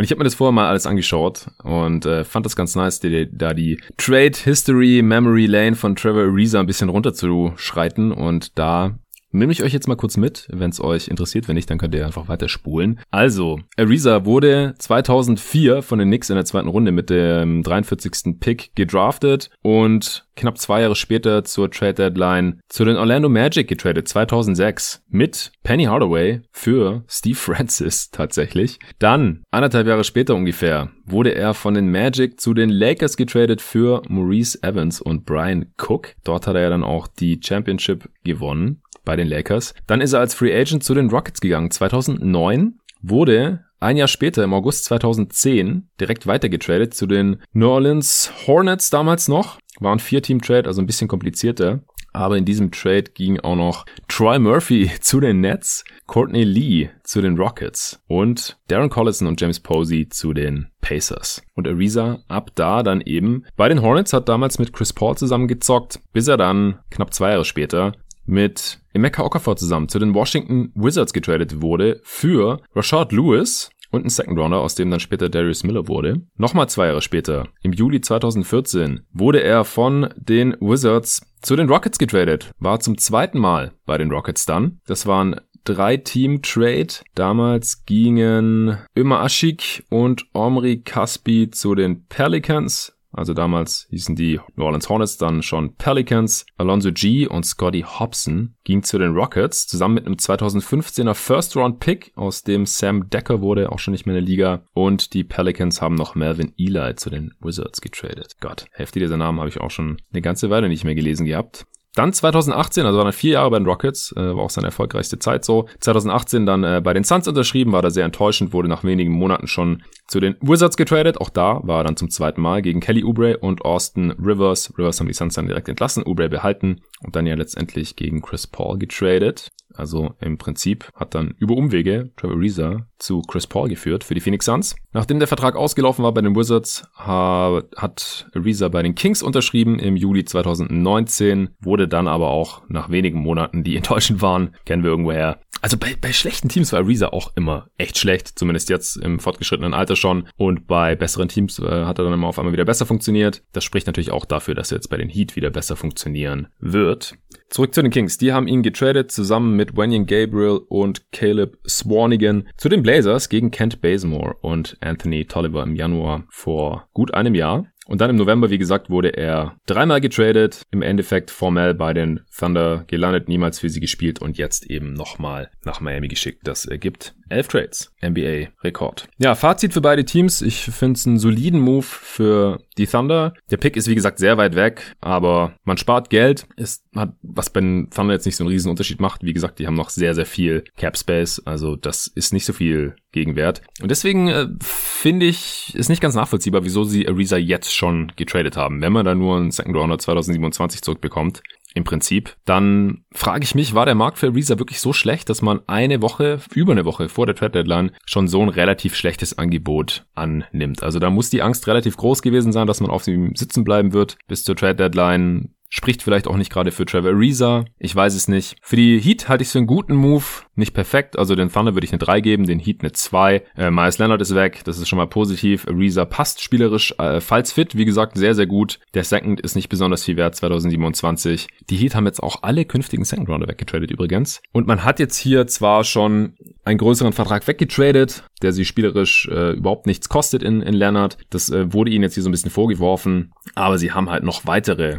Und 0.00 0.04
ich 0.04 0.12
habe 0.12 0.20
mir 0.20 0.24
das 0.24 0.34
vorher 0.34 0.52
mal 0.52 0.66
alles 0.66 0.86
angeschaut 0.86 1.48
und 1.62 2.06
äh, 2.06 2.24
fand 2.24 2.46
das 2.46 2.56
ganz 2.56 2.74
nice, 2.74 3.00
die, 3.00 3.28
da 3.30 3.52
die 3.52 3.78
Trade 3.98 4.32
History 4.44 5.02
Memory 5.02 5.44
Lane 5.44 5.76
von 5.76 5.94
Trevor 5.94 6.22
Ariza 6.22 6.58
ein 6.58 6.64
bisschen 6.64 6.88
runterzuschreiten 6.88 8.10
und 8.10 8.58
da 8.58 8.98
Nehme 9.32 9.52
ich 9.52 9.62
euch 9.62 9.72
jetzt 9.72 9.86
mal 9.86 9.96
kurz 9.96 10.16
mit, 10.16 10.48
wenn 10.50 10.70
es 10.70 10.80
euch 10.80 11.06
interessiert. 11.06 11.46
Wenn 11.46 11.54
nicht, 11.54 11.70
dann 11.70 11.78
könnt 11.78 11.94
ihr 11.94 12.04
einfach 12.04 12.28
weiter 12.28 12.48
spulen. 12.48 12.98
Also, 13.10 13.60
Ariza 13.76 14.24
wurde 14.24 14.74
2004 14.78 15.82
von 15.82 16.00
den 16.00 16.08
Knicks 16.08 16.30
in 16.30 16.36
der 16.36 16.44
zweiten 16.44 16.68
Runde 16.68 16.90
mit 16.90 17.10
dem 17.10 17.62
43. 17.62 18.40
Pick 18.40 18.74
gedraftet 18.74 19.50
und 19.62 20.26
knapp 20.34 20.58
zwei 20.58 20.80
Jahre 20.80 20.96
später 20.96 21.44
zur 21.44 21.70
Trade 21.70 21.94
Deadline 21.94 22.60
zu 22.68 22.84
den 22.84 22.96
Orlando 22.96 23.28
Magic 23.28 23.68
getradet, 23.68 24.08
2006, 24.08 25.04
mit 25.08 25.52
Penny 25.62 25.84
Hardaway 25.84 26.40
für 26.50 27.04
Steve 27.06 27.36
Francis 27.36 28.10
tatsächlich. 28.10 28.80
Dann, 28.98 29.44
anderthalb 29.52 29.86
Jahre 29.86 30.02
später 30.02 30.34
ungefähr, 30.34 30.90
wurde 31.04 31.34
er 31.34 31.54
von 31.54 31.74
den 31.74 31.90
Magic 31.90 32.40
zu 32.40 32.52
den 32.52 32.70
Lakers 32.70 33.16
getradet 33.16 33.60
für 33.60 34.02
Maurice 34.08 34.58
Evans 34.62 35.00
und 35.00 35.24
Brian 35.24 35.66
Cook. 35.78 36.14
Dort 36.24 36.46
hat 36.48 36.56
er 36.56 36.62
ja 36.62 36.70
dann 36.70 36.84
auch 36.84 37.06
die 37.06 37.40
Championship 37.42 38.08
gewonnen 38.24 38.82
bei 39.04 39.16
den 39.16 39.28
Lakers. 39.28 39.74
Dann 39.86 40.00
ist 40.00 40.12
er 40.12 40.20
als 40.20 40.34
Free 40.34 40.54
Agent 40.54 40.84
zu 40.84 40.94
den 40.94 41.10
Rockets 41.10 41.40
gegangen. 41.40 41.70
2009 41.70 42.78
wurde 43.02 43.64
ein 43.80 43.96
Jahr 43.96 44.08
später, 44.08 44.44
im 44.44 44.52
August 44.52 44.84
2010, 44.84 45.88
direkt 45.98 46.26
weitergetradet 46.26 46.92
zu 46.92 47.06
den 47.06 47.42
New 47.52 47.68
Orleans 47.68 48.30
Hornets 48.46 48.90
damals 48.90 49.26
noch. 49.26 49.58
War 49.80 49.92
ein 49.92 50.00
Vier-Team-Trade, 50.00 50.66
also 50.68 50.82
ein 50.82 50.86
bisschen 50.86 51.08
komplizierter. 51.08 51.80
Aber 52.12 52.36
in 52.36 52.44
diesem 52.44 52.72
Trade 52.72 53.04
ging 53.14 53.38
auch 53.40 53.56
noch 53.56 53.86
Troy 54.08 54.38
Murphy 54.38 54.90
zu 55.00 55.20
den 55.20 55.40
Nets, 55.40 55.84
Courtney 56.06 56.44
Lee 56.44 56.90
zu 57.04 57.22
den 57.22 57.38
Rockets 57.38 58.02
und 58.08 58.58
Darren 58.68 58.90
Collison 58.90 59.28
und 59.28 59.40
James 59.40 59.60
Posey 59.60 60.08
zu 60.08 60.34
den 60.34 60.68
Pacers. 60.80 61.42
Und 61.54 61.68
Ariza 61.68 62.18
ab 62.28 62.50
da 62.56 62.82
dann 62.82 63.00
eben 63.00 63.44
bei 63.56 63.68
den 63.68 63.80
Hornets 63.80 64.12
hat 64.12 64.28
damals 64.28 64.58
mit 64.58 64.72
Chris 64.72 64.92
Paul 64.92 65.16
zusammengezockt, 65.16 66.00
bis 66.12 66.28
er 66.28 66.36
dann 66.36 66.80
knapp 66.90 67.14
zwei 67.14 67.30
Jahre 67.30 67.44
später 67.44 67.92
mit 68.30 68.80
Emeka 68.94 69.22
Okafor 69.22 69.56
zusammen 69.56 69.88
zu 69.88 69.98
den 69.98 70.14
Washington 70.14 70.72
Wizards 70.74 71.12
getradet 71.12 71.60
wurde 71.60 72.00
für 72.04 72.62
Rashard 72.74 73.12
Lewis 73.12 73.70
und 73.90 74.04
ein 74.04 74.08
Second 74.08 74.38
Rounder, 74.38 74.60
aus 74.60 74.74
dem 74.74 74.90
dann 74.90 75.00
später 75.00 75.28
Darius 75.28 75.64
Miller 75.64 75.88
wurde. 75.88 76.22
Nochmal 76.36 76.68
zwei 76.68 76.86
Jahre 76.86 77.02
später, 77.02 77.48
im 77.62 77.72
Juli 77.72 78.00
2014, 78.00 79.00
wurde 79.12 79.42
er 79.42 79.64
von 79.64 80.08
den 80.16 80.56
Wizards 80.60 81.22
zu 81.42 81.56
den 81.56 81.68
Rockets 81.68 81.98
getradet. 81.98 82.50
War 82.58 82.80
zum 82.80 82.98
zweiten 82.98 83.38
Mal 83.38 83.72
bei 83.86 83.98
den 83.98 84.10
Rockets 84.10 84.46
dann. 84.46 84.80
Das 84.86 85.06
waren 85.06 85.40
Drei-Team-Trade. 85.64 86.88
Damals 87.14 87.84
gingen 87.84 88.78
Ömer 88.96 89.20
Aschik 89.20 89.84
und 89.90 90.24
Omri 90.32 90.82
Kaspi 90.82 91.50
zu 91.50 91.74
den 91.74 92.06
Pelicans. 92.06 92.92
Also 93.12 93.34
damals 93.34 93.86
hießen 93.90 94.14
die 94.14 94.40
New 94.56 94.64
Orleans 94.64 94.88
Hornets 94.88 95.16
dann 95.16 95.42
schon 95.42 95.74
Pelicans. 95.74 96.46
Alonso 96.56 96.92
G 96.92 97.26
und 97.26 97.44
Scotty 97.44 97.82
Hobson 97.82 98.54
ging 98.64 98.82
zu 98.82 98.98
den 98.98 99.14
Rockets 99.14 99.66
zusammen 99.66 99.94
mit 99.94 100.06
einem 100.06 100.16
2015er 100.16 101.14
First 101.14 101.56
Round 101.56 101.80
Pick, 101.80 102.12
aus 102.14 102.42
dem 102.42 102.66
Sam 102.66 103.10
Decker 103.10 103.40
wurde, 103.40 103.72
auch 103.72 103.78
schon 103.78 103.92
nicht 103.92 104.06
mehr 104.06 104.16
in 104.16 104.24
der 104.24 104.28
Liga. 104.28 104.62
Und 104.72 105.12
die 105.14 105.24
Pelicans 105.24 105.82
haben 105.82 105.96
noch 105.96 106.14
Melvin 106.14 106.52
Eli 106.56 106.94
zu 106.96 107.10
den 107.10 107.34
Wizards 107.40 107.80
getradet. 107.80 108.36
Gott, 108.40 108.66
heftig 108.72 109.02
dieser 109.02 109.16
Name 109.16 109.40
habe 109.40 109.48
ich 109.48 109.60
auch 109.60 109.70
schon 109.70 110.00
eine 110.12 110.22
ganze 110.22 110.50
Weile 110.50 110.68
nicht 110.68 110.84
mehr 110.84 110.94
gelesen 110.94 111.26
gehabt. 111.26 111.66
Dann 111.94 112.12
2018, 112.12 112.86
also 112.86 112.98
waren 112.98 113.08
er 113.08 113.12
vier 113.12 113.32
Jahre 113.32 113.50
bei 113.50 113.58
den 113.58 113.66
Rockets, 113.66 114.12
äh, 114.16 114.36
war 114.36 114.44
auch 114.44 114.50
seine 114.50 114.68
erfolgreichste 114.68 115.18
Zeit 115.18 115.44
so. 115.44 115.66
2018 115.80 116.46
dann 116.46 116.62
äh, 116.62 116.80
bei 116.82 116.92
den 116.94 117.02
Suns 117.02 117.26
unterschrieben, 117.26 117.72
war 117.72 117.82
da 117.82 117.90
sehr 117.90 118.04
enttäuschend, 118.04 118.52
wurde 118.52 118.68
nach 118.68 118.84
wenigen 118.84 119.12
Monaten 119.12 119.48
schon 119.48 119.82
zu 120.06 120.20
den 120.20 120.36
Wizards 120.40 120.76
getradet. 120.76 121.20
Auch 121.20 121.30
da 121.30 121.60
war 121.64 121.80
er 121.80 121.84
dann 121.84 121.96
zum 121.96 122.08
zweiten 122.08 122.40
Mal 122.40 122.62
gegen 122.62 122.80
Kelly 122.80 123.02
Oubre 123.02 123.38
und 123.38 123.64
Austin 123.64 124.12
Rivers. 124.12 124.72
Rivers 124.78 125.00
haben 125.00 125.08
die 125.08 125.14
Suns 125.14 125.34
dann 125.34 125.48
direkt 125.48 125.68
entlassen, 125.68 126.04
Oubre 126.06 126.28
behalten 126.28 126.82
und 127.04 127.16
dann 127.16 127.26
ja 127.26 127.34
letztendlich 127.34 127.96
gegen 127.96 128.22
Chris 128.22 128.46
Paul 128.46 128.78
getradet. 128.78 129.48
Also 129.80 130.14
im 130.20 130.36
Prinzip 130.36 130.90
hat 130.94 131.14
dann 131.14 131.34
über 131.38 131.56
Umwege 131.56 132.10
Trevor 132.16 132.38
Reza 132.38 132.86
zu 132.98 133.22
Chris 133.22 133.46
Paul 133.46 133.70
geführt 133.70 134.04
für 134.04 134.14
die 134.14 134.20
Phoenix 134.20 134.44
Suns. 134.44 134.76
Nachdem 134.92 135.18
der 135.18 135.28
Vertrag 135.28 135.56
ausgelaufen 135.56 136.04
war 136.04 136.12
bei 136.12 136.20
den 136.20 136.36
Wizards, 136.36 136.84
hat 136.94 138.28
Reza 138.34 138.68
bei 138.68 138.82
den 138.82 138.94
Kings 138.94 139.22
unterschrieben 139.22 139.78
im 139.78 139.96
Juli 139.96 140.26
2019, 140.26 141.50
wurde 141.60 141.88
dann 141.88 142.08
aber 142.08 142.28
auch 142.28 142.62
nach 142.68 142.90
wenigen 142.90 143.20
Monaten, 143.20 143.64
die 143.64 143.76
enttäuschend 143.80 144.20
waren, 144.20 144.54
kennen 144.66 144.82
wir 144.82 144.90
irgendwoher. 144.90 145.40
Also 145.62 145.76
bei, 145.76 145.94
bei 145.98 146.12
schlechten 146.12 146.48
Teams 146.48 146.72
war 146.72 146.86
Reza 146.86 147.08
auch 147.08 147.32
immer 147.36 147.68
echt 147.76 147.98
schlecht, 147.98 148.38
zumindest 148.38 148.68
jetzt 148.68 148.96
im 148.96 149.18
fortgeschrittenen 149.18 149.74
Alter 149.74 149.96
schon. 149.96 150.28
Und 150.36 150.66
bei 150.66 150.94
besseren 150.94 151.28
Teams 151.28 151.58
äh, 151.58 151.84
hat 151.84 151.98
er 151.98 152.04
dann 152.04 152.14
immer 152.14 152.28
auf 152.28 152.38
einmal 152.38 152.52
wieder 152.52 152.64
besser 152.64 152.86
funktioniert. 152.86 153.42
Das 153.52 153.64
spricht 153.64 153.86
natürlich 153.86 154.10
auch 154.10 154.24
dafür, 154.24 154.54
dass 154.54 154.72
er 154.72 154.76
jetzt 154.76 154.88
bei 154.88 154.96
den 154.96 155.08
Heat 155.08 155.36
wieder 155.36 155.50
besser 155.50 155.76
funktionieren 155.76 156.48
wird. 156.58 157.14
Zurück 157.50 157.74
zu 157.74 157.82
den 157.82 157.90
Kings. 157.90 158.16
Die 158.16 158.32
haben 158.32 158.46
ihn 158.46 158.62
getradet 158.62 159.10
zusammen 159.10 159.56
mit 159.56 159.76
Wenyan 159.76 160.06
Gabriel 160.06 160.60
und 160.68 161.10
Caleb 161.10 161.58
Swarnigan 161.68 162.48
zu 162.56 162.68
den 162.68 162.84
Blazers 162.84 163.28
gegen 163.28 163.50
Kent 163.50 163.80
Bazemore 163.80 164.36
und 164.40 164.76
Anthony 164.80 165.24
Tolliver 165.24 165.64
im 165.64 165.74
Januar 165.74 166.24
vor 166.30 166.88
gut 166.92 167.12
einem 167.12 167.34
Jahr. 167.34 167.66
Und 167.88 168.00
dann 168.00 168.10
im 168.10 168.16
November, 168.16 168.50
wie 168.50 168.58
gesagt, 168.58 168.88
wurde 168.88 169.16
er 169.16 169.56
dreimal 169.66 170.00
getradet, 170.00 170.62
im 170.70 170.80
Endeffekt 170.80 171.32
formell 171.32 171.74
bei 171.74 171.92
den 171.92 172.20
Thunder 172.38 172.84
gelandet, 172.86 173.28
niemals 173.28 173.58
für 173.58 173.68
sie 173.68 173.80
gespielt 173.80 174.22
und 174.22 174.38
jetzt 174.38 174.70
eben 174.70 174.92
nochmal 174.92 175.50
nach 175.64 175.80
Miami 175.80 176.06
geschickt. 176.06 176.42
Das 176.44 176.66
ergibt 176.66 177.16
11 177.30 177.48
Trades. 177.48 177.92
NBA-Rekord. 178.02 179.08
Ja, 179.18 179.34
Fazit 179.34 179.72
für 179.72 179.80
beide 179.80 180.04
Teams. 180.04 180.42
Ich 180.42 180.62
finde 180.62 180.98
es 180.98 181.06
einen 181.06 181.18
soliden 181.18 181.60
Move 181.60 181.82
für 181.82 182.60
die 182.76 182.86
Thunder. 182.86 183.34
Der 183.50 183.56
Pick 183.56 183.76
ist 183.76 183.88
wie 183.88 183.94
gesagt 183.94 184.18
sehr 184.18 184.36
weit 184.38 184.56
weg, 184.56 184.94
aber 185.00 185.54
man 185.64 185.76
spart 185.76 186.10
Geld. 186.10 186.46
Es 186.56 186.82
hat, 186.94 187.12
was 187.22 187.50
bei 187.50 187.60
den 187.60 187.90
Thunder 187.90 188.14
jetzt 188.14 188.26
nicht 188.26 188.36
so 188.36 188.44
einen 188.44 188.52
riesen 188.52 188.70
Unterschied 188.70 189.00
macht. 189.00 189.22
Wie 189.22 189.32
gesagt, 189.32 189.58
die 189.58 189.66
haben 189.66 189.74
noch 189.74 189.90
sehr, 189.90 190.14
sehr 190.14 190.26
viel 190.26 190.64
Cap 190.76 190.96
Space. 190.96 191.42
Also 191.44 191.76
das 191.76 192.06
ist 192.06 192.32
nicht 192.32 192.44
so 192.44 192.52
viel 192.52 192.94
Gegenwert. 193.12 193.62
Und 193.82 193.90
deswegen 193.90 194.28
äh, 194.28 194.46
finde 194.60 195.26
ich, 195.26 195.74
ist 195.74 195.88
nicht 195.88 196.00
ganz 196.00 196.14
nachvollziehbar, 196.14 196.64
wieso 196.64 196.84
sie 196.84 197.08
Ariza 197.08 197.36
jetzt 197.36 197.74
schon 197.74 198.12
getradet 198.16 198.56
haben. 198.56 198.80
Wenn 198.80 198.92
man 198.92 199.04
da 199.04 199.14
nur 199.14 199.36
einen 199.36 199.50
Second 199.50 199.76
Rounder 199.76 199.98
2027 199.98 200.82
zurückbekommt, 200.82 201.42
im 201.74 201.84
Prinzip, 201.84 202.36
dann 202.44 203.04
frage 203.12 203.44
ich 203.44 203.54
mich, 203.54 203.74
war 203.74 203.86
der 203.86 203.94
Markt 203.94 204.18
für 204.18 204.28
Ariza 204.28 204.58
wirklich 204.58 204.80
so 204.80 204.92
schlecht, 204.92 205.28
dass 205.28 205.42
man 205.42 205.60
eine 205.66 206.02
Woche, 206.02 206.40
über 206.54 206.72
eine 206.72 206.84
Woche 206.84 207.08
vor 207.08 207.26
der 207.26 207.34
Trade 207.34 207.52
Deadline 207.52 207.92
schon 208.06 208.28
so 208.28 208.42
ein 208.42 208.48
relativ 208.48 208.96
schlechtes 208.96 209.38
Angebot 209.38 210.06
annimmt. 210.14 210.82
Also 210.82 210.98
da 210.98 211.10
muss 211.10 211.30
die 211.30 211.42
Angst 211.42 211.66
relativ 211.66 211.96
groß 211.96 212.22
gewesen 212.22 212.52
sein, 212.52 212.66
dass 212.66 212.80
man 212.80 212.90
auf 212.90 213.06
ihm 213.06 213.34
sitzen 213.36 213.64
bleiben 213.64 213.92
wird 213.92 214.18
bis 214.26 214.44
zur 214.44 214.56
Trade 214.56 214.76
Deadline. 214.76 215.54
Spricht 215.72 216.02
vielleicht 216.02 216.26
auch 216.26 216.36
nicht 216.36 216.50
gerade 216.50 216.72
für 216.72 216.84
Trevor 216.84 217.12
Ariza. 217.12 217.64
Ich 217.78 217.94
weiß 217.94 218.16
es 218.16 218.26
nicht. 218.26 218.56
Für 218.60 218.74
die 218.74 218.98
Heat 218.98 219.28
halte 219.28 219.42
ich 219.42 219.48
es 219.48 219.52
für 219.52 219.58
einen 219.58 219.68
guten 219.68 219.94
Move. 219.94 220.24
Nicht 220.56 220.74
perfekt. 220.74 221.16
Also 221.16 221.36
den 221.36 221.50
Thunder 221.50 221.74
würde 221.74 221.84
ich 221.84 221.92
eine 221.92 222.00
3 222.00 222.20
geben, 222.20 222.44
den 222.44 222.58
Heat 222.58 222.80
eine 222.80 222.90
2. 222.90 223.42
Äh, 223.56 223.70
Miles 223.70 223.98
Leonard 223.98 224.20
ist 224.20 224.34
weg. 224.34 224.62
Das 224.64 224.78
ist 224.78 224.88
schon 224.88 224.96
mal 224.96 225.06
positiv. 225.06 225.68
Ariza 225.68 226.04
passt 226.06 226.42
spielerisch, 226.42 226.92
äh, 226.98 227.20
falls 227.20 227.52
fit. 227.52 227.76
Wie 227.76 227.84
gesagt, 227.84 228.16
sehr, 228.18 228.34
sehr 228.34 228.46
gut. 228.46 228.80
Der 228.94 229.04
Second 229.04 229.40
ist 229.40 229.54
nicht 229.54 229.68
besonders 229.68 230.04
viel 230.04 230.16
wert 230.16 230.34
2027. 230.34 231.46
Die 231.70 231.76
Heat 231.76 231.94
haben 231.94 232.06
jetzt 232.06 232.20
auch 232.20 232.42
alle 232.42 232.64
künftigen 232.64 233.04
Second 233.04 233.28
Rounder 233.28 233.46
weggetradet 233.46 233.92
übrigens. 233.92 234.42
Und 234.50 234.66
man 234.66 234.82
hat 234.82 234.98
jetzt 234.98 235.18
hier 235.18 235.46
zwar 235.46 235.84
schon 235.84 236.34
einen 236.64 236.78
größeren 236.78 237.12
Vertrag 237.12 237.46
weggetradet, 237.46 238.24
der 238.42 238.52
sie 238.52 238.64
spielerisch 238.64 239.28
äh, 239.28 239.52
überhaupt 239.52 239.86
nichts 239.86 240.08
kostet 240.08 240.42
in, 240.42 240.62
in 240.62 240.74
Leonard. 240.74 241.16
Das 241.30 241.48
äh, 241.50 241.72
wurde 241.72 241.90
ihnen 241.90 242.02
jetzt 242.02 242.14
hier 242.14 242.22
so 242.22 242.28
ein 242.28 242.32
bisschen 242.32 242.50
vorgeworfen. 242.50 243.32
Aber 243.54 243.78
sie 243.78 243.92
haben 243.92 244.10
halt 244.10 244.24
noch 244.24 244.46
weitere 244.46 244.98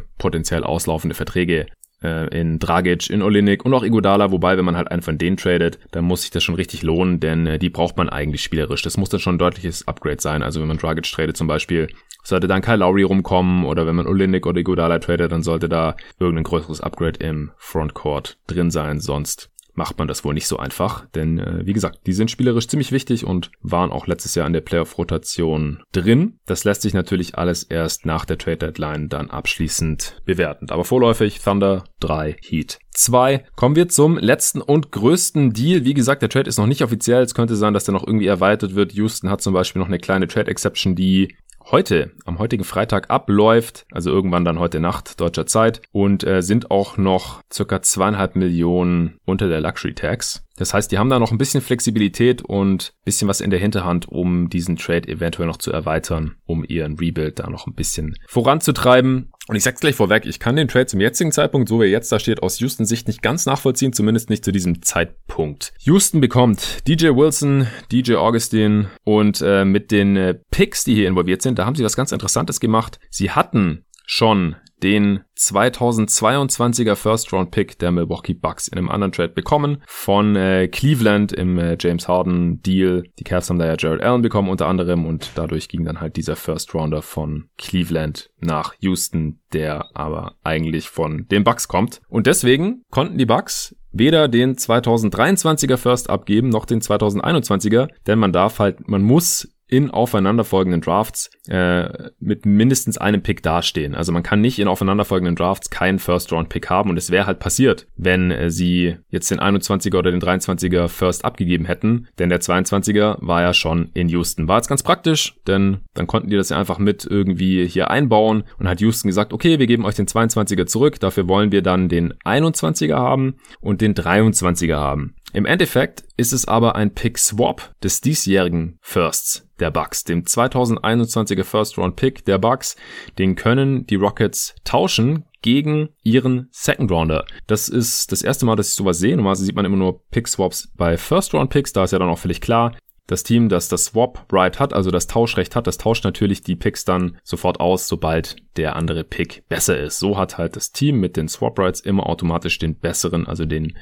potenziell 0.62 0.64
auslaufende 0.64 1.16
Verträge 1.16 1.66
äh, 2.04 2.40
in 2.40 2.60
Dragic, 2.60 3.10
in 3.10 3.22
Olinik 3.22 3.66
und 3.66 3.74
auch 3.74 3.84
Igodala, 3.84 4.32
wobei, 4.32 4.58
wenn 4.58 4.66
man 4.66 4.78
halt 4.78 4.90
einen 4.90 5.02
von 5.02 5.18
denen 5.18 5.38
tradet, 5.38 5.80
dann 5.92 6.06
muss 6.06 6.22
sich 6.22 6.32
das 6.32 6.44
schon 6.44 6.56
richtig 6.56 6.84
lohnen, 6.84 7.20
denn 7.20 7.48
äh, 7.48 7.60
die 7.60 7.70
braucht 7.70 7.98
man 7.98 8.10
eigentlich 8.10 8.44
spielerisch. 8.44 8.82
Das 8.82 8.98
muss 8.98 9.10
dann 9.10 9.20
schon 9.20 9.36
ein 9.36 9.40
deutliches 9.40 9.88
Upgrade 9.88 10.22
sein. 10.22 10.44
Also 10.44 10.60
wenn 10.62 10.68
man 10.68 10.78
Dragic 10.78 11.06
tradet 11.06 11.38
zum 11.38 11.48
Beispiel, 11.48 11.88
sollte 12.24 12.48
dann 12.48 12.62
Kyle 12.62 12.78
Lowry 12.78 13.04
rumkommen 13.04 13.66
oder 13.66 13.86
wenn 13.86 13.96
man 13.96 14.08
Olinik 14.08 14.46
oder 14.46 14.60
Igodala 14.60 15.00
tradet, 15.00 15.32
dann 15.32 15.44
sollte 15.44 15.70
da 15.70 15.96
irgendein 16.20 16.44
größeres 16.44 16.82
Upgrade 16.82 17.20
im 17.20 17.52
Frontcourt 17.58 18.38
drin 18.48 18.72
sein, 18.72 19.00
sonst 19.00 19.51
macht 19.74 19.98
man 19.98 20.08
das 20.08 20.24
wohl 20.24 20.34
nicht 20.34 20.48
so 20.48 20.58
einfach. 20.58 21.06
Denn 21.16 21.40
äh, 21.40 21.66
wie 21.66 21.74
gesagt, 21.74 22.00
die 22.06 22.14
sind 22.14 22.32
spielerisch 22.32 22.68
ziemlich 22.68 22.92
wichtig 22.92 23.26
und 23.26 23.52
waren 23.62 23.92
auch 23.92 24.08
letztes 24.08 24.36
Jahr 24.36 24.48
in 24.48 24.54
der 24.54 24.62
Playoff-Rotation 24.62 25.84
drin. 25.92 26.40
Das 26.46 26.64
lässt 26.64 26.82
sich 26.82 26.94
natürlich 26.94 27.38
alles 27.38 27.64
erst 27.64 28.06
nach 28.06 28.26
der 28.26 28.38
Trade-Deadline 28.38 29.10
dann 29.10 29.30
abschließend 29.30 30.22
bewerten. 30.26 30.70
Aber 30.70 30.84
vorläufig 30.84 31.40
Thunder 31.40 31.84
3, 32.00 32.38
Heat 32.42 32.80
2. 32.94 33.46
Kommen 33.56 33.76
wir 33.76 33.88
zum 33.88 34.18
letzten 34.18 34.62
und 34.62 34.92
größten 34.92 35.54
Deal. 35.54 35.86
Wie 35.86 35.94
gesagt, 35.94 36.22
der 36.22 36.30
Trade 36.30 36.50
ist 36.50 36.58
noch 36.58 36.68
nicht 36.68 36.84
offiziell. 36.84 37.24
Es 37.24 37.34
könnte 37.34 37.56
sein, 37.56 37.74
dass 37.74 37.86
der 37.86 37.94
noch 37.94 38.06
irgendwie 38.06 38.28
erweitert 38.28 38.76
wird. 38.76 38.94
Houston 38.94 39.30
hat 39.30 39.42
zum 39.42 39.54
Beispiel 39.54 39.80
noch 39.80 39.88
eine 39.88 40.00
kleine 40.00 40.28
Trade-Exception, 40.28 40.96
die 40.96 41.36
heute, 41.72 42.12
am 42.26 42.40
heutigen 42.40 42.64
Freitag 42.64 43.10
abläuft, 43.10 43.86
also 43.92 44.12
irgendwann 44.12 44.46
dann 44.46 44.60
heute 44.60 44.80
Nacht 44.80 45.20
deutscher 45.22 45.46
Zeit 45.46 45.82
und 45.92 46.26
äh, 46.26 46.42
sind 46.42 46.70
auch 46.70 46.98
noch 46.98 47.42
circa 47.52 47.82
zweieinhalb 47.82 48.36
Millionen 48.36 49.18
unter 49.26 49.48
der 49.48 49.62
Luxury 49.62 49.94
Tax. 49.94 50.44
Das 50.62 50.76
heißt, 50.76 50.92
die 50.92 51.00
haben 51.00 51.10
da 51.10 51.18
noch 51.18 51.32
ein 51.32 51.40
bisschen 51.40 51.60
Flexibilität 51.60 52.44
und 52.44 52.94
bisschen 53.04 53.28
was 53.28 53.42
in 53.42 53.50
der 53.50 53.60
Hinterhand, 53.60 54.08
um 54.08 54.48
diesen 54.48 54.76
Trade 54.76 55.08
eventuell 55.08 55.48
noch 55.48 55.58
zu 55.58 55.72
erweitern, 55.72 56.36
um 56.46 56.64
ihren 56.64 57.00
Rebuild 57.00 57.40
da 57.40 57.50
noch 57.50 57.66
ein 57.66 57.74
bisschen 57.74 58.16
voranzutreiben. 58.28 59.32
Und 59.48 59.56
ich 59.56 59.64
sag's 59.64 59.82
gleich 59.82 59.96
vorweg, 59.96 60.28
ich 60.28 60.40
kann 60.40 60.56
den 60.56 60.68
Trade 60.68 60.86
zum 60.86 61.02
jetzigen 61.02 61.32
Zeitpunkt, 61.32 61.68
so 61.68 61.80
wie 61.80 61.86
er 61.86 61.90
jetzt 61.90 62.12
da 62.12 62.20
steht, 62.20 62.44
aus 62.44 62.60
Houston 62.60 62.86
Sicht 62.86 63.08
nicht 63.08 63.24
ganz 63.24 63.48
nachvollziehen, 63.48 63.92
zumindest 63.92 64.30
nicht 64.30 64.46
zu 64.46 64.52
diesem 64.52 64.84
Zeitpunkt. 64.84 65.74
Houston 65.80 66.22
bekommt 66.22 66.88
DJ 66.88 67.08
Wilson, 67.08 67.66
DJ 67.92 68.18
Augustin 68.18 68.86
und 69.04 69.42
äh, 69.44 69.66
mit 69.66 69.90
den 69.90 70.16
äh, 70.16 70.36
Picks, 70.52 70.84
die 70.84 70.94
hier 70.94 71.08
involviert 71.08 71.42
sind, 71.42 71.58
da 71.58 71.66
haben 71.66 71.76
sie 71.76 71.84
was 71.84 71.96
ganz 71.96 72.12
Interessantes 72.12 72.60
gemacht. 72.60 73.00
Sie 73.10 73.32
hatten 73.32 73.84
schon 74.06 74.58
den 74.84 75.22
2022er 75.38 76.96
First 76.96 77.34
Round 77.34 77.52
Pick 77.52 77.80
der 77.80 77.92
Milwaukee 77.92 78.34
Bucks 78.34 78.68
in 78.68 78.78
einem 78.78 78.90
anderen 78.90 79.12
Trade 79.12 79.34
bekommen 79.34 79.84
von 79.88 80.36
äh, 80.36 80.68
Cleveland 80.68 81.32
im 81.32 81.58
äh, 81.58 81.78
James 81.80 82.08
Harden 82.08 82.62
Deal. 82.62 83.04
Die 83.20 83.24
Cavs 83.24 83.50
haben 83.50 83.60
da 83.60 83.66
ja 83.66 83.76
Jared 83.78 84.02
Allen 84.02 84.22
bekommen 84.22 84.50
unter 84.50 84.68
anderem 84.68 85.06
und 85.06 85.32
dadurch 85.36 85.68
ging 85.70 85.86
dann 85.86 86.02
halt 86.02 86.16
dieser 86.16 86.36
First 86.36 86.74
Rounder 86.74 87.02
von 87.02 87.50
Cleveland 87.58 88.30
nach 88.40 88.76
Houston, 88.80 89.40
der 89.54 89.96
aber 89.96 90.36
eigentlich 90.44 90.90
von 90.90 91.28
den 91.30 91.44
Bucks 91.44 91.68
kommt. 91.68 92.02
Und 92.08 92.28
deswegen 92.28 92.84
konnten 92.90 93.18
die 93.18 93.26
Bucks 93.26 93.76
weder 93.92 94.28
den 94.28 94.56
2023er 94.56 95.78
First 95.78 96.10
abgeben 96.10 96.50
noch 96.50 96.66
den 96.66 96.82
2021er, 96.82 97.90
denn 98.08 98.20
man 98.20 98.32
darf 98.32 98.60
halt, 98.60 98.88
man 98.88 99.02
muss 99.02 99.50
in 99.72 99.90
aufeinanderfolgenden 99.90 100.82
Drafts 100.82 101.32
äh, 101.48 102.10
mit 102.20 102.46
mindestens 102.46 102.98
einem 102.98 103.24
Pick 103.24 103.42
dastehen. 103.42 103.96
Also 103.96 104.12
man 104.12 104.22
kann 104.22 104.42
nicht 104.42 104.60
in 104.60 104.68
aufeinanderfolgenden 104.68 105.36
Drafts 105.36 105.70
keinen 105.70 105.98
First-Round-Pick 105.98 106.70
haben 106.70 106.90
und 106.90 106.98
es 106.98 107.10
wäre 107.10 107.26
halt 107.26 107.40
passiert, 107.40 107.88
wenn 107.96 108.32
äh, 108.32 108.52
sie 108.52 108.98
jetzt 109.10 109.32
den 109.32 109.40
21er 109.40 109.98
oder 109.98 110.12
den 110.12 110.22
23er 110.22 110.90
First 110.90 111.24
abgegeben 111.24 111.66
hätten, 111.66 112.08
denn 112.20 112.28
der 112.28 112.42
22er 112.42 113.18
war 113.22 113.42
ja 113.42 113.54
schon 113.54 113.90
in 113.94 114.10
Houston. 114.10 114.50
War 114.50 114.58
jetzt 114.58 114.68
ganz 114.68 114.84
praktisch, 114.84 115.36
denn 115.48 115.78
dann 115.94 116.06
konnten 116.06 116.30
die 116.30 116.36
das 116.36 116.50
ja 116.50 116.58
einfach 116.58 116.78
mit 116.78 117.08
irgendwie 117.10 117.66
hier 117.66 117.90
einbauen 117.90 118.44
und 118.60 118.68
hat 118.68 118.82
Houston 118.82 119.08
gesagt, 119.08 119.32
okay, 119.32 119.58
wir 119.58 119.68
geben 119.68 119.86
euch 119.86 119.96
den 119.96 120.08
22er 120.08 120.66
zurück, 120.66 121.00
dafür 121.00 121.30
wollen 121.30 121.54
wir 121.54 121.62
dann 121.62 121.88
den 121.88 122.14
21er 122.26 122.98
haben 122.98 123.36
und 123.62 123.80
den 123.80 123.96
23er 123.96 124.76
haben. 124.76 125.16
Im 125.34 125.46
Endeffekt 125.46 126.04
ist 126.18 126.34
es 126.34 126.46
aber 126.46 126.76
ein 126.76 126.94
Pick-Swap 126.94 127.74
des 127.82 128.02
diesjährigen 128.02 128.78
Firsts 128.82 129.48
der 129.60 129.72
Bucks, 129.72 130.04
dem 130.04 130.24
2021er 130.24 131.46
First-Round-Pick 131.46 132.26
der 132.26 132.38
Bucks. 132.38 132.76
Den 133.18 133.36
können 133.36 133.88
die 133.88 133.96
Rockets 133.96 134.56
tauschen 134.66 135.26
gegen 135.42 135.90
ihren 136.04 136.50
Second 136.52 136.92
Rounder. 136.92 137.26
Das 137.48 137.70
ist 137.70 138.12
das 138.12 138.24
erste 138.24 138.46
Mal, 138.46 138.58
dass 138.58 138.70
ich 138.70 138.76
sowas 138.76 139.00
sehe. 139.00 139.16
Normalerweise 139.16 139.46
sieht 139.46 139.56
man 139.56 139.66
immer 139.66 139.78
nur 139.78 140.06
Pick-Swaps 140.10 140.74
bei 140.76 140.98
First-Round-Picks. 140.98 141.72
Da 141.72 141.86
ist 141.86 141.92
ja 141.92 142.00
dann 142.00 142.10
auch 142.10 142.20
völlig 142.20 142.42
klar, 142.42 142.74
das 143.12 143.24
Team, 143.24 143.50
das 143.50 143.68
das 143.68 143.86
Swap 143.86 144.26
Right 144.32 144.58
hat, 144.60 144.74
also 144.74 144.90
das 144.90 145.06
Tauschrecht 145.06 145.56
hat, 145.56 145.68
das 145.68 145.78
tauscht 145.78 146.06
natürlich 146.06 146.44
die 146.44 146.56
Picks 146.56 146.86
dann 146.86 147.18
sofort 147.24 147.60
aus, 147.60 147.90
sobald 147.90 148.38
der 148.56 148.78
andere 148.78 149.04
Pick 149.04 149.44
besser 149.50 149.78
ist. 149.78 150.00
So 150.00 150.18
hat 150.18 150.38
halt 150.38 150.56
das 150.56 150.72
Team 150.72 151.00
mit 151.02 151.18
den 151.18 151.28
Swap 151.28 151.60
Rights 151.60 151.82
immer 151.82 152.08
automatisch 152.08 152.58
den 152.58 152.80
besseren, 152.80 153.28
also 153.28 153.46
den 153.46 153.78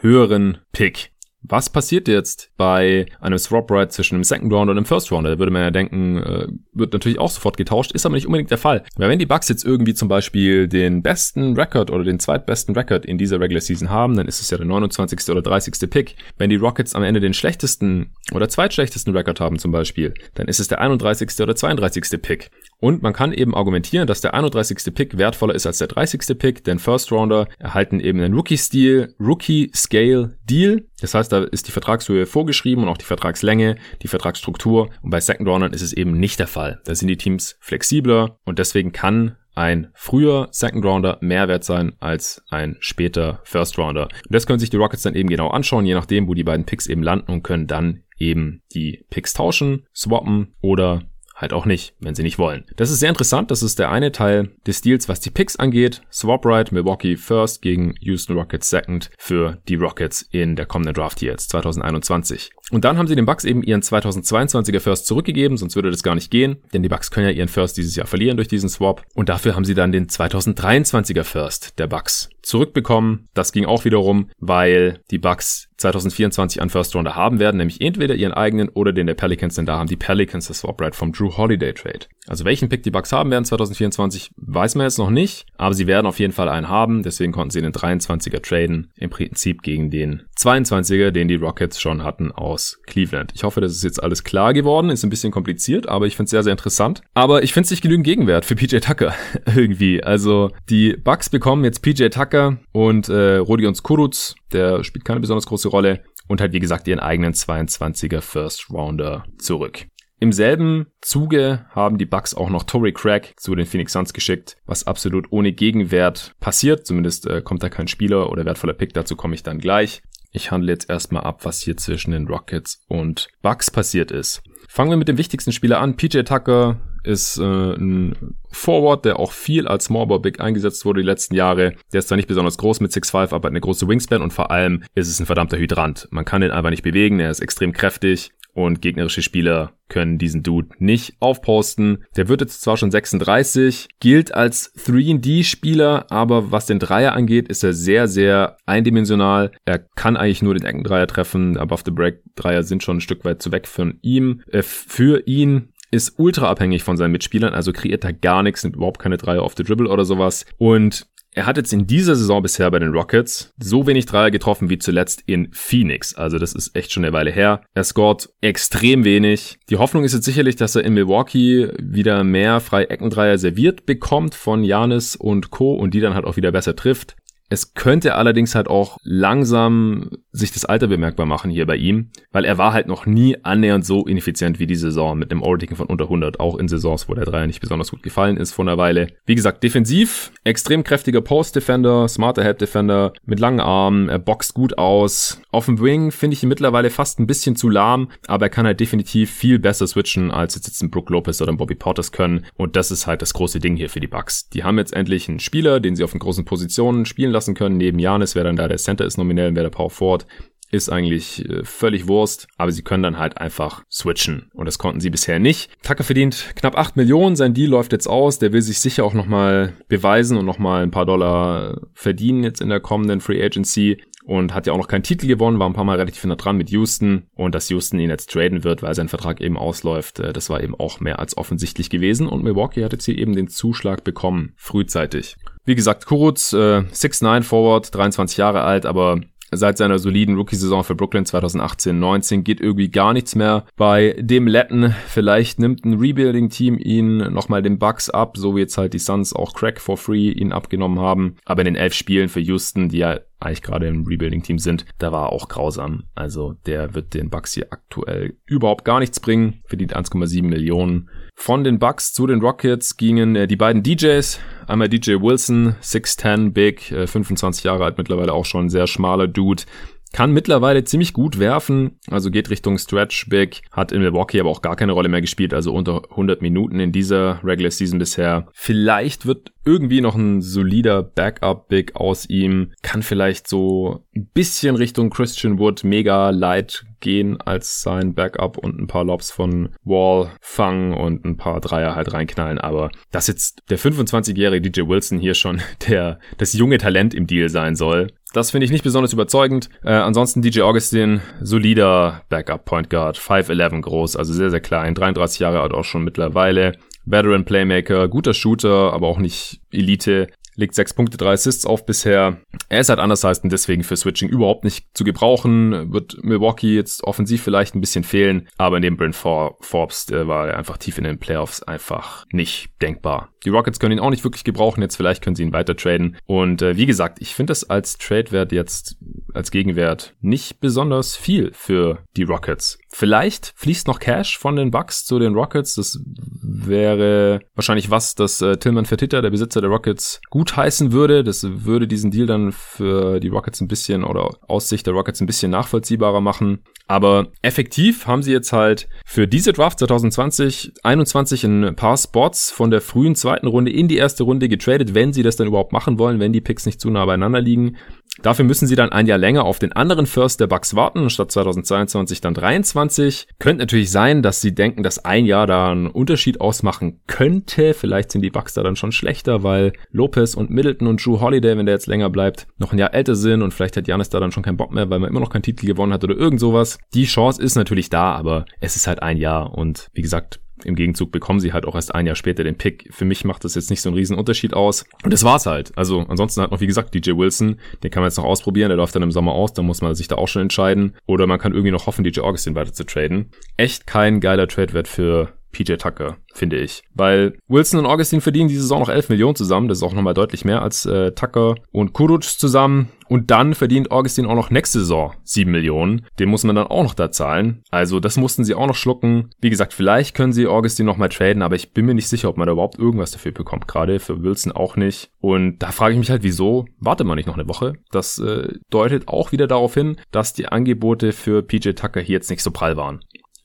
höheren 0.00 0.58
Pick. 0.72 1.12
Was 1.44 1.70
passiert 1.70 2.06
jetzt 2.06 2.52
bei 2.56 3.06
einem 3.20 3.36
Swap 3.36 3.68
Ride 3.70 3.88
zwischen 3.88 4.14
einem 4.14 4.24
Second 4.24 4.52
Round 4.52 4.70
und 4.70 4.76
einem 4.76 4.86
First 4.86 5.10
Round? 5.10 5.26
Da 5.26 5.38
würde 5.40 5.50
man 5.50 5.62
ja 5.62 5.70
denken, 5.72 6.18
äh, 6.18 6.46
wird 6.72 6.92
natürlich 6.92 7.18
auch 7.18 7.30
sofort 7.30 7.56
getauscht, 7.56 7.90
ist 7.92 8.06
aber 8.06 8.14
nicht 8.14 8.26
unbedingt 8.26 8.52
der 8.52 8.58
Fall. 8.58 8.84
Weil 8.96 9.08
wenn 9.08 9.18
die 9.18 9.26
Bucks 9.26 9.48
jetzt 9.48 9.64
irgendwie 9.64 9.94
zum 9.94 10.06
Beispiel 10.06 10.68
den 10.68 11.02
besten 11.02 11.54
Record 11.58 11.90
oder 11.90 12.04
den 12.04 12.20
zweitbesten 12.20 12.76
Record 12.76 13.04
in 13.04 13.18
dieser 13.18 13.40
Regular 13.40 13.60
Season 13.60 13.90
haben, 13.90 14.16
dann 14.16 14.28
ist 14.28 14.40
es 14.40 14.50
ja 14.50 14.56
der 14.56 14.66
29. 14.66 15.30
oder 15.30 15.42
30. 15.42 15.90
Pick. 15.90 16.14
Wenn 16.38 16.50
die 16.50 16.56
Rockets 16.56 16.94
am 16.94 17.02
Ende 17.02 17.18
den 17.18 17.34
schlechtesten 17.34 18.12
oder 18.32 18.48
zweitschlechtesten 18.48 19.14
Record 19.14 19.40
haben 19.40 19.58
zum 19.58 19.72
Beispiel, 19.72 20.14
dann 20.34 20.46
ist 20.46 20.60
es 20.60 20.68
der 20.68 20.80
31. 20.80 21.28
oder 21.40 21.56
32. 21.56 22.22
Pick. 22.22 22.50
Und 22.82 23.00
man 23.00 23.12
kann 23.12 23.32
eben 23.32 23.54
argumentieren, 23.54 24.08
dass 24.08 24.22
der 24.22 24.34
31. 24.34 24.92
Pick 24.92 25.16
wertvoller 25.16 25.54
ist 25.54 25.66
als 25.66 25.78
der 25.78 25.86
30. 25.86 26.36
Pick, 26.36 26.64
denn 26.64 26.80
First 26.80 27.12
Rounder 27.12 27.46
erhalten 27.60 28.00
eben 28.00 28.18
einen 28.20 28.34
Rookie-Stil, 28.34 29.14
Rookie-Scale-Deal. 29.20 30.82
Das 31.00 31.14
heißt, 31.14 31.30
da 31.30 31.44
ist 31.44 31.68
die 31.68 31.70
Vertragshöhe 31.70 32.26
vorgeschrieben 32.26 32.82
und 32.82 32.90
auch 32.90 32.98
die 32.98 33.04
Vertragslänge, 33.04 33.76
die 34.02 34.08
Vertragsstruktur. 34.08 34.90
Und 35.00 35.10
bei 35.10 35.20
Second 35.20 35.48
Roundern 35.48 35.72
ist 35.72 35.82
es 35.82 35.92
eben 35.92 36.18
nicht 36.18 36.40
der 36.40 36.48
Fall. 36.48 36.80
Da 36.84 36.96
sind 36.96 37.06
die 37.06 37.16
Teams 37.16 37.56
flexibler 37.60 38.40
und 38.44 38.58
deswegen 38.58 38.90
kann 38.90 39.36
ein 39.54 39.92
früher 39.94 40.48
Second 40.50 40.84
Rounder 40.84 41.18
mehr 41.20 41.46
wert 41.46 41.62
sein 41.62 41.92
als 42.00 42.42
ein 42.50 42.78
später 42.80 43.42
First 43.44 43.78
Rounder. 43.78 44.08
Und 44.08 44.34
das 44.34 44.48
können 44.48 44.58
sich 44.58 44.70
die 44.70 44.76
Rockets 44.76 45.04
dann 45.04 45.14
eben 45.14 45.28
genau 45.28 45.50
anschauen, 45.50 45.86
je 45.86 45.94
nachdem, 45.94 46.26
wo 46.26 46.34
die 46.34 46.42
beiden 46.42 46.66
Picks 46.66 46.88
eben 46.88 47.04
landen 47.04 47.30
und 47.30 47.44
können 47.44 47.68
dann 47.68 48.02
eben 48.18 48.62
die 48.74 49.04
Picks 49.08 49.34
tauschen, 49.34 49.86
swappen 49.94 50.56
oder 50.60 51.02
halt 51.42 51.52
auch 51.52 51.66
nicht, 51.66 51.94
wenn 52.00 52.14
sie 52.14 52.22
nicht 52.22 52.38
wollen. 52.38 52.64
Das 52.76 52.90
ist 52.90 53.00
sehr 53.00 53.10
interessant. 53.10 53.50
Das 53.50 53.62
ist 53.62 53.78
der 53.78 53.90
eine 53.90 54.12
Teil 54.12 54.50
des 54.66 54.80
Deals, 54.80 55.08
was 55.08 55.20
die 55.20 55.30
Picks 55.30 55.56
angeht. 55.56 56.00
Swap 56.10 56.46
Right, 56.46 56.72
Milwaukee 56.72 57.16
First 57.16 57.60
gegen 57.60 57.94
Houston 58.00 58.36
Rockets 58.36 58.70
Second 58.70 59.10
für 59.18 59.58
die 59.68 59.74
Rockets 59.74 60.22
in 60.30 60.56
der 60.56 60.66
kommenden 60.66 60.94
Draft 60.94 61.20
hier 61.20 61.32
jetzt 61.32 61.50
2021. 61.50 62.52
Und 62.70 62.84
dann 62.86 62.96
haben 62.96 63.06
sie 63.06 63.16
den 63.16 63.26
Bucks 63.26 63.44
eben 63.44 63.62
ihren 63.62 63.82
2022er 63.82 64.80
First 64.80 65.06
zurückgegeben, 65.06 65.58
sonst 65.58 65.76
würde 65.76 65.90
das 65.90 66.02
gar 66.02 66.14
nicht 66.14 66.30
gehen, 66.30 66.56
denn 66.72 66.82
die 66.82 66.88
Bucks 66.88 67.10
können 67.10 67.26
ja 67.26 67.32
ihren 67.32 67.48
First 67.48 67.76
dieses 67.76 67.96
Jahr 67.96 68.06
verlieren 68.06 68.36
durch 68.36 68.48
diesen 68.48 68.70
Swap. 68.70 69.02
Und 69.14 69.28
dafür 69.28 69.54
haben 69.54 69.64
sie 69.64 69.74
dann 69.74 69.92
den 69.92 70.06
2023er 70.06 71.24
First 71.24 71.78
der 71.78 71.88
Bucks 71.88 72.30
zurückbekommen. 72.42 73.28
Das 73.34 73.52
ging 73.52 73.64
auch 73.64 73.84
wiederum, 73.84 74.30
weil 74.38 75.00
die 75.10 75.18
Bucks 75.18 75.68
2024 75.76 76.60
einen 76.60 76.70
First 76.70 76.94
Rounder 76.94 77.16
haben 77.16 77.38
werden, 77.38 77.56
nämlich 77.56 77.80
entweder 77.80 78.14
ihren 78.14 78.32
eigenen 78.32 78.68
oder 78.68 78.92
den 78.92 79.06
der 79.06 79.14
Pelicans, 79.14 79.56
denn 79.56 79.66
da 79.66 79.78
haben 79.78 79.88
die 79.88 79.96
Pelicans 79.96 80.48
das 80.48 80.58
Swap 80.58 80.80
Right 80.80 80.94
vom 80.94 81.12
Drew 81.12 81.36
Holiday 81.36 81.72
Trade. 81.72 82.06
Also 82.28 82.44
welchen 82.44 82.68
Pick 82.68 82.84
die 82.84 82.90
Bucks 82.90 83.12
haben 83.12 83.30
werden 83.30 83.44
2024, 83.44 84.30
weiß 84.36 84.76
man 84.76 84.86
jetzt 84.86 84.98
noch 84.98 85.10
nicht, 85.10 85.46
aber 85.56 85.74
sie 85.74 85.88
werden 85.88 86.06
auf 86.06 86.20
jeden 86.20 86.32
Fall 86.32 86.48
einen 86.48 86.68
haben, 86.68 87.02
deswegen 87.02 87.32
konnten 87.32 87.50
sie 87.50 87.60
den 87.60 87.72
23er 87.72 88.40
traden, 88.40 88.92
im 88.96 89.10
Prinzip 89.10 89.62
gegen 89.62 89.90
den 89.90 90.22
22er, 90.38 91.10
den 91.10 91.28
die 91.28 91.34
Rockets 91.34 91.80
schon 91.80 92.04
hatten 92.04 92.30
aus 92.30 92.80
Cleveland. 92.86 93.32
Ich 93.34 93.42
hoffe, 93.42 93.60
das 93.60 93.72
ist 93.72 93.82
jetzt 93.82 94.02
alles 94.02 94.22
klar 94.22 94.54
geworden, 94.54 94.90
ist 94.90 95.02
ein 95.02 95.10
bisschen 95.10 95.32
kompliziert, 95.32 95.88
aber 95.88 96.06
ich 96.06 96.14
finde 96.14 96.26
es 96.26 96.30
sehr, 96.30 96.44
sehr 96.44 96.52
interessant. 96.52 97.02
Aber 97.14 97.42
ich 97.42 97.52
finde 97.52 97.64
es 97.64 97.70
nicht 97.72 97.82
genügend 97.82 98.06
Gegenwert 98.06 98.44
für 98.44 98.54
PJ 98.54 98.78
Tucker 98.78 99.14
irgendwie. 99.56 100.02
Also 100.02 100.50
die 100.70 100.96
Bucks 100.96 101.28
bekommen 101.28 101.64
jetzt 101.64 101.82
PJ 101.82 102.06
Tucker 102.08 102.31
und 102.72 103.08
äh, 103.08 103.36
Rodion 103.36 103.74
Skuruz, 103.74 104.34
der 104.52 104.84
spielt 104.84 105.04
keine 105.04 105.20
besonders 105.20 105.46
große 105.46 105.68
Rolle 105.68 106.02
und 106.28 106.40
halt 106.40 106.52
wie 106.52 106.60
gesagt 106.60 106.88
ihren 106.88 107.00
eigenen 107.00 107.34
22er 107.34 108.20
First 108.20 108.70
Rounder 108.70 109.24
zurück. 109.38 109.86
Im 110.22 110.30
selben 110.30 110.86
Zuge 111.00 111.66
haben 111.70 111.98
die 111.98 112.06
Bucks 112.06 112.32
auch 112.32 112.48
noch 112.48 112.62
Tory 112.62 112.92
Craig 112.92 113.34
zu 113.36 113.56
den 113.56 113.66
Phoenix 113.66 113.92
Suns 113.92 114.12
geschickt, 114.12 114.56
was 114.66 114.86
absolut 114.86 115.26
ohne 115.32 115.52
Gegenwert 115.52 116.34
passiert. 116.38 116.86
Zumindest 116.86 117.26
äh, 117.26 117.42
kommt 117.42 117.64
da 117.64 117.68
kein 117.68 117.88
Spieler 117.88 118.30
oder 118.30 118.44
wertvoller 118.44 118.74
Pick, 118.74 118.94
dazu 118.94 119.16
komme 119.16 119.34
ich 119.34 119.42
dann 119.42 119.58
gleich. 119.58 120.00
Ich 120.30 120.52
handle 120.52 120.70
jetzt 120.70 120.88
erstmal 120.88 121.24
ab, 121.24 121.44
was 121.44 121.60
hier 121.60 121.76
zwischen 121.76 122.12
den 122.12 122.28
Rockets 122.28 122.84
und 122.88 123.28
Bucks 123.42 123.70
passiert 123.70 124.12
ist. 124.12 124.42
Fangen 124.68 124.90
wir 124.90 124.96
mit 124.96 125.08
dem 125.08 125.18
wichtigsten 125.18 125.50
Spieler 125.50 125.80
an. 125.80 125.96
PJ 125.96 126.20
Tucker 126.20 126.80
ist 127.04 127.38
äh, 127.38 127.42
ein 127.42 128.36
Forward, 128.50 129.04
der 129.04 129.18
auch 129.18 129.32
viel 129.32 129.66
als 129.66 129.86
Smallball 129.86 130.20
Big 130.20 130.40
eingesetzt 130.40 130.84
wurde 130.84 131.00
die 131.00 131.06
letzten 131.06 131.34
Jahre. 131.34 131.74
Der 131.92 132.00
ist 132.00 132.08
zwar 132.08 132.16
nicht 132.16 132.28
besonders 132.28 132.58
groß 132.58 132.80
mit 132.80 132.92
6'5, 132.92 133.32
aber 133.32 133.48
eine 133.48 133.60
große 133.60 133.88
Wingspan 133.88 134.22
und 134.22 134.32
vor 134.32 134.50
allem 134.50 134.84
ist 134.94 135.08
es 135.08 135.20
ein 135.20 135.26
verdammter 135.26 135.58
Hydrant. 135.58 136.08
Man 136.10 136.24
kann 136.24 136.42
ihn 136.42 136.50
einfach 136.50 136.70
nicht 136.70 136.82
bewegen, 136.82 137.20
er 137.20 137.30
ist 137.30 137.40
extrem 137.40 137.72
kräftig 137.72 138.32
und 138.54 138.82
gegnerische 138.82 139.22
Spieler 139.22 139.72
können 139.88 140.18
diesen 140.18 140.42
Dude 140.42 140.68
nicht 140.78 141.14
aufposten. 141.20 142.04
Der 142.16 142.28
wird 142.28 142.40
jetzt 142.40 142.62
zwar 142.62 142.76
schon 142.76 142.90
36, 142.90 143.88
gilt 144.00 144.34
als 144.34 144.74
3D-Spieler, 144.76 146.06
aber 146.10 146.50
was 146.50 146.66
den 146.66 146.78
Dreier 146.78 147.12
angeht, 147.12 147.48
ist 147.48 147.62
er 147.62 147.74
sehr, 147.74 148.08
sehr 148.08 148.56
eindimensional. 148.64 149.52
Er 149.64 149.78
kann 149.78 150.16
eigentlich 150.16 150.42
nur 150.42 150.54
den 150.54 150.64
Eckendreier 150.64 151.06
treffen. 151.06 151.58
Above 151.58 151.82
the 151.84 151.90
Break 151.90 152.20
Dreier 152.36 152.62
sind 152.62 152.82
schon 152.82 152.98
ein 152.98 153.02
Stück 153.02 153.24
weit 153.24 153.42
zu 153.42 153.52
weg 153.52 153.66
von 153.66 153.98
ihm. 154.00 154.42
Äh, 154.50 154.62
für 154.62 155.26
ihn 155.26 155.71
ist 155.92 156.18
ultra 156.18 156.48
abhängig 156.48 156.82
von 156.82 156.96
seinen 156.96 157.12
Mitspielern, 157.12 157.54
also 157.54 157.72
kreiert 157.72 158.02
er 158.02 158.12
gar 158.12 158.42
nichts, 158.42 158.64
nimmt 158.64 158.76
überhaupt 158.76 158.98
keine 158.98 159.18
Dreier 159.18 159.42
auf 159.42 159.54
the 159.56 159.62
Dribble 159.62 159.88
oder 159.88 160.04
sowas. 160.04 160.44
Und 160.58 161.06
er 161.34 161.46
hat 161.46 161.56
jetzt 161.56 161.72
in 161.72 161.86
dieser 161.86 162.14
Saison 162.14 162.42
bisher 162.42 162.70
bei 162.70 162.78
den 162.78 162.92
Rockets 162.92 163.54
so 163.58 163.86
wenig 163.86 164.04
Dreier 164.04 164.30
getroffen 164.30 164.68
wie 164.68 164.78
zuletzt 164.78 165.22
in 165.24 165.48
Phoenix. 165.52 166.14
Also 166.14 166.38
das 166.38 166.52
ist 166.52 166.76
echt 166.76 166.92
schon 166.92 167.04
eine 167.04 167.14
Weile 167.14 167.30
her. 167.30 167.62
Er 167.72 167.84
scored 167.84 168.28
extrem 168.42 169.04
wenig. 169.04 169.58
Die 169.70 169.76
Hoffnung 169.76 170.04
ist 170.04 170.12
jetzt 170.12 170.26
sicherlich, 170.26 170.56
dass 170.56 170.76
er 170.76 170.84
in 170.84 170.92
Milwaukee 170.92 171.70
wieder 171.78 172.22
mehr 172.22 172.60
freie 172.60 172.90
Eckendreier 172.90 173.38
serviert 173.38 173.86
bekommt 173.86 174.34
von 174.34 174.62
Janis 174.62 175.16
und 175.16 175.50
Co. 175.50 175.74
und 175.74 175.94
die 175.94 176.00
dann 176.00 176.14
halt 176.14 176.26
auch 176.26 176.36
wieder 176.36 176.52
besser 176.52 176.76
trifft. 176.76 177.16
Es 177.52 177.74
könnte 177.74 178.14
allerdings 178.14 178.54
halt 178.54 178.66
auch 178.66 178.96
langsam 179.02 180.08
sich 180.30 180.52
das 180.52 180.64
Alter 180.64 180.86
bemerkbar 180.86 181.26
machen 181.26 181.50
hier 181.50 181.66
bei 181.66 181.76
ihm, 181.76 182.08
weil 182.30 182.46
er 182.46 182.56
war 182.56 182.72
halt 182.72 182.86
noch 182.86 183.04
nie 183.04 183.36
annähernd 183.44 183.84
so 183.84 184.06
ineffizient 184.06 184.58
wie 184.58 184.66
die 184.66 184.74
Saison 184.74 185.18
mit 185.18 185.30
einem 185.30 185.42
Overtaking 185.42 185.76
von 185.76 185.88
unter 185.88 186.04
100, 186.04 186.40
auch 186.40 186.56
in 186.56 186.66
Saisons, 186.66 187.10
wo 187.10 187.14
der 187.14 187.26
Dreier 187.26 187.46
nicht 187.46 187.60
besonders 187.60 187.90
gut 187.90 188.02
gefallen 188.02 188.38
ist 188.38 188.52
vor 188.52 188.64
einer 188.64 188.78
Weile. 188.78 189.08
Wie 189.26 189.34
gesagt, 189.34 189.62
defensiv, 189.62 190.32
extrem 190.44 190.82
kräftiger 190.82 191.20
Post-Defender, 191.20 192.08
smarter 192.08 192.42
Help-Defender, 192.42 193.12
mit 193.26 193.38
langen 193.38 193.60
Armen, 193.60 194.08
er 194.08 194.18
boxt 194.18 194.54
gut 194.54 194.78
aus. 194.78 195.42
Auf 195.50 195.66
dem 195.66 195.78
Wing 195.78 196.10
finde 196.10 196.32
ich 196.32 196.42
ihn 196.42 196.48
mittlerweile 196.48 196.88
fast 196.88 197.20
ein 197.20 197.26
bisschen 197.26 197.54
zu 197.54 197.68
lahm, 197.68 198.08
aber 198.28 198.46
er 198.46 198.50
kann 198.50 198.64
halt 198.64 198.80
definitiv 198.80 199.30
viel 199.30 199.58
besser 199.58 199.86
switchen, 199.86 200.30
als 200.30 200.54
jetzt 200.54 200.82
ein 200.82 200.90
Brook 200.90 201.10
Lopez 201.10 201.42
oder 201.42 201.52
ein 201.52 201.58
Bobby 201.58 201.74
Porters 201.74 202.12
können 202.12 202.46
und 202.56 202.76
das 202.76 202.90
ist 202.90 203.06
halt 203.06 203.20
das 203.20 203.34
große 203.34 203.58
Ding 203.58 203.76
hier 203.76 203.90
für 203.90 204.00
die 204.00 204.06
Bucks. 204.06 204.48
Die 204.48 204.64
haben 204.64 204.78
jetzt 204.78 204.94
endlich 204.94 205.28
einen 205.28 205.38
Spieler, 205.38 205.80
den 205.80 205.96
sie 205.96 206.04
auf 206.04 206.12
den 206.12 206.20
großen 206.20 206.46
Positionen 206.46 207.04
spielen 207.04 207.30
lassen 207.30 207.41
lassen 207.42 207.54
können. 207.54 207.76
Neben 207.76 207.98
Janis, 207.98 208.34
wer 208.34 208.44
dann 208.44 208.56
da 208.56 208.68
der 208.68 208.78
Center 208.78 209.04
ist 209.04 209.18
nominell, 209.18 209.54
wer 209.54 209.64
der 209.64 209.70
Power 209.70 209.90
Forward 209.90 210.26
ist 210.72 210.88
eigentlich 210.88 211.46
äh, 211.48 211.64
völlig 211.64 212.08
Wurst, 212.08 212.48
aber 212.56 212.72
sie 212.72 212.82
können 212.82 213.02
dann 213.02 213.18
halt 213.18 213.38
einfach 213.38 213.84
switchen. 213.90 214.50
Und 214.54 214.64
das 214.64 214.78
konnten 214.78 215.00
sie 215.00 215.10
bisher 215.10 215.38
nicht. 215.38 215.70
Tucker 215.82 216.02
verdient 216.02 216.52
knapp 216.56 216.76
8 216.76 216.96
Millionen, 216.96 217.36
sein 217.36 217.52
Deal 217.52 217.68
läuft 217.68 217.92
jetzt 217.92 218.08
aus, 218.08 218.38
der 218.38 218.52
will 218.52 218.62
sich 218.62 218.80
sicher 218.80 219.04
auch 219.04 219.12
nochmal 219.12 219.74
beweisen 219.88 220.38
und 220.38 220.46
nochmal 220.46 220.82
ein 220.82 220.90
paar 220.90 221.04
Dollar 221.04 221.82
verdienen 221.92 222.42
jetzt 222.42 222.62
in 222.62 222.70
der 222.70 222.80
kommenden 222.80 223.20
Free 223.20 223.44
Agency. 223.44 223.98
Und 224.24 224.54
hat 224.54 224.68
ja 224.68 224.72
auch 224.72 224.78
noch 224.78 224.86
keinen 224.86 225.02
Titel 225.02 225.26
gewonnen, 225.26 225.58
war 225.58 225.68
ein 225.68 225.72
paar 225.72 225.82
Mal 225.82 225.98
relativ 225.98 226.24
nah 226.24 226.36
dran 226.36 226.56
mit 226.56 226.70
Houston. 226.70 227.24
Und 227.34 227.56
dass 227.56 227.68
Houston 227.70 227.98
ihn 227.98 228.08
jetzt 228.08 228.30
traden 228.30 228.62
wird, 228.62 228.80
weil 228.80 228.94
sein 228.94 229.08
Vertrag 229.08 229.40
eben 229.40 229.58
ausläuft, 229.58 230.20
äh, 230.20 230.32
das 230.32 230.48
war 230.48 230.62
eben 230.62 230.76
auch 230.76 231.00
mehr 231.00 231.18
als 231.18 231.36
offensichtlich 231.36 231.90
gewesen. 231.90 232.28
Und 232.28 232.44
Milwaukee 232.44 232.84
hat 232.84 232.92
jetzt 232.92 233.04
hier 233.04 233.18
eben 233.18 233.34
den 233.34 233.48
Zuschlag 233.48 234.04
bekommen, 234.04 234.52
frühzeitig. 234.56 235.36
Wie 235.64 235.74
gesagt, 235.74 236.06
Kuruz, 236.06 236.52
äh, 236.52 236.82
6'9 236.92 237.42
Forward, 237.42 237.94
23 237.94 238.36
Jahre 238.36 238.62
alt, 238.62 238.84
aber 238.84 239.20
seit 239.52 239.78
seiner 239.78 239.98
soliden 239.98 240.36
Rookie-Saison 240.36 240.82
für 240.82 240.94
Brooklyn 240.94 241.24
2018-19 241.24 242.42
geht 242.42 242.60
irgendwie 242.60 242.90
gar 242.90 243.12
nichts 243.12 243.34
mehr 243.34 243.66
bei 243.76 244.16
dem 244.18 244.46
Letten. 244.46 244.94
Vielleicht 245.06 245.60
nimmt 245.60 245.84
ein 245.84 245.98
Rebuilding-Team 246.00 246.78
ihn 246.78 247.18
nochmal 247.18 247.62
den 247.62 247.78
Bucks 247.78 248.10
ab, 248.10 248.36
so 248.36 248.56
wie 248.56 248.60
jetzt 248.60 248.78
halt 248.78 248.94
die 248.94 248.98
Suns 248.98 249.34
auch 249.34 249.54
Crack 249.54 249.80
for 249.80 249.96
free 249.96 250.30
ihn 250.30 250.52
abgenommen 250.52 250.98
haben. 250.98 251.36
Aber 251.44 251.60
in 251.62 251.66
den 251.66 251.76
elf 251.76 251.94
Spielen 251.94 252.28
für 252.28 252.40
Houston, 252.40 252.88
die 252.88 252.98
ja 252.98 253.20
eigentlich 253.40 253.62
gerade 253.62 253.86
im 253.86 254.06
Rebuilding-Team 254.06 254.58
sind, 254.58 254.86
da 254.98 255.12
war 255.12 255.30
auch 255.30 255.48
grausam. 255.48 256.04
Also 256.14 256.54
der 256.66 256.94
wird 256.94 257.14
den 257.14 257.28
Bucks 257.28 257.52
hier 257.52 257.66
aktuell 257.70 258.36
überhaupt 258.46 258.84
gar 258.84 259.00
nichts 259.00 259.20
bringen. 259.20 259.60
Verdient 259.66 259.94
1,7 259.94 260.42
Millionen. 260.44 261.10
Von 261.34 261.64
den 261.64 261.78
Bucks 261.78 262.12
zu 262.12 262.26
den 262.26 262.40
Rockets 262.40 262.96
gingen 262.96 263.34
äh, 263.34 263.46
die 263.46 263.56
beiden 263.56 263.82
DJs. 263.82 264.38
Einmal 264.66 264.88
DJ 264.88 265.20
Wilson, 265.20 265.74
6'10 265.82 266.52
Big, 266.52 266.92
äh, 266.92 267.06
25 267.06 267.64
Jahre 267.64 267.84
alt 267.84 267.98
mittlerweile 267.98 268.32
auch 268.32 268.44
schon, 268.44 268.68
sehr 268.68 268.86
schmaler 268.86 269.26
Dude. 269.26 269.64
Kann 270.12 270.32
mittlerweile 270.32 270.84
ziemlich 270.84 271.12
gut 271.12 271.38
werfen, 271.38 271.98
also 272.10 272.30
geht 272.30 272.50
Richtung 272.50 272.78
Stretch 272.78 273.28
Big, 273.28 273.62
hat 273.70 273.92
in 273.92 274.02
Milwaukee 274.02 274.40
aber 274.40 274.50
auch 274.50 274.62
gar 274.62 274.76
keine 274.76 274.92
Rolle 274.92 275.08
mehr 275.08 275.20
gespielt, 275.20 275.54
also 275.54 275.72
unter 275.72 276.02
100 276.10 276.42
Minuten 276.42 276.80
in 276.80 276.92
dieser 276.92 277.40
Regular 277.42 277.70
Season 277.70 277.98
bisher. 277.98 278.48
Vielleicht 278.52 279.26
wird 279.26 279.52
irgendwie 279.64 280.00
noch 280.00 280.14
ein 280.14 280.40
solider 280.40 281.02
Backup-Big 281.02 281.94
aus 281.96 282.28
ihm. 282.28 282.72
Kann 282.82 283.02
vielleicht 283.02 283.48
so 283.48 284.04
ein 284.14 284.26
bisschen 284.34 284.76
Richtung 284.76 285.10
Christian 285.10 285.58
Wood 285.58 285.84
mega 285.84 286.30
light 286.30 286.84
gehen 287.00 287.40
als 287.40 287.82
sein 287.82 288.14
Backup 288.14 288.58
und 288.58 288.78
ein 288.78 288.86
paar 288.86 289.04
Lobs 289.04 289.30
von 289.30 289.70
Wall 289.84 290.30
fangen 290.40 290.94
und 290.94 291.24
ein 291.24 291.36
paar 291.36 291.60
Dreier 291.60 291.94
halt 291.94 292.12
reinknallen. 292.12 292.58
Aber 292.58 292.90
dass 293.10 293.26
jetzt 293.26 293.62
der 293.70 293.78
25-jährige 293.78 294.70
DJ 294.70 294.88
Wilson 294.88 295.18
hier 295.18 295.34
schon 295.34 295.60
der, 295.88 296.18
das 296.38 296.52
junge 296.54 296.78
Talent 296.78 297.14
im 297.14 297.26
Deal 297.26 297.48
sein 297.48 297.76
soll, 297.76 298.08
das 298.32 298.50
finde 298.50 298.64
ich 298.64 298.70
nicht 298.70 298.84
besonders 298.84 299.12
überzeugend. 299.12 299.68
Äh, 299.84 299.92
ansonsten 299.92 300.42
DJ 300.42 300.62
Augustin, 300.62 301.20
solider 301.40 302.22
Backup 302.28 302.64
Point 302.64 302.90
Guard, 302.90 303.18
5'11 303.18 303.80
groß, 303.82 304.16
also 304.16 304.32
sehr, 304.32 304.50
sehr 304.50 304.60
klein, 304.60 304.94
33 304.94 305.40
Jahre 305.40 305.60
alt 305.60 305.72
auch 305.72 305.84
schon 305.84 306.04
mittlerweile. 306.04 306.72
Veteran 307.04 307.44
Playmaker, 307.44 308.08
guter 308.08 308.32
Shooter, 308.32 308.92
aber 308.92 309.08
auch 309.08 309.18
nicht 309.18 309.60
Elite 309.72 310.28
legt 310.54 310.74
sechs 310.74 310.94
Punkte, 310.94 311.16
drei 311.16 311.32
Assists 311.32 311.66
auf 311.66 311.86
bisher. 311.86 312.38
Er 312.68 312.80
ist 312.80 312.88
halt 312.88 312.98
anders 312.98 313.24
heißt 313.24 313.44
und 313.44 313.52
deswegen 313.52 313.84
für 313.84 313.96
Switching 313.96 314.28
überhaupt 314.28 314.64
nicht 314.64 314.86
zu 314.94 315.04
gebrauchen. 315.04 315.92
Wird 315.92 316.22
Milwaukee 316.22 316.74
jetzt 316.74 317.04
offensiv 317.04 317.42
vielleicht 317.42 317.74
ein 317.74 317.80
bisschen 317.80 318.04
fehlen, 318.04 318.48
aber 318.58 318.80
neben 318.80 318.96
Brent 318.96 319.16
Forbes 319.16 320.06
der 320.06 320.28
war 320.28 320.48
er 320.48 320.58
einfach 320.58 320.78
tief 320.78 320.98
in 320.98 321.04
den 321.04 321.18
Playoffs 321.18 321.62
einfach 321.62 322.26
nicht 322.32 322.70
denkbar. 322.80 323.30
Die 323.44 323.50
Rockets 323.50 323.80
können 323.80 323.98
ihn 323.98 324.00
auch 324.00 324.10
nicht 324.10 324.24
wirklich 324.24 324.44
gebrauchen, 324.44 324.82
jetzt 324.82 324.96
vielleicht 324.96 325.22
können 325.22 325.36
sie 325.36 325.42
ihn 325.42 325.52
weiter 325.52 325.76
traden. 325.76 326.16
Und 326.26 326.62
äh, 326.62 326.76
wie 326.76 326.86
gesagt, 326.86 327.18
ich 327.20 327.34
finde 327.34 327.50
das 327.50 327.68
als 327.68 327.98
Trade-Wert 327.98 328.52
jetzt 328.52 328.96
als 329.34 329.50
Gegenwert 329.50 330.14
nicht 330.20 330.60
besonders 330.60 331.16
viel 331.16 331.52
für 331.52 332.04
die 332.16 332.22
Rockets. 332.24 332.78
Vielleicht 332.88 333.52
fließt 333.56 333.86
noch 333.86 333.98
Cash 333.98 334.38
von 334.38 334.56
den 334.56 334.70
Bucks 334.70 335.04
zu 335.04 335.18
den 335.18 335.34
Rockets. 335.34 335.76
Das 335.76 335.98
wäre 336.42 337.40
wahrscheinlich 337.54 337.90
was, 337.90 338.14
das 338.14 338.42
äh, 338.42 338.58
Tillman 338.58 338.84
Fertitta, 338.84 339.22
der 339.22 339.30
Besitzer 339.30 339.60
der 339.60 339.70
Rockets, 339.70 340.20
gut 340.30 340.56
heißen 340.56 340.92
würde. 340.92 341.24
Das 341.24 341.42
würde 341.42 341.88
diesen 341.88 342.10
Deal 342.10 342.26
dann 342.26 342.52
für 342.52 343.18
die 343.20 343.28
Rockets 343.28 343.60
ein 343.60 343.68
bisschen 343.68 344.04
oder 344.04 344.36
aus 344.46 344.68
Sicht 344.68 344.86
der 344.86 344.94
Rockets 344.94 345.20
ein 345.20 345.26
bisschen 345.26 345.50
nachvollziehbarer 345.50 346.20
machen. 346.20 346.62
Aber 346.86 347.28
effektiv 347.40 348.06
haben 348.06 348.22
sie 348.22 348.32
jetzt 348.32 348.52
halt 348.52 348.88
für 349.06 349.26
diese 349.26 349.54
Draft 349.54 349.78
2020 349.78 350.72
21 350.82 351.44
ein 351.44 351.76
paar 351.76 351.96
Spots 351.96 352.50
von 352.50 352.70
der 352.70 352.82
frühen 352.82 353.14
zweiten 353.14 353.46
Runde 353.46 353.72
in 353.72 353.88
die 353.88 353.96
erste 353.96 354.24
Runde 354.24 354.48
getradet, 354.48 354.94
wenn 354.94 355.14
sie 355.14 355.22
das 355.22 355.36
dann 355.36 355.46
überhaupt 355.46 355.72
machen 355.72 355.98
wollen, 355.98 356.20
wenn 356.20 356.34
die 356.34 356.42
Picks 356.42 356.66
nicht 356.66 356.80
zu 356.80 356.90
nah 356.90 357.06
beieinander 357.06 357.40
liegen. 357.40 357.76
Dafür 358.20 358.44
müssen 358.44 358.66
sie 358.66 358.76
dann 358.76 358.92
ein 358.92 359.06
Jahr 359.06 359.18
länger 359.18 359.44
auf 359.44 359.58
den 359.58 359.72
anderen 359.72 360.06
First 360.06 360.40
der 360.40 360.46
Bucks 360.46 360.74
warten, 360.74 361.08
statt 361.08 361.32
2022 361.32 362.20
dann 362.20 362.34
23. 362.34 363.26
Könnte 363.38 363.62
natürlich 363.62 363.90
sein, 363.90 364.22
dass 364.22 364.40
sie 364.40 364.54
denken, 364.54 364.82
dass 364.82 365.04
ein 365.04 365.24
Jahr 365.24 365.46
da 365.46 365.70
einen 365.70 365.86
Unterschied 365.86 366.40
ausmachen 366.40 367.00
könnte. 367.06 367.72
Vielleicht 367.72 368.12
sind 368.12 368.22
die 368.22 368.30
Bucks 368.30 368.52
da 368.52 368.62
dann 368.62 368.76
schon 368.76 368.92
schlechter, 368.92 369.42
weil 369.42 369.72
Lopez 369.90 370.34
und 370.34 370.50
Middleton 370.50 370.88
und 370.88 371.04
Drew 371.04 371.20
Holiday, 371.20 371.56
wenn 371.56 371.66
der 371.66 371.74
jetzt 371.74 371.86
länger 371.86 372.10
bleibt, 372.10 372.46
noch 372.58 372.72
ein 372.72 372.78
Jahr 372.78 372.92
älter 372.92 373.14
sind 373.14 373.40
und 373.40 373.54
vielleicht 373.54 373.76
hat 373.76 373.88
Janis 373.88 374.10
da 374.10 374.20
dann 374.20 374.32
schon 374.32 374.42
keinen 374.42 374.58
Bock 374.58 374.72
mehr, 374.72 374.90
weil 374.90 374.98
man 374.98 375.08
immer 375.08 375.20
noch 375.20 375.30
keinen 375.30 375.42
Titel 375.42 375.66
gewonnen 375.66 375.92
hat 375.92 376.04
oder 376.04 376.16
irgend 376.16 376.40
sowas. 376.40 376.78
Die 376.92 377.06
Chance 377.06 377.42
ist 377.42 377.54
natürlich 377.54 377.88
da, 377.88 378.12
aber 378.12 378.44
es 378.60 378.76
ist 378.76 378.86
halt 378.86 379.02
ein 379.02 379.16
Jahr 379.16 379.54
und 379.54 379.88
wie 379.94 380.02
gesagt, 380.02 380.41
im 380.64 380.74
Gegenzug 380.74 381.12
bekommen 381.12 381.40
sie 381.40 381.52
halt 381.52 381.66
auch 381.66 381.74
erst 381.74 381.94
ein 381.94 382.06
Jahr 382.06 382.16
später 382.16 382.44
den 382.44 382.56
Pick. 382.56 382.88
Für 382.92 383.04
mich 383.04 383.24
macht 383.24 383.44
das 383.44 383.54
jetzt 383.54 383.70
nicht 383.70 383.80
so 383.80 383.88
einen 383.88 383.96
riesen 383.96 384.16
Unterschied 384.16 384.54
aus. 384.54 384.84
Und 385.04 385.12
das 385.12 385.24
war's 385.24 385.46
halt. 385.46 385.76
Also 385.76 386.00
ansonsten 386.08 386.42
hat 386.42 386.50
noch, 386.50 386.60
wie 386.60 386.66
gesagt, 386.66 386.94
DJ 386.94 387.12
Wilson, 387.16 387.58
den 387.82 387.90
kann 387.90 388.02
man 388.02 388.08
jetzt 388.08 388.16
noch 388.16 388.24
ausprobieren, 388.24 388.68
der 388.68 388.76
läuft 388.76 388.94
dann 388.94 389.02
im 389.02 389.12
Sommer 389.12 389.32
aus, 389.32 389.52
dann 389.52 389.66
muss 389.66 389.82
man 389.82 389.94
sich 389.94 390.08
da 390.08 390.16
auch 390.16 390.28
schon 390.28 390.42
entscheiden. 390.42 390.96
Oder 391.06 391.26
man 391.26 391.38
kann 391.38 391.52
irgendwie 391.52 391.72
noch 391.72 391.86
hoffen, 391.86 392.04
DJ 392.04 392.20
Augustin 392.20 392.54
weiter 392.54 392.72
zu 392.72 392.84
traden. 392.84 393.30
Echt 393.56 393.86
kein 393.86 394.20
geiler 394.20 394.48
Trade-Wert 394.48 394.88
für 394.88 395.32
PJ 395.52 395.74
Tucker, 395.74 396.16
finde 396.32 396.56
ich. 396.56 396.82
Weil 396.94 397.38
Wilson 397.48 397.80
und 397.80 397.86
Augustin 397.86 398.20
verdienen 398.20 398.48
diese 398.48 398.62
Saison 398.62 398.80
noch 398.80 398.88
11 398.88 399.10
Millionen 399.10 399.36
zusammen. 399.36 399.68
Das 399.68 399.78
ist 399.78 399.84
auch 399.84 399.92
nochmal 399.92 400.14
deutlich 400.14 400.44
mehr 400.44 400.62
als 400.62 400.86
äh, 400.86 401.12
Tucker 401.12 401.54
und 401.70 401.92
Kuruc 401.92 402.24
zusammen. 402.24 402.88
Und 403.08 403.30
dann 403.30 403.54
verdient 403.54 403.90
Augustin 403.90 404.24
auch 404.24 404.34
noch 404.34 404.48
nächste 404.48 404.78
Saison 404.78 405.12
7 405.24 405.50
Millionen. 405.50 406.06
Den 406.18 406.30
muss 406.30 406.44
man 406.44 406.56
dann 406.56 406.66
auch 406.66 406.82
noch 406.82 406.94
da 406.94 407.10
zahlen. 407.10 407.62
Also 407.70 408.00
das 408.00 408.16
mussten 408.16 408.42
sie 408.42 408.54
auch 408.54 408.66
noch 408.66 408.74
schlucken. 408.74 409.28
Wie 409.38 409.50
gesagt, 409.50 409.74
vielleicht 409.74 410.16
können 410.16 410.32
sie 410.32 410.46
Augustin 410.46 410.86
nochmal 410.86 411.10
traden, 411.10 411.42
aber 411.42 411.54
ich 411.54 411.74
bin 411.74 411.84
mir 411.84 411.94
nicht 411.94 412.08
sicher, 412.08 412.30
ob 412.30 412.38
man 412.38 412.46
da 412.46 412.52
überhaupt 412.52 412.78
irgendwas 412.78 413.10
dafür 413.10 413.32
bekommt. 413.32 413.68
Gerade 413.68 414.00
für 414.00 414.22
Wilson 414.22 414.52
auch 414.52 414.76
nicht. 414.76 415.10
Und 415.20 415.58
da 415.58 415.72
frage 415.72 415.92
ich 415.92 415.98
mich 415.98 416.10
halt, 416.10 416.22
wieso 416.22 416.64
wartet 416.78 417.06
man 417.06 417.16
nicht 417.16 417.26
noch 417.26 417.36
eine 417.36 417.48
Woche? 417.48 417.74
Das 417.90 418.18
äh, 418.18 418.48
deutet 418.70 419.08
auch 419.08 419.30
wieder 419.30 419.46
darauf 419.46 419.74
hin, 419.74 419.96
dass 420.10 420.32
die 420.32 420.46
Angebote 420.46 421.12
für 421.12 421.42
PJ 421.42 421.72
Tucker 421.72 422.00
hier 422.00 422.14
jetzt 422.14 422.30
nicht 422.30 422.42
so 422.42 422.50
prall 422.50 422.78
waren. 422.78 423.00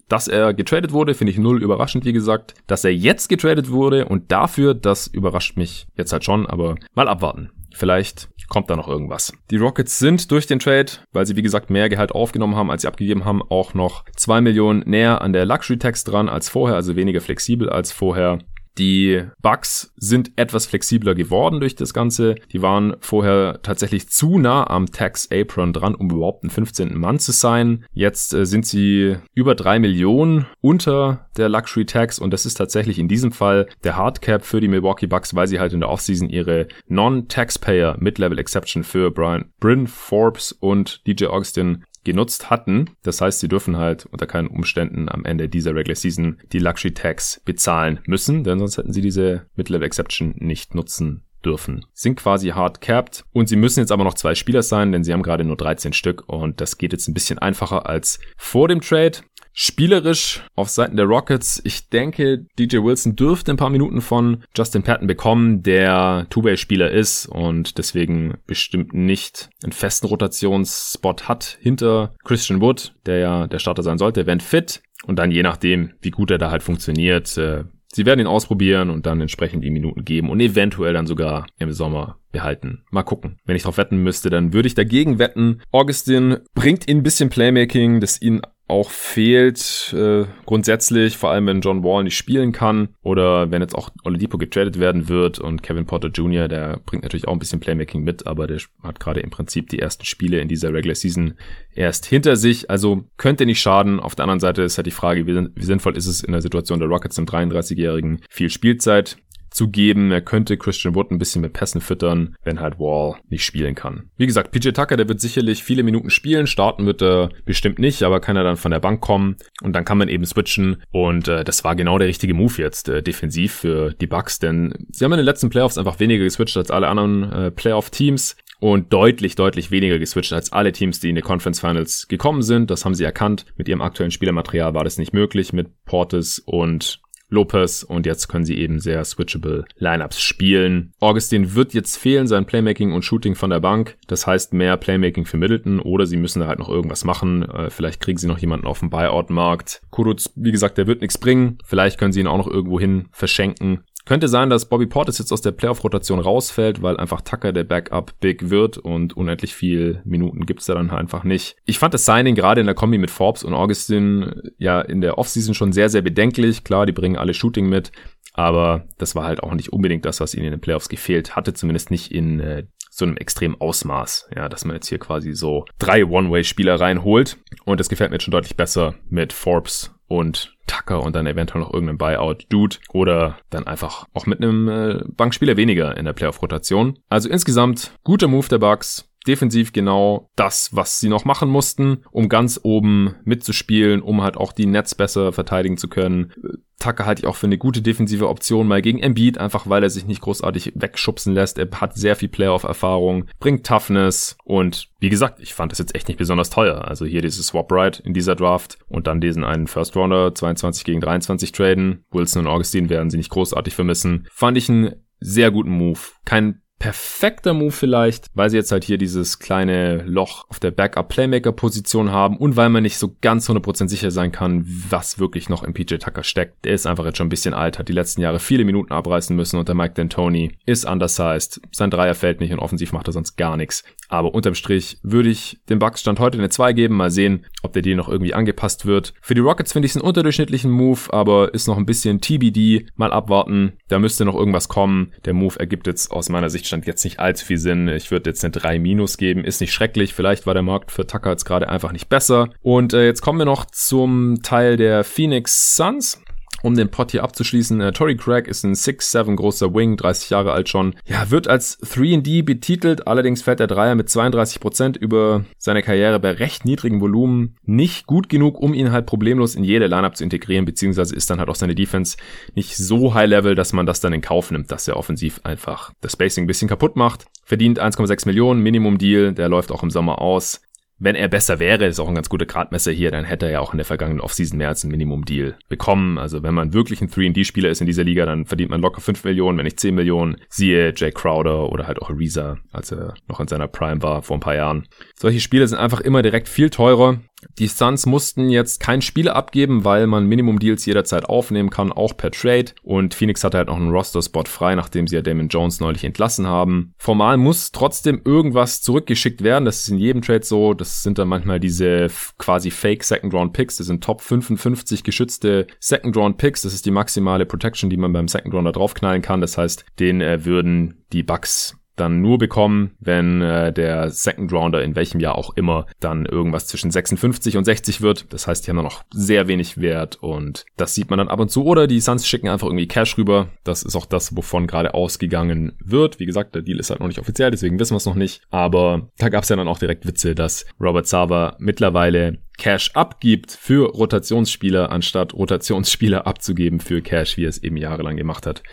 Dass 0.08 0.28
er 0.28 0.54
getradet 0.54 0.92
wurde, 0.92 1.14
finde 1.14 1.32
ich 1.32 1.38
null 1.38 1.62
überraschend, 1.62 2.06
wie 2.06 2.14
gesagt. 2.14 2.54
Dass 2.68 2.84
er 2.84 2.94
jetzt 2.94 3.28
getradet 3.28 3.70
wurde 3.70 4.06
und 4.06 4.32
dafür, 4.32 4.74
das 4.74 5.08
überrascht 5.08 5.58
mich 5.58 5.88
jetzt 5.96 6.14
halt 6.14 6.24
schon, 6.24 6.46
aber 6.46 6.76
mal 6.94 7.08
abwarten. 7.08 7.52
Vielleicht 7.74 8.30
kommt 8.48 8.70
da 8.70 8.76
noch 8.76 8.88
irgendwas. 8.88 9.34
Die 9.52 9.58
Rockets 9.58 10.00
sind 10.00 10.32
durch 10.32 10.48
den 10.48 10.60
Trade, 10.60 10.92
weil 11.12 11.26
sie 11.26 11.36
wie 11.36 11.42
gesagt 11.42 11.70
mehr 11.70 11.90
Gehalt 11.90 12.12
aufgenommen 12.14 12.56
haben, 12.56 12.72
als 12.72 12.84
sie 12.84 12.88
abgegeben 12.88 13.26
haben, 13.26 13.42
auch 13.50 13.74
noch 13.74 14.06
zwei 14.16 14.42
Millionen 14.42 14.84
näher 14.90 15.22
an 15.22 15.34
der 15.34 15.46
Luxury 15.46 15.78
Tax 15.78 16.04
dran 16.04 16.30
als 16.30 16.50
vorher, 16.50 16.76
also 16.76 16.96
weniger 16.96 17.22
flexibel 17.22 17.70
als 17.70 17.92
vorher. 17.92 18.40
Die 18.78 19.24
Bugs 19.42 19.94
sind 19.96 20.32
etwas 20.36 20.68
flexibler 20.68 21.16
geworden 21.16 21.60
durch 21.60 21.76
das 21.76 21.94
Ganze. 21.94 22.36
Die 22.52 22.62
waren 22.62 22.96
vorher 23.00 23.60
tatsächlich 23.64 24.10
zu 24.10 24.38
nah 24.38 24.70
am 24.70 24.88
Tax 24.88 25.30
Apron 25.32 25.74
dran, 25.74 25.96
um 25.96 26.10
überhaupt 26.10 26.44
ein 26.44 26.50
15. 26.50 26.98
Mann 26.98 27.20
zu 27.20 27.32
sein. 27.32 27.86
Jetzt 27.94 28.34
äh, 28.34 28.46
sind 28.46 28.66
sie 28.66 29.18
über 29.34 29.56
drei 29.56 29.80
Millionen 29.80 30.46
unter 30.62 31.28
der 31.38 31.50
Luxury 31.50 31.86
Tax 31.86 32.20
und 32.20 32.32
das 32.32 32.46
ist 32.46 32.56
tatsächlich 32.56 33.00
in 33.00 33.08
diesem 33.08 33.32
Fall 33.32 33.68
der 33.84 33.96
Hardcap 33.96 34.46
für 34.46 34.62
die 34.62 34.68
Milwaukee 34.68 35.08
Bucks, 35.08 35.36
weil 35.36 35.48
sie 35.48 35.60
halt 35.60 35.74
in 35.74 35.80
der 35.80 35.90
Offseason 35.90 36.30
ihre 36.30 36.68
Non-Taxpayer 36.88 37.98
Mid-Level 38.00 38.40
Exception 38.40 38.84
für 38.84 39.12
Brian 39.12 39.52
Bryn 39.60 39.88
Forbes 39.88 40.52
und 40.52 41.06
DJ 41.08 41.26
Augustin 41.28 41.84
genutzt 42.08 42.50
hatten. 42.50 42.90
Das 43.04 43.20
heißt, 43.20 43.42
sie 43.42 43.50
dürfen 43.50 43.76
halt 43.76 44.06
unter 44.06 44.26
keinen 44.26 44.48
Umständen 44.48 45.10
am 45.10 45.26
Ende 45.26 45.50
dieser 45.50 45.76
Regular 45.76 45.96
Season 45.96 46.38
die 46.54 46.60
Luxury 46.60 46.94
Tax 46.94 47.42
bezahlen 47.44 48.00
müssen, 48.06 48.46
denn 48.46 48.60
sonst 48.60 48.78
hätten 48.78 48.94
sie 48.94 49.02
diese 49.02 49.46
Mid-Level 49.56 49.86
Exception 49.86 50.34
nicht 50.38 50.74
nutzen 50.74 51.24
dürfen. 51.44 51.86
Sind 51.94 52.16
quasi 52.16 52.50
hard 52.50 52.80
capped 52.80 53.26
und 53.34 53.50
sie 53.50 53.58
müssen 53.58 53.82
jetzt 53.82 53.92
aber 53.92 54.06
noch 54.06 54.14
zwei 54.14 54.36
Spieler 54.36 54.64
sein, 54.64 54.94
denn 54.94 55.04
sie 55.04 55.12
haben 55.12 55.22
gerade 55.22 55.44
nur 55.44 55.58
13 55.58 55.92
Stück 55.92 56.24
und 56.28 56.62
das 56.62 56.78
geht 56.78 56.94
jetzt 56.94 57.10
ein 57.10 57.14
bisschen 57.14 57.40
einfacher 57.40 57.88
als 57.88 58.20
vor 58.38 58.70
dem 58.70 58.80
Trade. 58.80 59.20
Spielerisch 59.60 60.44
auf 60.54 60.70
Seiten 60.70 60.98
der 60.98 61.08
Rockets, 61.08 61.60
ich 61.64 61.90
denke, 61.90 62.46
DJ 62.60 62.78
Wilson 62.78 63.16
dürfte 63.16 63.50
ein 63.50 63.58
paar 63.58 63.72
Minuten 63.72 64.02
von 64.02 64.44
Justin 64.56 64.84
Patton 64.84 65.08
bekommen, 65.08 65.64
der 65.64 66.28
Two-Way-Spieler 66.30 66.92
ist 66.92 67.26
und 67.26 67.80
deswegen 67.80 68.36
bestimmt 68.46 68.94
nicht 68.94 69.50
einen 69.64 69.72
festen 69.72 70.06
Rotationsspot 70.06 71.28
hat 71.28 71.58
hinter 71.60 72.14
Christian 72.24 72.62
Wood, 72.62 72.94
der 73.08 73.18
ja 73.18 73.48
der 73.48 73.58
Starter 73.58 73.82
sein 73.82 73.98
sollte, 73.98 74.28
wenn 74.28 74.42
fit. 74.42 74.84
Und 75.08 75.18
dann 75.18 75.32
je 75.32 75.42
nachdem, 75.42 75.94
wie 76.02 76.12
gut 76.12 76.30
er 76.30 76.38
da 76.38 76.52
halt 76.52 76.62
funktioniert, 76.62 77.36
äh, 77.40 77.64
Sie 77.92 78.06
werden 78.06 78.20
ihn 78.20 78.28
ausprobieren 78.28 78.92
und 78.92 79.08
dann 79.08 79.22
entsprechend 79.22 79.64
die 79.64 79.72
Minuten 79.72 80.06
geben 80.06 80.30
und 80.30 80.40
eventuell 80.40 80.94
dann 80.94 81.08
sogar 81.08 81.48
im 81.58 81.72
Sommer 81.72 82.20
behalten. 82.32 82.84
Mal 82.92 83.02
gucken. 83.02 83.40
Wenn 83.46 83.56
ich 83.56 83.64
drauf 83.64 83.78
wetten 83.78 84.04
müsste, 84.04 84.30
dann 84.30 84.54
würde 84.54 84.68
ich 84.68 84.76
dagegen 84.76 85.18
wetten. 85.18 85.62
Augustin 85.72 86.38
bringt 86.54 86.88
ihn 86.88 86.98
ein 86.98 87.04
bisschen 87.04 87.30
Playmaking, 87.30 88.00
das 88.00 88.22
ihn 88.22 88.42
auch 88.70 88.90
fehlt 88.90 89.94
äh, 89.98 90.26
grundsätzlich, 90.46 91.18
vor 91.18 91.32
allem 91.32 91.48
wenn 91.48 91.62
John 91.62 91.84
Wall 91.84 92.04
nicht 92.04 92.18
spielen 92.18 92.52
kann 92.52 92.90
oder 93.02 93.50
wenn 93.50 93.62
jetzt 93.62 93.76
auch 93.76 93.90
Oladipo 94.04 94.38
getradet 94.38 94.78
werden 94.78 95.08
wird 95.08 95.40
und 95.40 95.64
Kevin 95.64 95.86
Porter 95.86 96.10
Jr., 96.10 96.50
der 96.50 96.82
bringt 96.86 97.04
natürlich 97.04 97.28
auch 97.28 97.34
ein 97.34 97.40
bisschen 97.40 97.62
Playmaking 97.62 98.04
mit, 98.04 98.28
aber 98.28 98.46
der 98.46 98.60
hat 98.84 99.00
gerade 99.00 99.22
im 99.22 99.30
Prinzip 99.30 99.70
die 99.70 99.80
ersten 99.80 100.04
Spiele 100.04 100.40
in 100.40 100.50
dieser 100.50 100.74
Regular 100.74 100.96
Season 100.96 101.36
erst 101.74 102.06
hinter 102.06 102.36
sich, 102.36 102.70
also 102.70 103.06
könnte 103.16 103.46
nicht 103.46 103.62
schaden. 103.62 104.02
Auf 104.02 104.16
der 104.16 104.24
anderen 104.24 104.42
Seite 104.42 104.64
ist 104.64 104.78
halt 104.78 104.88
die 104.88 104.92
Frage, 104.92 105.26
wie, 105.28 105.48
wie 105.56 105.66
sinnvoll 105.66 105.96
ist 105.96 106.08
es 106.08 106.22
in 106.22 106.34
der 106.34 106.42
Situation 106.42 106.80
der 106.80 106.90
Rockets 106.90 107.18
im 107.18 107.26
33-Jährigen 107.26 108.22
viel 108.30 108.50
Spielzeit 108.50 109.18
zu 109.58 109.70
geben. 109.70 110.12
Er 110.12 110.22
könnte 110.22 110.56
Christian 110.56 110.96
Wood 110.96 111.12
ein 111.12 111.18
bisschen 111.18 111.42
mit 111.42 111.54
Pässen 111.54 111.82
füttern, 111.82 112.36
wenn 112.44 112.60
halt 112.60 112.80
Wall 112.80 113.16
nicht 113.30 113.44
spielen 113.44 113.76
kann. 113.76 114.10
Wie 114.16 114.28
gesagt, 114.28 114.52
PJ 114.52 114.70
Tucker, 114.70 114.96
der 114.96 115.10
wird 115.10 115.20
sicherlich 115.20 115.64
viele 115.64 115.84
Minuten 115.84 116.12
spielen. 116.12 116.48
Starten 116.48 116.86
wird 116.86 117.02
er 117.02 117.30
bestimmt 117.44 117.80
nicht, 117.80 118.04
aber 118.04 118.20
kann 118.20 118.38
er 118.38 118.44
dann 118.44 118.56
von 118.56 118.72
der 118.72 118.80
Bank 118.80 119.02
kommen 119.02 119.36
und 119.64 119.74
dann 119.74 119.84
kann 119.84 119.98
man 119.98 120.10
eben 120.10 120.26
switchen. 120.26 120.84
Und 120.92 121.28
äh, 121.28 121.44
das 121.44 121.64
war 121.64 121.76
genau 121.76 121.98
der 121.98 122.08
richtige 122.08 122.36
Move 122.36 122.54
jetzt 122.62 122.88
äh, 122.88 123.02
defensiv 123.02 123.54
für 123.54 123.94
die 123.94 124.08
Bucks, 124.08 124.38
denn 124.40 124.74
sie 124.92 125.04
haben 125.04 125.14
in 125.14 125.18
den 125.18 125.26
letzten 125.26 125.50
Playoffs 125.50 125.78
einfach 125.78 126.00
weniger 126.00 126.24
geswitcht 126.24 126.56
als 126.56 126.70
alle 126.70 126.88
anderen 126.88 127.32
äh, 127.32 127.52
Playoff-Teams 127.52 128.38
und 128.60 128.92
deutlich, 128.92 129.36
deutlich 129.36 129.72
weniger 129.72 130.00
geswitcht 130.00 130.34
als 130.34 130.52
alle 130.52 130.72
Teams, 130.72 131.00
die 131.00 131.10
in 131.10 131.16
die 131.16 131.22
Conference 131.22 131.60
Finals 131.60 132.08
gekommen 132.08 132.42
sind. 132.42 132.72
Das 132.72 132.86
haben 132.86 132.96
sie 132.96 133.04
erkannt. 133.04 133.46
Mit 133.56 133.68
ihrem 133.68 133.82
aktuellen 133.82 134.12
Spielermaterial 134.12 134.74
war 134.74 134.84
das 134.84 134.98
nicht 134.98 135.14
möglich 135.14 135.54
mit 135.54 135.68
Portis 135.86 136.40
und 136.40 137.02
Lopez 137.30 137.84
und 137.84 138.06
jetzt 138.06 138.28
können 138.28 138.46
sie 138.46 138.58
eben 138.58 138.80
sehr 138.80 139.04
switchable 139.04 139.66
Lineups 139.78 140.22
spielen. 140.22 140.94
Augustin 141.00 141.56
wird 141.56 141.74
jetzt 141.74 141.98
fehlen, 141.98 142.28
sein 142.28 142.46
Playmaking 142.46 142.94
und 142.94 143.04
Shooting 143.04 143.36
von 143.36 143.50
der 143.50 143.60
Bank. 143.60 143.98
Das 144.08 144.26
heißt 144.26 144.54
mehr 144.54 144.78
Playmaking 144.78 145.26
für 145.26 145.38
Middleton 145.38 145.80
oder 145.80 146.06
sie 146.06 146.18
müssen 146.18 146.40
da 146.40 146.48
halt 146.48 146.60
noch 146.60 146.70
irgendwas 146.70 147.04
machen. 147.04 147.44
Äh, 147.44 147.70
vielleicht 147.70 148.02
kriegen 148.02 148.18
sie 148.18 148.28
noch 148.28 148.40
jemanden 148.40 148.68
auf 148.68 148.80
dem 148.80 148.90
Buyout-Markt. 148.90 149.82
Kuruz, 149.90 150.32
wie 150.36 150.52
gesagt, 150.52 150.78
der 150.78 150.88
wird 150.88 151.02
nichts 151.02 151.18
bringen. 151.18 151.58
Vielleicht 151.66 152.00
können 152.00 152.14
sie 152.14 152.22
ihn 152.22 152.28
auch 152.28 152.38
noch 152.38 152.48
irgendwo 152.48 152.80
hin 152.80 153.08
verschenken. 153.12 153.84
Könnte 154.08 154.30
sein, 154.30 154.50
dass 154.50 154.70
Bobby 154.70 154.86
Portis 154.86 155.18
jetzt 155.18 155.34
aus 155.34 155.42
der 155.42 155.52
Playoff-Rotation 155.52 156.20
rausfällt, 156.20 156.82
weil 156.82 156.96
einfach 156.96 157.20
Tucker 157.20 157.52
der 157.52 157.66
Backup 157.66 158.18
big 158.22 158.50
wird 158.50 158.78
und 158.78 159.18
unendlich 159.18 159.54
viel 159.54 160.02
Minuten 160.06 160.46
gibt's 160.46 160.66
da 160.66 160.76
dann 160.76 160.92
einfach 160.92 161.26
nicht. 161.26 161.58
Ich 161.66 161.78
fand 161.78 161.94
das 161.94 162.06
Signing 162.06 162.34
gerade 162.34 162.62
in 162.62 162.68
der 162.68 162.74
Kombi 162.76 163.00
mit 163.00 163.12
Forbes 163.12 163.44
und 163.44 163.54
Augustin 163.54 164.54
ja 164.58 164.80
in 164.80 165.02
der 165.02 165.18
Offseason 165.18 165.54
schon 165.54 165.74
sehr, 165.74 165.90
sehr 165.90 166.02
bedenklich. 166.04 166.64
Klar, 166.64 166.86
die 166.86 166.94
bringen 166.94 167.18
alle 167.18 167.34
Shooting 167.34 167.68
mit, 167.68 167.92
aber 168.32 168.88
das 168.98 169.14
war 169.14 169.26
halt 169.26 169.44
auch 169.44 169.54
nicht 169.54 169.74
unbedingt 169.74 170.06
das, 170.06 170.22
was 170.22 170.34
ihnen 170.34 170.46
in 170.46 170.52
den 170.52 170.62
Playoffs 170.62 170.88
gefehlt 170.88 171.36
hatte, 171.36 171.54
zumindest 171.54 171.92
nicht 171.92 172.10
in 172.10 172.40
äh, 172.40 172.64
so 172.90 173.04
einem 173.04 173.18
extremen 173.18 173.60
Ausmaß, 173.60 174.30
ja, 174.34 174.48
dass 174.48 174.64
man 174.64 174.78
jetzt 174.78 174.88
hier 174.88 175.00
quasi 175.00 175.34
so 175.34 175.66
drei 175.80 176.06
One-Way-Spieler 176.06 176.80
reinholt. 176.80 177.40
Und 177.66 177.82
das 177.82 177.90
gefällt 177.90 178.12
mir 178.12 178.16
jetzt 178.16 178.24
schon 178.24 178.32
deutlich 178.32 178.56
besser 178.56 178.96
mit 179.10 179.34
Forbes 179.34 179.97
und 180.08 180.56
Tucker 180.68 181.02
und 181.02 181.16
dann 181.16 181.28
eventuell 181.28 181.62
noch 181.62 181.74
irgendeinem 181.74 181.98
Buyout-Dude 181.98 182.78
oder 182.90 183.38
dann 183.50 183.68
einfach 183.68 184.06
auch 184.14 184.26
mit 184.26 184.42
einem 184.42 184.68
äh, 184.68 185.04
Bankspieler 185.08 185.58
weniger 185.58 185.96
in 185.98 186.06
der 186.06 186.14
Playoff-Rotation. 186.14 187.00
Also 187.10 187.30
insgesamt 187.30 187.92
guter 188.04 188.28
Move 188.28 188.48
der 188.50 188.60
Bucks 188.60 189.07
defensiv 189.28 189.74
genau 189.74 190.30
das, 190.36 190.76
was 190.76 191.00
sie 191.00 191.10
noch 191.10 191.26
machen 191.26 191.50
mussten, 191.50 192.04
um 192.12 192.30
ganz 192.30 192.60
oben 192.64 193.16
mitzuspielen, 193.24 194.02
um 194.02 194.22
halt 194.22 194.38
auch 194.38 194.52
die 194.52 194.66
Nets 194.66 194.96
besser 194.96 195.34
verteidigen 195.34 195.78
zu 195.78 195.88
können. 195.88 196.34
Tucker 196.80 197.08
halte 197.08 197.24
ich 197.24 197.28
auch 197.28 197.36
für 197.36 197.48
eine 197.48 197.58
gute 197.58 197.82
defensive 197.82 198.30
Option 198.30 198.68
mal 198.68 198.84
gegen 198.84 199.00
Embiid, 199.00 199.40
einfach 199.40 199.68
weil 199.68 199.82
er 199.82 199.90
sich 199.90 200.06
nicht 200.06 200.22
großartig 200.22 200.74
wegschubsen 200.76 201.34
lässt. 201.34 201.58
Er 201.58 201.68
hat 201.82 201.96
sehr 201.96 202.16
viel 202.16 202.30
Playoff-Erfahrung, 202.30 203.26
bringt 203.40 203.66
Toughness 203.66 204.38
und 204.44 204.90
wie 205.00 205.10
gesagt, 205.10 205.40
ich 205.40 205.56
fand 205.56 205.72
das 205.72 205.80
jetzt 205.80 205.96
echt 205.96 206.08
nicht 206.08 206.18
besonders 206.18 206.52
teuer. 206.52 206.86
Also 206.88 207.06
hier 207.06 207.22
dieses 207.22 207.48
Swap 207.48 207.72
Right 207.72 208.00
in 208.00 208.14
dieser 208.14 208.36
Draft 208.36 208.78
und 208.88 209.08
dann 209.08 209.22
diesen 209.22 209.44
einen 209.44 209.68
First 209.68 209.96
Rounder 209.96 210.36
22 210.36 210.84
gegen 210.84 211.02
23 211.02 211.52
traden. 211.52 212.06
Wilson 212.12 212.46
und 212.46 212.52
Augustine 212.52 212.90
werden 212.90 213.10
sie 213.10 213.18
nicht 213.18 213.32
großartig 213.32 213.74
vermissen. 213.74 214.28
Fand 214.32 214.58
ich 214.58 214.70
einen 214.70 214.96
sehr 215.20 215.50
guten 215.50 215.72
Move. 215.72 216.00
Kein 216.26 216.62
perfekter 216.80 217.54
Move 217.54 217.72
vielleicht, 217.72 218.28
weil 218.34 218.50
sie 218.50 218.58
jetzt 218.58 218.72
halt 218.72 218.84
hier 218.84 218.98
dieses 218.98 219.40
kleine 219.40 220.04
Loch 220.04 220.46
auf 220.50 220.60
der 220.60 220.72
Backup-Playmaker-Position 220.72 222.12
haben 222.12 222.38
und 222.38 222.56
weil 222.56 222.70
man 222.70 222.84
nicht 222.84 222.98
so 222.98 223.16
ganz 223.22 223.50
100% 223.50 223.88
sicher 223.90 224.12
sein 224.12 224.32
kann, 224.32 224.66
was 224.68 225.20
wirklich 225.20 225.50
noch 225.50 225.64
in 225.64 225.74
PJ 225.74 225.96
Tucker 225.96 226.24
steckt. 226.24 226.66
Der 226.66 226.74
ist 226.74 226.86
einfach 226.86 227.06
jetzt 227.06 227.18
schon 227.18 227.28
ein 227.28 227.30
bisschen 227.30 227.54
alt, 227.54 227.80
hat 227.80 227.90
die 227.90 227.94
letzten 227.94 228.22
Jahre 228.22 228.40
viele 228.40 228.66
Minuten 228.66 228.94
abreißen 228.94 229.36
müssen 229.36 229.58
und 229.58 229.68
der 229.68 229.76
Mike 229.76 230.00
D'Antoni 230.00 230.54
ist 230.66 230.86
undersized. 230.86 231.62
Sein 231.72 231.90
Dreier 231.90 232.16
fällt 232.16 232.40
nicht 232.40 232.52
und 232.52 232.60
offensiv 232.60 232.94
macht 232.94 233.08
er 233.08 233.14
sonst 233.14 233.38
gar 233.38 233.58
nichts. 233.58 233.84
Aber 234.10 234.34
unterm 234.34 234.56
Strich 234.56 235.00
würde 235.04 235.30
ich 235.30 235.60
dem 235.70 235.80
Bucks 235.80 236.02
Stand 236.02 236.20
heute 236.20 236.38
eine 236.38 236.50
2 236.50 236.74
geben. 236.74 236.96
Mal 236.96 237.12
sehen, 237.12 237.46
ob 237.64 237.74
der 237.74 237.82
Deal 237.82 237.98
noch 237.98 238.08
irgendwie 238.08 238.34
angepasst 238.34 238.86
wird. 238.86 239.14
Für 239.22 239.34
die 239.34 239.42
Rockets 239.42 239.74
finde 239.74 239.88
ich 239.88 239.92
es 239.92 239.98
einen 239.98 240.06
unterdurchschnittlichen 240.06 240.72
Move, 240.72 241.02
aber 241.10 241.54
ist 241.54 241.68
noch 241.68 241.78
ein 241.78 241.86
bisschen 241.86 242.22
TBD. 242.22 242.88
Mal 242.96 243.12
abwarten. 243.12 243.74
Da 243.90 244.00
müsste 244.00 244.24
noch 244.26 244.36
irgendwas 244.36 244.70
kommen. 244.70 245.12
Der 245.26 245.34
Move 245.34 245.60
ergibt 245.60 245.88
jetzt 245.88 246.12
aus 246.12 246.30
meiner 246.30 246.50
Sicht 246.50 246.67
stand 246.68 246.86
jetzt 246.86 247.04
nicht 247.04 247.20
allzu 247.20 247.46
viel 247.46 247.58
Sinn. 247.58 247.88
Ich 247.88 248.12
würde 248.12 248.30
jetzt 248.30 248.44
eine 248.44 248.52
3 248.52 248.80
minus 248.80 249.18
geben. 249.18 249.44
Ist 249.44 249.62
nicht 249.62 249.74
schrecklich. 249.74 250.14
Vielleicht 250.14 250.46
war 250.46 250.54
der 250.54 250.64
Markt 250.64 250.92
für 250.92 251.08
Tucker 251.08 251.32
jetzt 251.32 251.46
gerade 251.46 251.70
einfach 251.70 251.92
nicht 251.92 252.10
besser. 252.10 252.50
Und 252.62 252.94
äh, 252.94 253.06
jetzt 253.06 253.22
kommen 253.22 253.40
wir 253.40 253.46
noch 253.46 253.66
zum 253.66 254.42
Teil 254.44 254.78
der 254.78 255.04
Phoenix 255.04 255.76
Suns 255.76 256.22
um 256.64 256.76
den 256.76 256.90
Pot 256.90 257.12
hier 257.12 257.24
abzuschließen, 257.24 257.80
äh, 257.82 257.92
Tory 257.92 258.16
Craig 258.16 258.48
ist 258.48 258.64
ein 258.64 258.74
6'7 258.74 259.36
großer 259.36 259.74
Wing, 259.74 259.98
30 259.98 260.30
Jahre 260.30 260.54
alt 260.54 260.70
schon. 260.70 260.96
Ja, 261.06 261.30
wird 261.30 261.48
als 261.48 261.80
3D 261.82 262.44
betitelt, 262.44 263.08
allerdings 263.08 263.42
fällt 263.42 263.60
der 263.60 263.68
Dreier 263.68 263.96
mit 263.96 264.08
32% 264.08 264.98
über 264.98 265.46
seine 265.58 265.84
Karriere 265.84 266.20
bei 266.20 266.32
recht 266.32 266.66
niedrigem 266.66 267.02
Volumen 267.02 267.56
nicht 267.64 268.08
gut 268.08 268.30
genug, 268.30 268.60
um 268.60 268.74
ihn 268.74 268.92
halt 268.92 269.06
problemlos 269.06 269.56
in 269.56 269.64
jede 269.64 269.88
Lineup 269.88 270.18
zu 270.18 270.24
integrieren, 270.24 270.66
beziehungsweise 270.66 271.16
ist 271.16 271.30
dann 271.30 271.40
halt 271.40 271.50
auch 271.50 271.56
seine 271.56 271.76
Defense 271.76 272.18
nicht 272.56 272.76
so 272.76 273.14
high 273.14 273.30
level, 273.30 273.56
dass 273.56 273.74
man 273.74 273.86
das 273.86 274.00
dann 274.00 274.14
in 274.14 274.22
Kauf 274.22 274.52
nimmt, 274.52 274.72
dass 274.72 274.88
er 274.88 274.98
offensiv 274.98 275.40
einfach 275.44 275.92
das 276.02 276.14
Spacing 276.14 276.46
ein 276.46 276.48
bisschen 276.48 276.68
kaputt 276.68 276.96
macht. 276.96 277.26
Verdient 277.44 277.80
1,6 277.80 278.26
Millionen, 278.26 278.62
Minimum 278.62 278.98
Deal, 278.98 279.34
der 279.34 279.50
läuft 279.50 279.72
auch 279.72 279.84
im 279.84 279.92
Sommer 279.92 280.22
aus 280.22 280.62
wenn 281.00 281.16
er 281.16 281.28
besser 281.28 281.60
wäre, 281.60 281.86
ist 281.86 282.00
auch 282.00 282.08
ein 282.08 282.16
ganz 282.16 282.30
guter 282.30 282.46
Gradmesser 282.46 282.92
hier, 282.92 283.12
dann 283.12 283.26
hätte 283.26 283.46
er 283.46 283.52
ja 283.52 283.60
auch 283.60 283.72
in 283.72 283.78
der 283.78 283.86
vergangenen 283.86 284.20
Offseason 284.20 284.58
mehr 284.58 284.70
als 284.70 284.84
ein 284.84 284.90
Minimum-Deal 284.90 285.58
bekommen. 285.70 286.18
Also 286.18 286.42
wenn 286.42 286.56
man 286.56 286.74
wirklich 286.74 287.02
ein 287.02 287.10
3D-Spieler 287.10 287.70
ist 287.70 287.82
in 287.82 287.88
dieser 287.88 288.04
Liga, 288.04 288.26
dann 288.26 288.46
verdient 288.46 288.72
man 288.72 288.82
locker 288.82 289.02
5 289.02 289.24
Millionen, 289.24 289.58
wenn 289.58 289.66
nicht 289.66 289.80
10 289.80 289.94
Millionen. 289.94 290.38
Siehe 290.50 290.94
Jay 290.96 291.12
Crowder 291.12 291.72
oder 291.72 291.88
halt 291.88 292.02
auch 292.02 292.10
Ariza, 292.10 292.58
als 292.72 292.92
er 292.92 293.14
noch 293.28 293.40
in 293.40 293.48
seiner 293.48 293.68
Prime 293.68 294.02
war 294.02 294.24
vor 294.24 294.38
ein 294.38 294.42
paar 294.42 294.56
Jahren. 294.56 294.88
Solche 295.16 295.40
Spiele 295.40 295.68
sind 295.68 295.78
einfach 295.78 296.02
immer 296.02 296.24
direkt 296.24 296.50
viel 296.50 296.70
teurer. 296.70 297.20
Die 297.60 297.68
Suns 297.68 298.06
mussten 298.06 298.50
jetzt 298.50 298.80
kein 298.80 299.02
Spieler 299.02 299.36
abgeben, 299.36 299.84
weil 299.84 300.08
man 300.08 300.26
Minimum-Deals 300.26 300.86
jederzeit 300.86 301.26
aufnehmen 301.26 301.70
kann, 301.70 301.92
auch 301.92 302.18
per 302.18 302.32
Trade. 302.32 302.72
Und 302.84 303.14
Phoenix 303.14 303.44
hatte 303.44 303.58
halt 303.58 303.68
noch 303.68 303.78
einen 303.78 303.92
Roster-Spot 303.92 304.46
frei, 304.46 304.76
nachdem 304.76 305.08
sie 305.08 305.16
ja 305.16 305.22
Damon 305.22 305.48
Jones 305.48 305.80
neulich 305.80 306.04
entlassen 306.04 306.48
haben. 306.48 306.94
Formal 306.98 307.38
muss 307.38 307.72
trotzdem 307.72 308.22
irgendwas 308.26 308.82
zurückgeschickt 308.82 309.44
werden. 309.44 309.66
Das 309.66 309.82
ist 309.82 309.90
in 309.90 309.98
jedem 309.98 310.22
Trade 310.22 310.44
so. 310.44 310.74
Das 310.74 311.04
sind 311.04 311.18
dann 311.20 311.28
manchmal 311.28 311.60
diese 311.60 312.08
quasi 312.38 312.72
Fake 312.72 313.04
Second-Round-Picks. 313.04 313.78
Das 313.78 313.88
sind 313.88 314.04
Top 314.04 314.22
55 314.22 315.04
geschützte 315.04 315.68
Second-Round-Picks. 315.80 316.64
Das 316.64 316.74
ist 316.74 316.86
die 316.86 316.92
maximale 316.92 317.46
Protection, 317.46 317.90
die 317.90 317.98
man 317.98 318.14
beim 318.14 318.28
Second-Rounder 318.28 318.72
draufknallen 318.72 319.22
kann. 319.22 319.42
Das 319.42 319.58
heißt, 319.58 319.86
den 320.00 320.22
äh, 320.22 320.46
würden 320.46 321.06
die 321.14 321.24
Bucks 321.24 321.78
dann 321.98 322.22
nur 322.22 322.38
bekommen, 322.38 322.92
wenn 323.00 323.42
äh, 323.42 323.74
der 323.74 324.10
Second 324.10 324.54
Rounder 324.54 324.84
in 324.84 324.96
welchem 324.96 325.20
Jahr 325.20 325.38
auch 325.38 325.56
immer 325.56 325.86
dann 326.00 326.26
irgendwas 326.26 326.68
zwischen 326.68 326.92
56 326.92 327.58
und 327.58 327.66
60 327.66 328.02
wird. 328.02 328.32
Das 328.32 328.48
heißt, 328.48 328.66
die 328.66 328.70
haben 328.70 328.78
dann 328.78 328.86
noch 328.86 329.04
sehr 329.12 329.48
wenig 329.48 329.80
Wert 329.80 330.18
und 330.22 330.66
das 330.78 330.94
sieht 330.94 331.10
man 331.10 331.18
dann 331.18 331.28
ab 331.28 331.40
und 331.40 331.50
zu. 331.50 331.66
Oder 331.66 331.88
die 331.88 332.00
Suns 332.00 332.28
schicken 332.28 332.50
einfach 332.50 332.68
irgendwie 332.68 332.88
Cash 332.88 333.18
rüber. 333.18 333.50
Das 333.64 333.84
ist 333.84 333.96
auch 333.96 334.06
das, 334.06 334.36
wovon 334.36 334.68
gerade 334.68 334.94
ausgegangen 334.94 335.74
wird. 335.84 336.20
Wie 336.20 336.26
gesagt, 336.26 336.56
der 336.56 336.62
Deal 336.62 336.80
ist 336.80 336.90
halt 336.90 337.00
noch 337.00 337.08
nicht 337.08 337.20
offiziell, 337.20 337.52
deswegen 337.52 337.80
wissen 337.80 337.94
wir 337.94 337.98
es 337.98 338.06
noch 338.06 338.16
nicht. 338.16 338.42
Aber 338.50 339.10
da 339.18 339.30
gab 339.30 339.44
es 339.44 339.50
ja 339.50 339.56
dann 339.56 339.68
auch 339.68 339.80
direkt 339.80 340.06
Witze, 340.08 340.36
dass 340.36 340.66
Robert 340.80 341.08
Sava 341.08 341.56
mittlerweile 341.60 342.38
Cash 342.58 342.92
abgibt 342.96 343.52
für 343.52 343.92
Rotationsspieler, 343.92 344.92
anstatt 344.92 345.34
Rotationsspieler 345.34 346.26
abzugeben 346.26 346.80
für 346.80 347.02
Cash, 347.02 347.38
wie 347.38 347.46
er 347.46 347.50
es 347.50 347.62
eben 347.62 347.78
jahrelang 347.78 348.18
gemacht 348.18 348.46
hat 348.48 348.64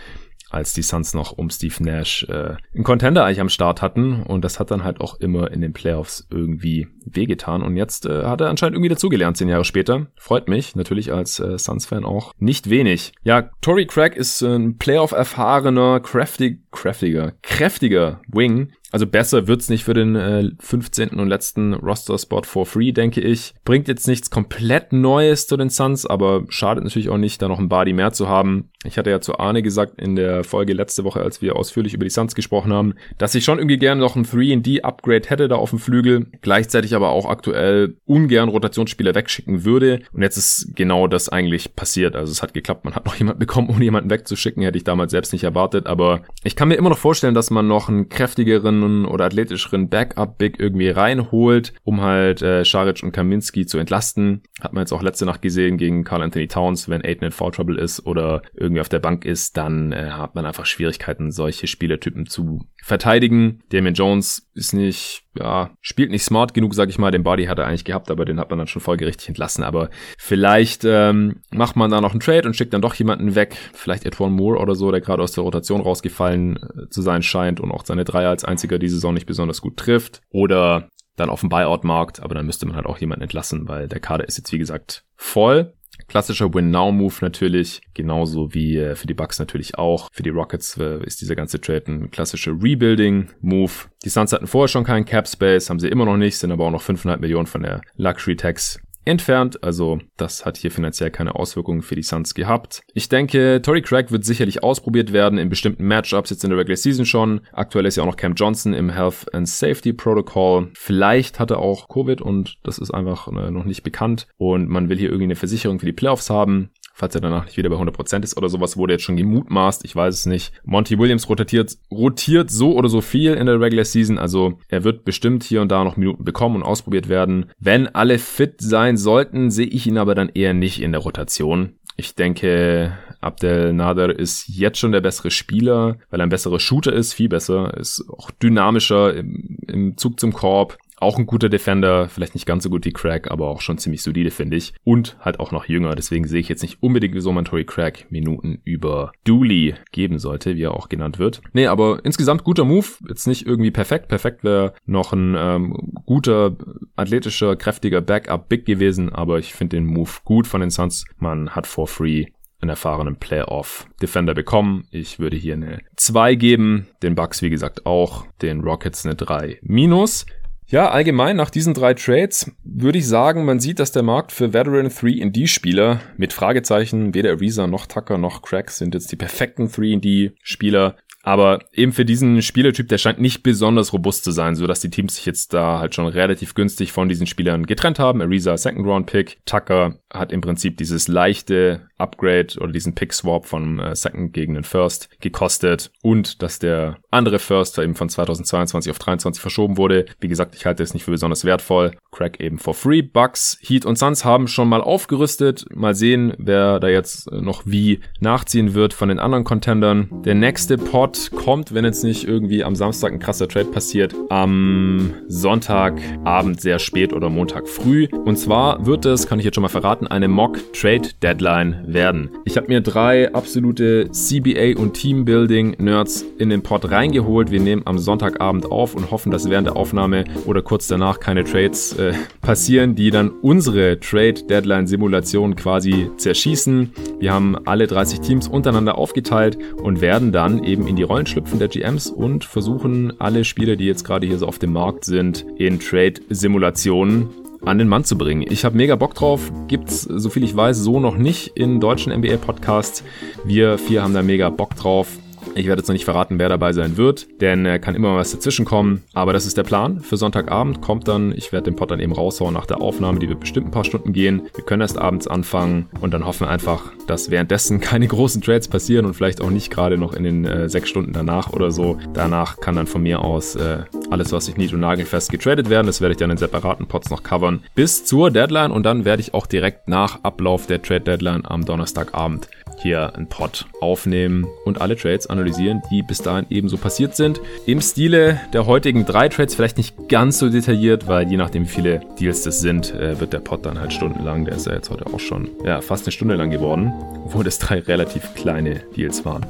als 0.55 0.73
die 0.73 0.83
Suns 0.83 1.15
noch 1.15 1.33
um 1.33 1.51
Steve 1.51 1.83
Nash 1.83 2.25
äh, 2.29 2.57
einen 2.75 2.85
Contender 2.85 3.25
eigentlich 3.25 3.41
am 3.41 3.49
Start 3.49 3.83
hatten. 3.83 4.23
Und 4.23 4.45
das 4.45 4.59
hat 4.59 4.71
dann 4.71 4.85
halt 4.85 5.01
auch 5.01 5.21
immer 5.21 5.51
in 5.51 5.61
den 5.61 5.73
Playoffs 5.73 6.27
irgendwie 6.31 6.89
wehgetan. 7.05 7.63
Und 7.63 7.77
jetzt 7.77 8.07
äh, 8.07 8.25
hat 8.25 8.41
er 8.41 8.49
anscheinend 8.49 8.77
irgendwie 8.77 8.89
dazugelernt, 8.91 9.37
zehn 9.37 9.49
Jahre 9.49 9.65
später. 9.65 10.07
Freut 10.17 10.49
mich 10.49 10.77
natürlich 10.77 11.13
als 11.13 11.41
äh, 11.41 11.59
Suns-Fan 11.59 12.05
auch 12.05 12.33
nicht 12.39 12.71
wenig. 12.71 13.13
Ja, 13.23 13.51
Tory 13.61 13.87
Craig 13.87 14.17
ist 14.17 14.43
ein 14.43 14.79
Playoff-erfahrener, 14.79 16.01
craftig, 16.01 16.61
craftiger, 16.71 17.33
kräftiger 17.43 18.21
Wing, 18.29 18.73
also 18.95 19.09
besser 19.09 19.49
wird's 19.49 19.69
nicht 19.69 19.83
für 19.83 19.93
den 19.93 20.15
äh, 20.15 20.51
15. 20.61 21.19
und 21.19 21.27
letzten 21.27 21.75
Roster-Spot 21.75 22.43
for 22.45 22.65
free, 22.65 22.93
denke 22.93 23.21
ich. 23.21 23.53
Bringt 23.65 23.89
jetzt 23.89 24.07
nichts 24.07 24.31
komplett 24.31 24.93
Neues 24.93 25.49
zu 25.49 25.57
den 25.57 25.69
Suns, 25.69 26.07
aber 26.07 26.45
schadet 26.49 26.85
natürlich 26.85 27.09
auch 27.09 27.19
nicht, 27.19 27.43
da 27.43 27.49
noch 27.49 27.59
ein 27.59 27.69
Body 27.69 27.93
mehr 27.93 28.13
zu 28.13 28.29
haben. 28.29 28.71
Ich 28.85 28.97
hatte 28.97 29.11
ja 29.11 29.21
zu 29.21 29.37
Arne 29.41 29.63
gesagt 29.63 30.01
in 30.01 30.15
der 30.15 30.45
Folge 30.45 30.75
letzte 30.75 31.03
Woche, 31.03 31.23
als 31.23 31.43
wir 31.43 31.57
ausführlich 31.57 31.93
über 31.93 32.05
die 32.05 32.11
Suns 32.11 32.37
gesprochen 32.37 32.73
haben, 32.73 32.95
dass 33.19 33.35
ich 33.35 33.43
schon 33.43 33.59
irgendwie 33.59 33.79
gerne 33.79 34.01
noch 34.01 34.15
ein 34.15 34.25
3D-Upgrade 34.25 35.29
hätte 35.29 35.49
da 35.49 35.57
auf 35.57 35.71
dem 35.71 35.81
Flügel, 35.81 36.27
gleichzeitig 36.41 36.95
aber 36.95 37.09
auch 37.09 37.29
aktuell 37.29 37.97
ungern 38.05 38.49
Rotationsspieler 38.49 39.17
wegschicken 39.17 39.65
würde. 39.65 40.03
Und 40.13 40.23
jetzt 40.23 40.37
ist 40.37 40.77
genau 40.77 41.09
das 41.09 41.29
eigentlich 41.29 41.75
passiert. 41.75 42.15
Also 42.15 42.31
es 42.31 42.43
hat 42.43 42.55
geklappt, 42.55 42.85
man 42.85 42.95
hat 42.95 43.07
noch 43.07 43.17
jemanden 43.17 43.41
bekommen, 43.41 43.71
ohne 43.71 43.83
jemanden 43.83 44.11
wegzuschicken, 44.11 44.63
hätte 44.63 44.79
ich 44.79 44.85
damals 44.85 45.11
selbst 45.11 45.33
nicht 45.33 45.43
erwartet. 45.43 45.89
Aber 45.89 46.23
ich 46.45 46.55
kann 46.55 46.69
mir 46.69 46.77
immer 46.77 46.91
noch 46.91 46.99
vorstellen, 46.99 47.35
dass 47.35 47.51
man 47.51 47.67
noch 47.67 47.89
einen 47.89 48.09
kräftigeren 48.09 48.84
oder 49.07 49.27
athletischeren 49.27 49.89
Backup-Big 49.89 50.59
irgendwie 50.59 50.89
reinholt, 50.89 51.75
um 51.83 52.01
halt 52.01 52.43
äh, 52.43 52.65
Scharic 52.65 53.03
und 53.03 53.13
Kaminski 53.13 53.67
zu 53.67 53.79
entlasten. 53.79 54.43
Hat 54.61 54.73
man 54.73 54.83
jetzt 54.83 54.93
auch 54.93 55.03
letzte 55.03 55.27
Nacht 55.27 55.43
gesehen 55.43 55.79
gegen 55.79 56.05
Carl 56.05 56.23
Anthony 56.23 56.49
Towns, 56.49 56.89
wenn 56.89 57.05
Aiden 57.05 57.25
in 57.25 57.33
Foul 57.33 57.53
Trouble 57.53 57.79
ist 57.79 58.07
oder 58.07 58.43
irgendwie 58.55 58.81
auf 58.81 58.89
der 58.89 58.99
Bank 58.99 59.25
ist, 59.25 59.57
dann 59.57 59.93
äh, 59.93 60.11
hat 60.11 60.35
man 60.35 60.47
einfach 60.47 60.67
Schwierigkeiten, 60.67 61.31
solche 61.31 61.67
Spielertypen 61.67 62.27
zu 62.27 62.61
verteidigen. 62.83 63.63
Damian 63.71 63.95
Jones 63.95 64.51
ist 64.55 64.73
nicht, 64.75 65.24
ja, 65.39 65.71
spielt 65.81 66.11
nicht 66.11 66.25
smart 66.25 66.55
genug, 66.55 66.75
sag 66.75 66.89
ich 66.89 66.99
mal. 66.99 67.11
Den 67.11 67.23
Body 67.23 67.47
hat 67.47 67.59
er 67.59 67.67
eigentlich 67.67 67.85
gehabt, 67.85 68.11
aber 68.11 68.25
den 68.25 68.39
hat 68.39 68.51
man 68.51 68.59
dann 68.59 68.69
schon 68.69 68.83
folgerichtig 68.83 69.29
entlassen. 69.29 69.65
Aber 69.65 69.91
vielleicht 70.19 70.85
ähm, 70.85 71.41
macht 71.51 71.77
man 71.77 71.91
da 71.91 72.01
noch 72.01 72.13
einen 72.13 72.21
Trade 72.21 72.47
und 72.47 72.55
schickt 72.55 72.73
dann 72.73 72.83
doch 72.83 72.95
jemanden 72.95 73.35
weg. 73.35 73.57
Vielleicht 73.73 74.05
Edwin 74.05 74.33
Moore 74.33 74.59
oder 74.59 74.75
so, 74.75 74.91
der 74.91 75.01
gerade 75.01 75.23
aus 75.23 75.33
der 75.33 75.45
Rotation 75.45 75.81
rausgefallen 75.81 76.57
äh, 76.57 76.89
zu 76.91 77.03
sein 77.03 77.23
scheint 77.23 77.61
und 77.61 77.71
auch 77.71 77.85
seine 77.85 78.05
Dreier 78.05 78.31
als 78.31 78.45
einziger 78.45 78.79
die 78.79 78.89
Saison 78.89 79.15
nicht 79.15 79.27
besonders 79.27 79.61
gut 79.61 79.77
trifft. 79.77 80.21
Oder 80.31 80.89
dann 81.17 81.31
auf 81.31 81.41
dem 81.41 81.49
Buyout-Markt, 81.49 82.21
aber 82.21 82.35
dann 82.35 82.47
müsste 82.47 82.67
man 82.67 82.77
halt 82.77 82.87
auch 82.87 82.99
jemanden 82.99 83.23
entlassen, 83.23 83.69
weil 83.69 83.89
der 83.89 84.01
Kader 84.01 84.27
ist 84.27 84.37
jetzt 84.37 84.53
wie 84.53 84.59
gesagt 84.59 85.05
voll. 85.17 85.75
Klassischer 86.09 86.53
Win-Now-Move 86.53 87.15
natürlich, 87.21 87.81
genauso 87.95 88.55
wie 88.55 88.77
äh, 88.77 88.95
für 88.95 89.07
die 89.07 89.15
Bucks 89.15 89.39
natürlich 89.39 89.79
auch. 89.79 90.09
Für 90.13 90.23
die 90.23 90.31
Rockets 90.31 90.77
äh, 90.79 91.05
ist 91.05 91.21
dieser 91.21 91.35
ganze 91.35 91.61
Trade 91.61 91.85
ein 91.89 92.11
klassischer 92.11 92.53
Rebuilding-Move. 92.53 93.73
Die 94.05 94.09
Suns 94.09 94.33
hatten 94.33 94.47
vorher 94.47 94.69
schon 94.69 94.85
keinen 94.85 95.05
Cap-Space, 95.05 95.71
haben 95.71 95.81
sie 95.81 95.89
immer 95.89 96.05
noch 96.05 96.17
nicht, 96.17 96.39
sind 96.39 96.53
aber 96.53 96.67
auch 96.67 96.71
noch 96.71 96.83
5,5 96.83 97.19
Millionen 97.19 97.47
von 97.47 97.63
der 97.63 97.81
Luxury-Tax 97.97 98.81
entfernt. 99.05 99.63
Also 99.63 99.99
das 100.17 100.45
hat 100.45 100.57
hier 100.57 100.71
finanziell 100.71 101.11
keine 101.11 101.35
Auswirkungen 101.35 101.83
für 101.83 101.95
die 101.95 102.03
Suns 102.03 102.35
gehabt. 102.35 102.83
Ich 102.95 103.09
denke, 103.09 103.61
Tory 103.63 103.83
Craig 103.83 104.11
wird 104.11 104.25
sicherlich 104.25 104.63
ausprobiert 104.63 105.13
werden 105.13 105.39
in 105.39 105.49
bestimmten 105.49 105.87
Matchups 105.87 106.31
jetzt 106.31 106.45
in 106.45 106.51
der 106.51 106.59
Regular 106.59 106.77
Season 106.77 107.07
schon. 107.07 107.41
Aktuell 107.53 107.87
ist 107.87 107.97
ja 107.97 108.03
auch 108.03 108.09
noch 108.09 108.17
Cam 108.17 108.35
Johnson 108.35 108.75
im 108.75 108.91
Health 108.91 109.33
and 109.35 109.49
Safety 109.49 109.93
Protocol. 109.93 110.71
Vielleicht 110.75 111.39
hat 111.41 111.51
er 111.51 111.59
auch 111.59 111.89
Covid 111.89 112.21
und 112.21 112.57
das 112.63 112.79
ist 112.79 112.93
einfach 112.93 113.29
äh, 113.29 113.51
noch 113.51 113.65
nicht 113.65 113.83
bekannt. 113.83 114.27
Und 114.37 114.69
man 114.69 114.89
will 114.89 114.99
hier 114.99 115.09
irgendwie 115.09 115.25
eine 115.25 115.37
Versicherung 115.37 115.79
für 115.79 115.87
die 115.87 115.93
Playoffs 115.93 116.31
haben 116.31 116.71
falls 116.95 117.15
er 117.15 117.21
danach 117.21 117.45
nicht 117.45 117.57
wieder 117.57 117.69
bei 117.69 117.77
100% 117.77 118.23
ist 118.23 118.37
oder 118.37 118.49
sowas, 118.49 118.77
wurde 118.77 118.95
jetzt 118.95 119.03
schon 119.03 119.17
gemutmaßt, 119.17 119.85
ich 119.85 119.95
weiß 119.95 120.15
es 120.15 120.27
nicht. 120.27 120.53
Monty 120.65 120.99
Williams 120.99 121.29
rotiert, 121.29 121.77
rotiert 121.91 122.51
so 122.51 122.75
oder 122.75 122.89
so 122.89 123.01
viel 123.01 123.35
in 123.35 123.47
der 123.47 123.61
Regular 123.61 123.85
Season, 123.85 124.19
also 124.19 124.59
er 124.69 124.85
wird 124.85 125.05
bestimmt 125.05 125.43
hier 125.43 125.61
und 125.61 125.71
da 125.71 125.85
noch 125.85 125.97
Minuten 125.97 126.25
bekommen 126.25 126.57
und 126.57 126.63
ausprobiert 126.63 127.09
werden. 127.09 127.51
Wenn 127.59 127.89
alle 127.89 128.19
fit 128.19 128.61
sein 128.61 128.97
sollten, 128.97 129.51
sehe 129.51 129.67
ich 129.67 129.87
ihn 129.87 129.99
aber 129.99 130.15
dann 130.15 130.31
eher 130.31 130.55
nicht 130.55 130.81
in 130.81 130.93
der 130.93 131.03
Rotation. 131.03 131.75
Ich 131.97 132.15
denke, 132.15 132.97
Abdel 133.21 133.73
Nader 133.73 134.19
ist 134.19 134.49
jetzt 134.49 134.79
schon 134.79 134.93
der 134.93 135.01
bessere 135.01 135.31
Spieler, 135.31 135.97
weil 136.11 136.21
er 136.21 136.27
ein 136.27 136.31
besserer 136.31 136.59
Shooter 136.59 136.93
ist, 136.93 137.15
viel 137.15 137.29
besser, 137.29 137.77
ist 137.77 138.05
auch 138.09 138.31
dynamischer 138.31 139.15
im, 139.15 139.59
im 139.67 139.97
Zug 139.97 140.19
zum 140.19 140.33
Korb, 140.33 140.77
auch 141.05 141.19
ein 141.19 141.27
guter 141.27 141.49
Defender, 141.49 142.09
vielleicht 142.09 142.35
nicht 142.35 142.47
ganz 142.47 142.65
so 142.65 142.71
gut 142.71 142.85
wie 142.85 142.93
Craig, 142.93 143.31
aber 143.31 143.49
auch 143.49 143.61
schon 143.61 143.79
ziemlich 143.79 144.03
solide, 144.03 144.31
finde 144.31 144.57
ich. 144.57 144.75
Und 144.85 145.17
halt 145.21 145.41
auch 145.41 145.53
noch 145.53 145.67
jünger, 145.67 145.95
deswegen 145.95 146.27
sehe 146.27 146.41
ich 146.41 146.49
jetzt 146.49 146.63
nicht 146.63 146.83
unbedingt, 146.83 147.15
wieso 147.15 147.33
man 147.33 147.45
Tory 147.45 147.65
Craig 147.65 148.07
Minuten 148.11 148.61
über 148.65 149.13
Dooley 149.25 149.75
geben 149.93 150.19
sollte, 150.19 150.57
wie 150.57 150.63
er 150.63 150.75
auch 150.75 150.89
genannt 150.89 151.19
wird. 151.19 151.41
Nee, 151.53 151.67
aber 151.67 152.01
insgesamt 152.05 152.45
guter 152.45 152.65
Move, 152.65 152.87
jetzt 153.09 153.27
nicht 153.27 153.47
irgendwie 153.47 153.71
perfekt. 153.71 154.09
Perfekt 154.09 154.45
wäre 154.45 154.75
noch 154.87 155.13
ein 155.13 155.35
ähm, 155.39 155.93
guter, 156.07 156.57
athletischer, 156.97 157.57
kräftiger 157.57 158.01
Backup 158.01 158.49
Big 158.49 158.67
gewesen, 158.67 159.13
aber 159.13 159.39
ich 159.39 159.55
finde 159.55 159.77
den 159.77 159.87
Move 159.87 160.11
gut 160.25 160.47
von 160.47 160.61
den 160.61 160.71
Suns. 160.71 161.05
Man 161.19 161.51
hat 161.51 161.67
for 161.67 161.87
free 161.87 162.27
einen 162.65 162.71
erfahrenen 162.71 163.17
Playoff-Defender 163.17 164.35
bekommen. 164.35 164.87
Ich 164.91 165.19
würde 165.19 165.37
hier 165.37 165.55
eine 165.55 165.81
2 165.97 166.35
geben, 166.35 166.89
den 167.03 167.15
Bucks 167.15 167.43
wie 167.43 167.51
gesagt 167.51 167.87
auch, 167.87 168.27
den 168.43 168.61
Rockets 168.61 169.05
eine 169.05 169.15
3 169.15 169.59
minus. 169.63 170.27
Ja, 170.75 170.91
allgemein 170.91 171.37
nach 171.37 171.51
diesen 171.51 171.73
drei 171.73 171.95
Trades 171.95 172.51
würde 172.65 172.99
ich 172.99 173.07
sagen, 173.07 173.45
man 173.45 173.61
sieht, 173.61 173.79
dass 173.79 173.93
der 173.93 174.03
Markt 174.03 174.33
für 174.33 174.53
Veteran 174.53 174.89
3D-Spieler 174.89 176.01
mit 176.17 176.33
Fragezeichen, 176.33 177.15
weder 177.15 177.31
Ariza 177.31 177.69
noch 177.69 177.87
Tucker 177.87 178.19
noch 178.19 178.43
Crack 178.43 178.73
sind 178.73 178.93
jetzt 178.93 179.13
die 179.13 179.17
perfekten 179.17 179.69
3D-Spieler. 179.69 180.97
Aber 181.25 181.61
eben 181.73 181.93
für 181.93 182.05
diesen 182.05 182.43
Spielertyp, 182.43 182.89
der 182.89 182.99
scheint 182.99 183.19
nicht 183.19 183.43
besonders 183.43 183.95
robust 183.95 184.25
zu 184.25 184.31
sein, 184.31 184.55
so 184.55 184.67
die 184.67 184.91
Teams 184.91 185.17
sich 185.17 185.25
jetzt 185.25 185.55
da 185.55 185.79
halt 185.79 185.95
schon 185.95 186.07
relativ 186.07 186.55
günstig 186.55 186.93
von 186.93 187.09
diesen 187.09 187.27
Spielern 187.27 187.65
getrennt 187.65 187.99
haben. 187.99 188.21
Ariza 188.21 188.57
Second 188.59 188.87
Round 188.87 189.07
Pick, 189.07 189.39
Tucker 189.47 189.99
hat 190.13 190.33
im 190.33 190.43
Prinzip 190.43 190.77
dieses 190.77 191.09
leichte 191.09 191.89
Upgrade 191.97 192.59
oder 192.61 192.73
diesen 192.73 192.95
Pick 192.95 193.13
Swap 193.13 193.47
von 193.47 193.79
äh, 193.79 193.97
Second 193.97 194.33
gegen 194.33 194.55
den 194.55 194.65
First 194.65 195.09
gekostet 195.21 195.91
und 196.03 196.43
dass 196.43 196.59
der 196.59 196.99
andere 197.11 197.39
First 197.39 197.79
eben 197.79 197.95
von 197.95 198.09
2022 198.09 198.91
auf 198.91 198.99
23 198.99 199.41
verschoben 199.41 199.77
wurde. 199.79 200.05
Wie 200.21 200.29
gesagt, 200.29 200.55
ich 200.55 200.67
halte 200.67 200.83
es 200.83 200.93
nicht 200.93 201.05
für 201.05 201.11
besonders 201.11 201.45
wertvoll. 201.45 201.93
Crack 202.11 202.41
eben 202.41 202.59
for 202.59 202.75
free. 202.75 203.01
Bucks, 203.03 203.59
Heat 203.63 203.87
und 203.87 203.97
Suns 203.97 204.25
haben 204.25 204.49
schon 204.49 204.69
mal 204.69 204.83
aufgerüstet. 204.83 205.65
Mal 205.75 205.95
sehen, 205.95 206.35
wer 206.37 206.81
da 206.81 206.89
jetzt 206.89 207.31
noch 207.33 207.63
wie 207.65 208.01
nachziehen 208.21 208.75
wird 208.75 208.93
von 208.93 209.09
den 209.09 209.19
anderen 209.19 209.45
Contendern. 209.45 210.23
Der 210.25 210.35
nächste 210.35 210.77
Pod 210.77 211.14
kommt, 211.31 211.75
wenn 211.75 211.85
jetzt 211.85 212.05
nicht 212.05 212.27
irgendwie 212.27 212.65
am 212.65 212.75
Samstag 212.75 213.13
ein 213.13 213.19
krasser 213.19 213.49
Trade 213.49 213.67
passiert, 213.67 214.15
am 214.29 215.15
Sonntagabend 215.29 216.61
sehr 216.61 216.79
spät 216.79 217.13
oder 217.13 217.31
Montag 217.31 217.69
früh. 217.69 218.09
Und 218.25 218.37
zwar 218.37 218.87
wird 218.87 219.07
es, 219.07 219.27
kann 219.27 219.39
ich 219.39 219.45
jetzt 219.45 219.55
schon 219.55 219.63
mal 219.63 219.69
verraten, 219.69 220.07
eine 220.07 220.29
Mock 220.29 220.59
Trade 220.73 221.09
Deadline 221.23 221.85
werden. 221.87 222.31
Ich 222.45 222.57
habe 222.57 222.69
mir 222.69 222.81
drei 222.81 223.33
absolute 223.33 224.11
CBA 224.11 224.79
und 224.79 224.95
Teambuilding 224.95 225.77
Nerds 225.79 226.25
in 226.39 226.51
den 226.51 226.63
Pod 226.63 226.91
reingeholt. 226.91 227.51
Wir 227.51 227.61
nehmen 227.61 227.83
am 227.85 227.99
Sonntagabend 227.99 228.71
auf 228.71 228.95
und 228.95 229.11
hoffen, 229.11 229.31
dass 229.31 229.49
während 229.49 229.67
der 229.67 229.77
Aufnahme 229.77 230.25
oder 230.47 230.63
kurz 230.63 230.89
danach 230.89 231.21
keine 231.21 231.45
Trades 231.45 231.95
äh, 231.95 232.13
passieren, 232.41 232.95
die 232.95 233.11
dann 233.11 233.31
unsere 233.31 234.01
Trade 234.01 234.43
Deadline 234.49 234.87
Simulation 234.87 235.57
quasi 235.57 236.11
zerschießen. 236.17 236.93
Wir 237.19 237.33
haben 237.33 237.57
alle 237.67 237.87
30 237.87 238.21
Teams 238.21 238.49
untereinander 238.49 238.99
aufgeteilt 238.99 239.59
und 239.77 240.01
werden 240.01 240.33
dann 240.33 240.65
eben 240.65 240.87
in 240.87 240.97
die 240.97 241.04
Rollen 241.05 241.27
schlüpfen 241.27 241.59
der 241.59 241.69
GMs 241.69 242.09
und 242.09 242.45
versuchen 242.45 243.19
alle 243.21 243.45
Spieler, 243.45 243.77
die 243.77 243.87
jetzt 243.87 244.05
gerade 244.05 244.27
hier 244.27 244.39
so 244.39 244.47
auf 244.47 244.59
dem 244.59 244.73
Markt 244.73 245.05
sind, 245.05 245.47
in 245.57 245.81
Trade-Simulationen 245.81 247.29
an 247.65 247.79
den 247.79 247.89
Mann 247.89 248.05
zu 248.05 248.19
bringen. 248.19 248.45
Ich 248.49 248.65
habe 248.65 248.77
mega 248.77 248.97
Bock 248.97 249.15
drauf. 249.15 249.51
Gibt's, 249.69 250.03
so 250.03 250.29
viel 250.29 250.45
ich 250.45 250.55
weiß, 250.55 250.79
so 250.79 251.01
noch 251.01 251.17
nicht 251.17 251.57
in 251.57 251.81
deutschen 251.81 252.13
NBA-Podcasts. 252.13 253.05
Wir 253.45 253.79
vier 253.79 254.03
haben 254.03 254.15
da 254.15 254.23
mega 254.23 254.51
Bock 254.51 254.77
drauf. 254.77 255.09
Ich 255.55 255.67
werde 255.67 255.81
jetzt 255.81 255.89
noch 255.89 255.95
nicht 255.95 256.05
verraten, 256.05 256.39
wer 256.39 256.49
dabei 256.49 256.73
sein 256.73 256.97
wird, 256.97 257.27
denn 257.41 257.67
äh, 257.67 257.79
kann 257.79 257.95
immer 257.95 258.13
mal 258.13 258.19
was 258.19 258.33
dazwischen 258.33 258.65
kommen. 258.65 259.03
Aber 259.13 259.33
das 259.33 259.47
ist 259.47 259.57
der 259.57 259.63
Plan. 259.63 260.01
Für 260.01 260.17
Sonntagabend 260.17 260.81
kommt 260.81 261.09
dann, 261.09 261.33
ich 261.33 261.53
werde 261.53 261.71
den 261.71 261.77
Pod 261.77 261.91
dann 261.91 262.01
eben 262.01 262.13
raushauen 262.13 262.55
nach 262.55 262.67
der 262.67 262.81
Aufnahme, 262.81 263.19
die 263.19 263.29
wird 263.29 263.41
bestimmt 263.41 263.69
ein 263.69 263.71
paar 263.71 263.85
Stunden 263.85 264.13
gehen. 264.13 264.43
Wir 264.55 264.65
können 264.65 264.83
erst 264.83 264.99
abends 264.99 265.27
anfangen 265.27 265.87
und 266.01 266.13
dann 266.13 266.27
hoffen 266.27 266.47
wir 266.47 266.51
einfach, 266.51 266.93
dass 267.07 267.31
währenddessen 267.31 267.81
keine 267.85 268.07
großen 268.07 268.43
Trades 268.43 268.69
passieren 268.69 269.07
und 269.07 269.15
vielleicht 269.15 269.41
auch 269.41 269.51
nicht 269.51 269.71
gerade 269.71 269.99
noch 269.99 270.15
in 270.15 270.25
den 270.25 270.45
äh, 270.45 270.69
sechs 270.69 270.89
Stunden 270.89 271.13
danach 271.13 271.53
oder 271.53 271.71
so. 271.71 271.99
Danach 272.13 272.61
kann 272.61 272.77
dann 272.77 272.87
von 272.87 273.03
mir 273.03 273.21
aus 273.21 273.57
äh, 273.57 273.85
alles, 274.11 274.33
was 274.33 274.49
ich 274.49 274.57
nied- 274.57 274.73
und 274.73 274.81
nagelfest 274.81 275.31
getradet 275.31 275.71
werden. 275.71 275.87
Das 275.87 276.01
werde 276.01 276.13
ich 276.13 276.19
dann 276.19 276.31
in 276.31 276.37
separaten 276.37 276.87
Pods 276.87 277.11
noch 277.11 277.23
covern 277.23 277.63
bis 277.75 278.05
zur 278.05 278.31
Deadline 278.31 278.71
und 278.71 278.85
dann 278.85 279.05
werde 279.05 279.21
ich 279.21 279.35
auch 279.35 279.47
direkt 279.47 279.89
nach 279.89 280.23
Ablauf 280.23 280.67
der 280.67 280.83
Trade 280.83 281.01
Deadline 281.01 281.45
am 281.45 281.65
Donnerstagabend 281.65 282.49
hier 282.83 283.15
einen 283.15 283.29
Pod 283.29 283.67
aufnehmen 283.81 284.47
und 284.65 284.81
alle 284.81 284.97
Trades 284.97 285.27
analysieren, 285.27 285.83
die 285.91 286.03
bis 286.03 286.23
dahin 286.23 286.47
ebenso 286.51 286.77
passiert 286.77 287.17
sind. 287.17 287.41
Im 287.67 287.81
Stile 287.81 288.41
der 288.53 288.67
heutigen 288.67 289.05
drei 289.05 289.29
Trades 289.29 289.55
vielleicht 289.55 289.77
nicht 289.77 290.09
ganz 290.09 290.39
so 290.39 290.49
detailliert, 290.49 291.07
weil 291.07 291.29
je 291.29 291.37
nachdem 291.37 291.65
wie 291.65 291.69
viele 291.69 292.01
Deals 292.19 292.43
das 292.43 292.61
sind, 292.61 292.95
äh, 292.95 293.19
wird 293.21 293.33
der 293.33 293.41
Pod 293.41 293.65
dann 293.67 293.79
halt 293.79 293.93
stundenlang. 293.93 294.45
Der 294.45 294.55
ist 294.55 294.67
ja 294.67 294.75
jetzt 294.75 294.91
heute 294.91 295.07
auch 295.07 295.21
schon 295.21 295.51
ja, 295.65 295.81
fast 295.81 296.07
eine 296.07 296.13
Stunde 296.13 296.35
lang 296.35 296.51
geworden, 296.51 296.93
obwohl 297.25 297.45
das 297.45 297.59
drei 297.59 297.79
relativ 297.81 298.35
kleine 298.35 298.83
Deals 298.97 299.25
waren. 299.25 299.47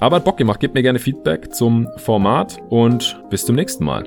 Aber 0.00 0.16
hat 0.16 0.24
Bock 0.24 0.36
gemacht. 0.36 0.58
Gebt 0.58 0.74
mir 0.74 0.82
gerne 0.82 0.98
Feedback 0.98 1.54
zum 1.54 1.86
Format 1.96 2.60
und 2.70 3.20
bis 3.30 3.46
zum 3.46 3.54
nächsten 3.54 3.84
Mal. 3.84 4.04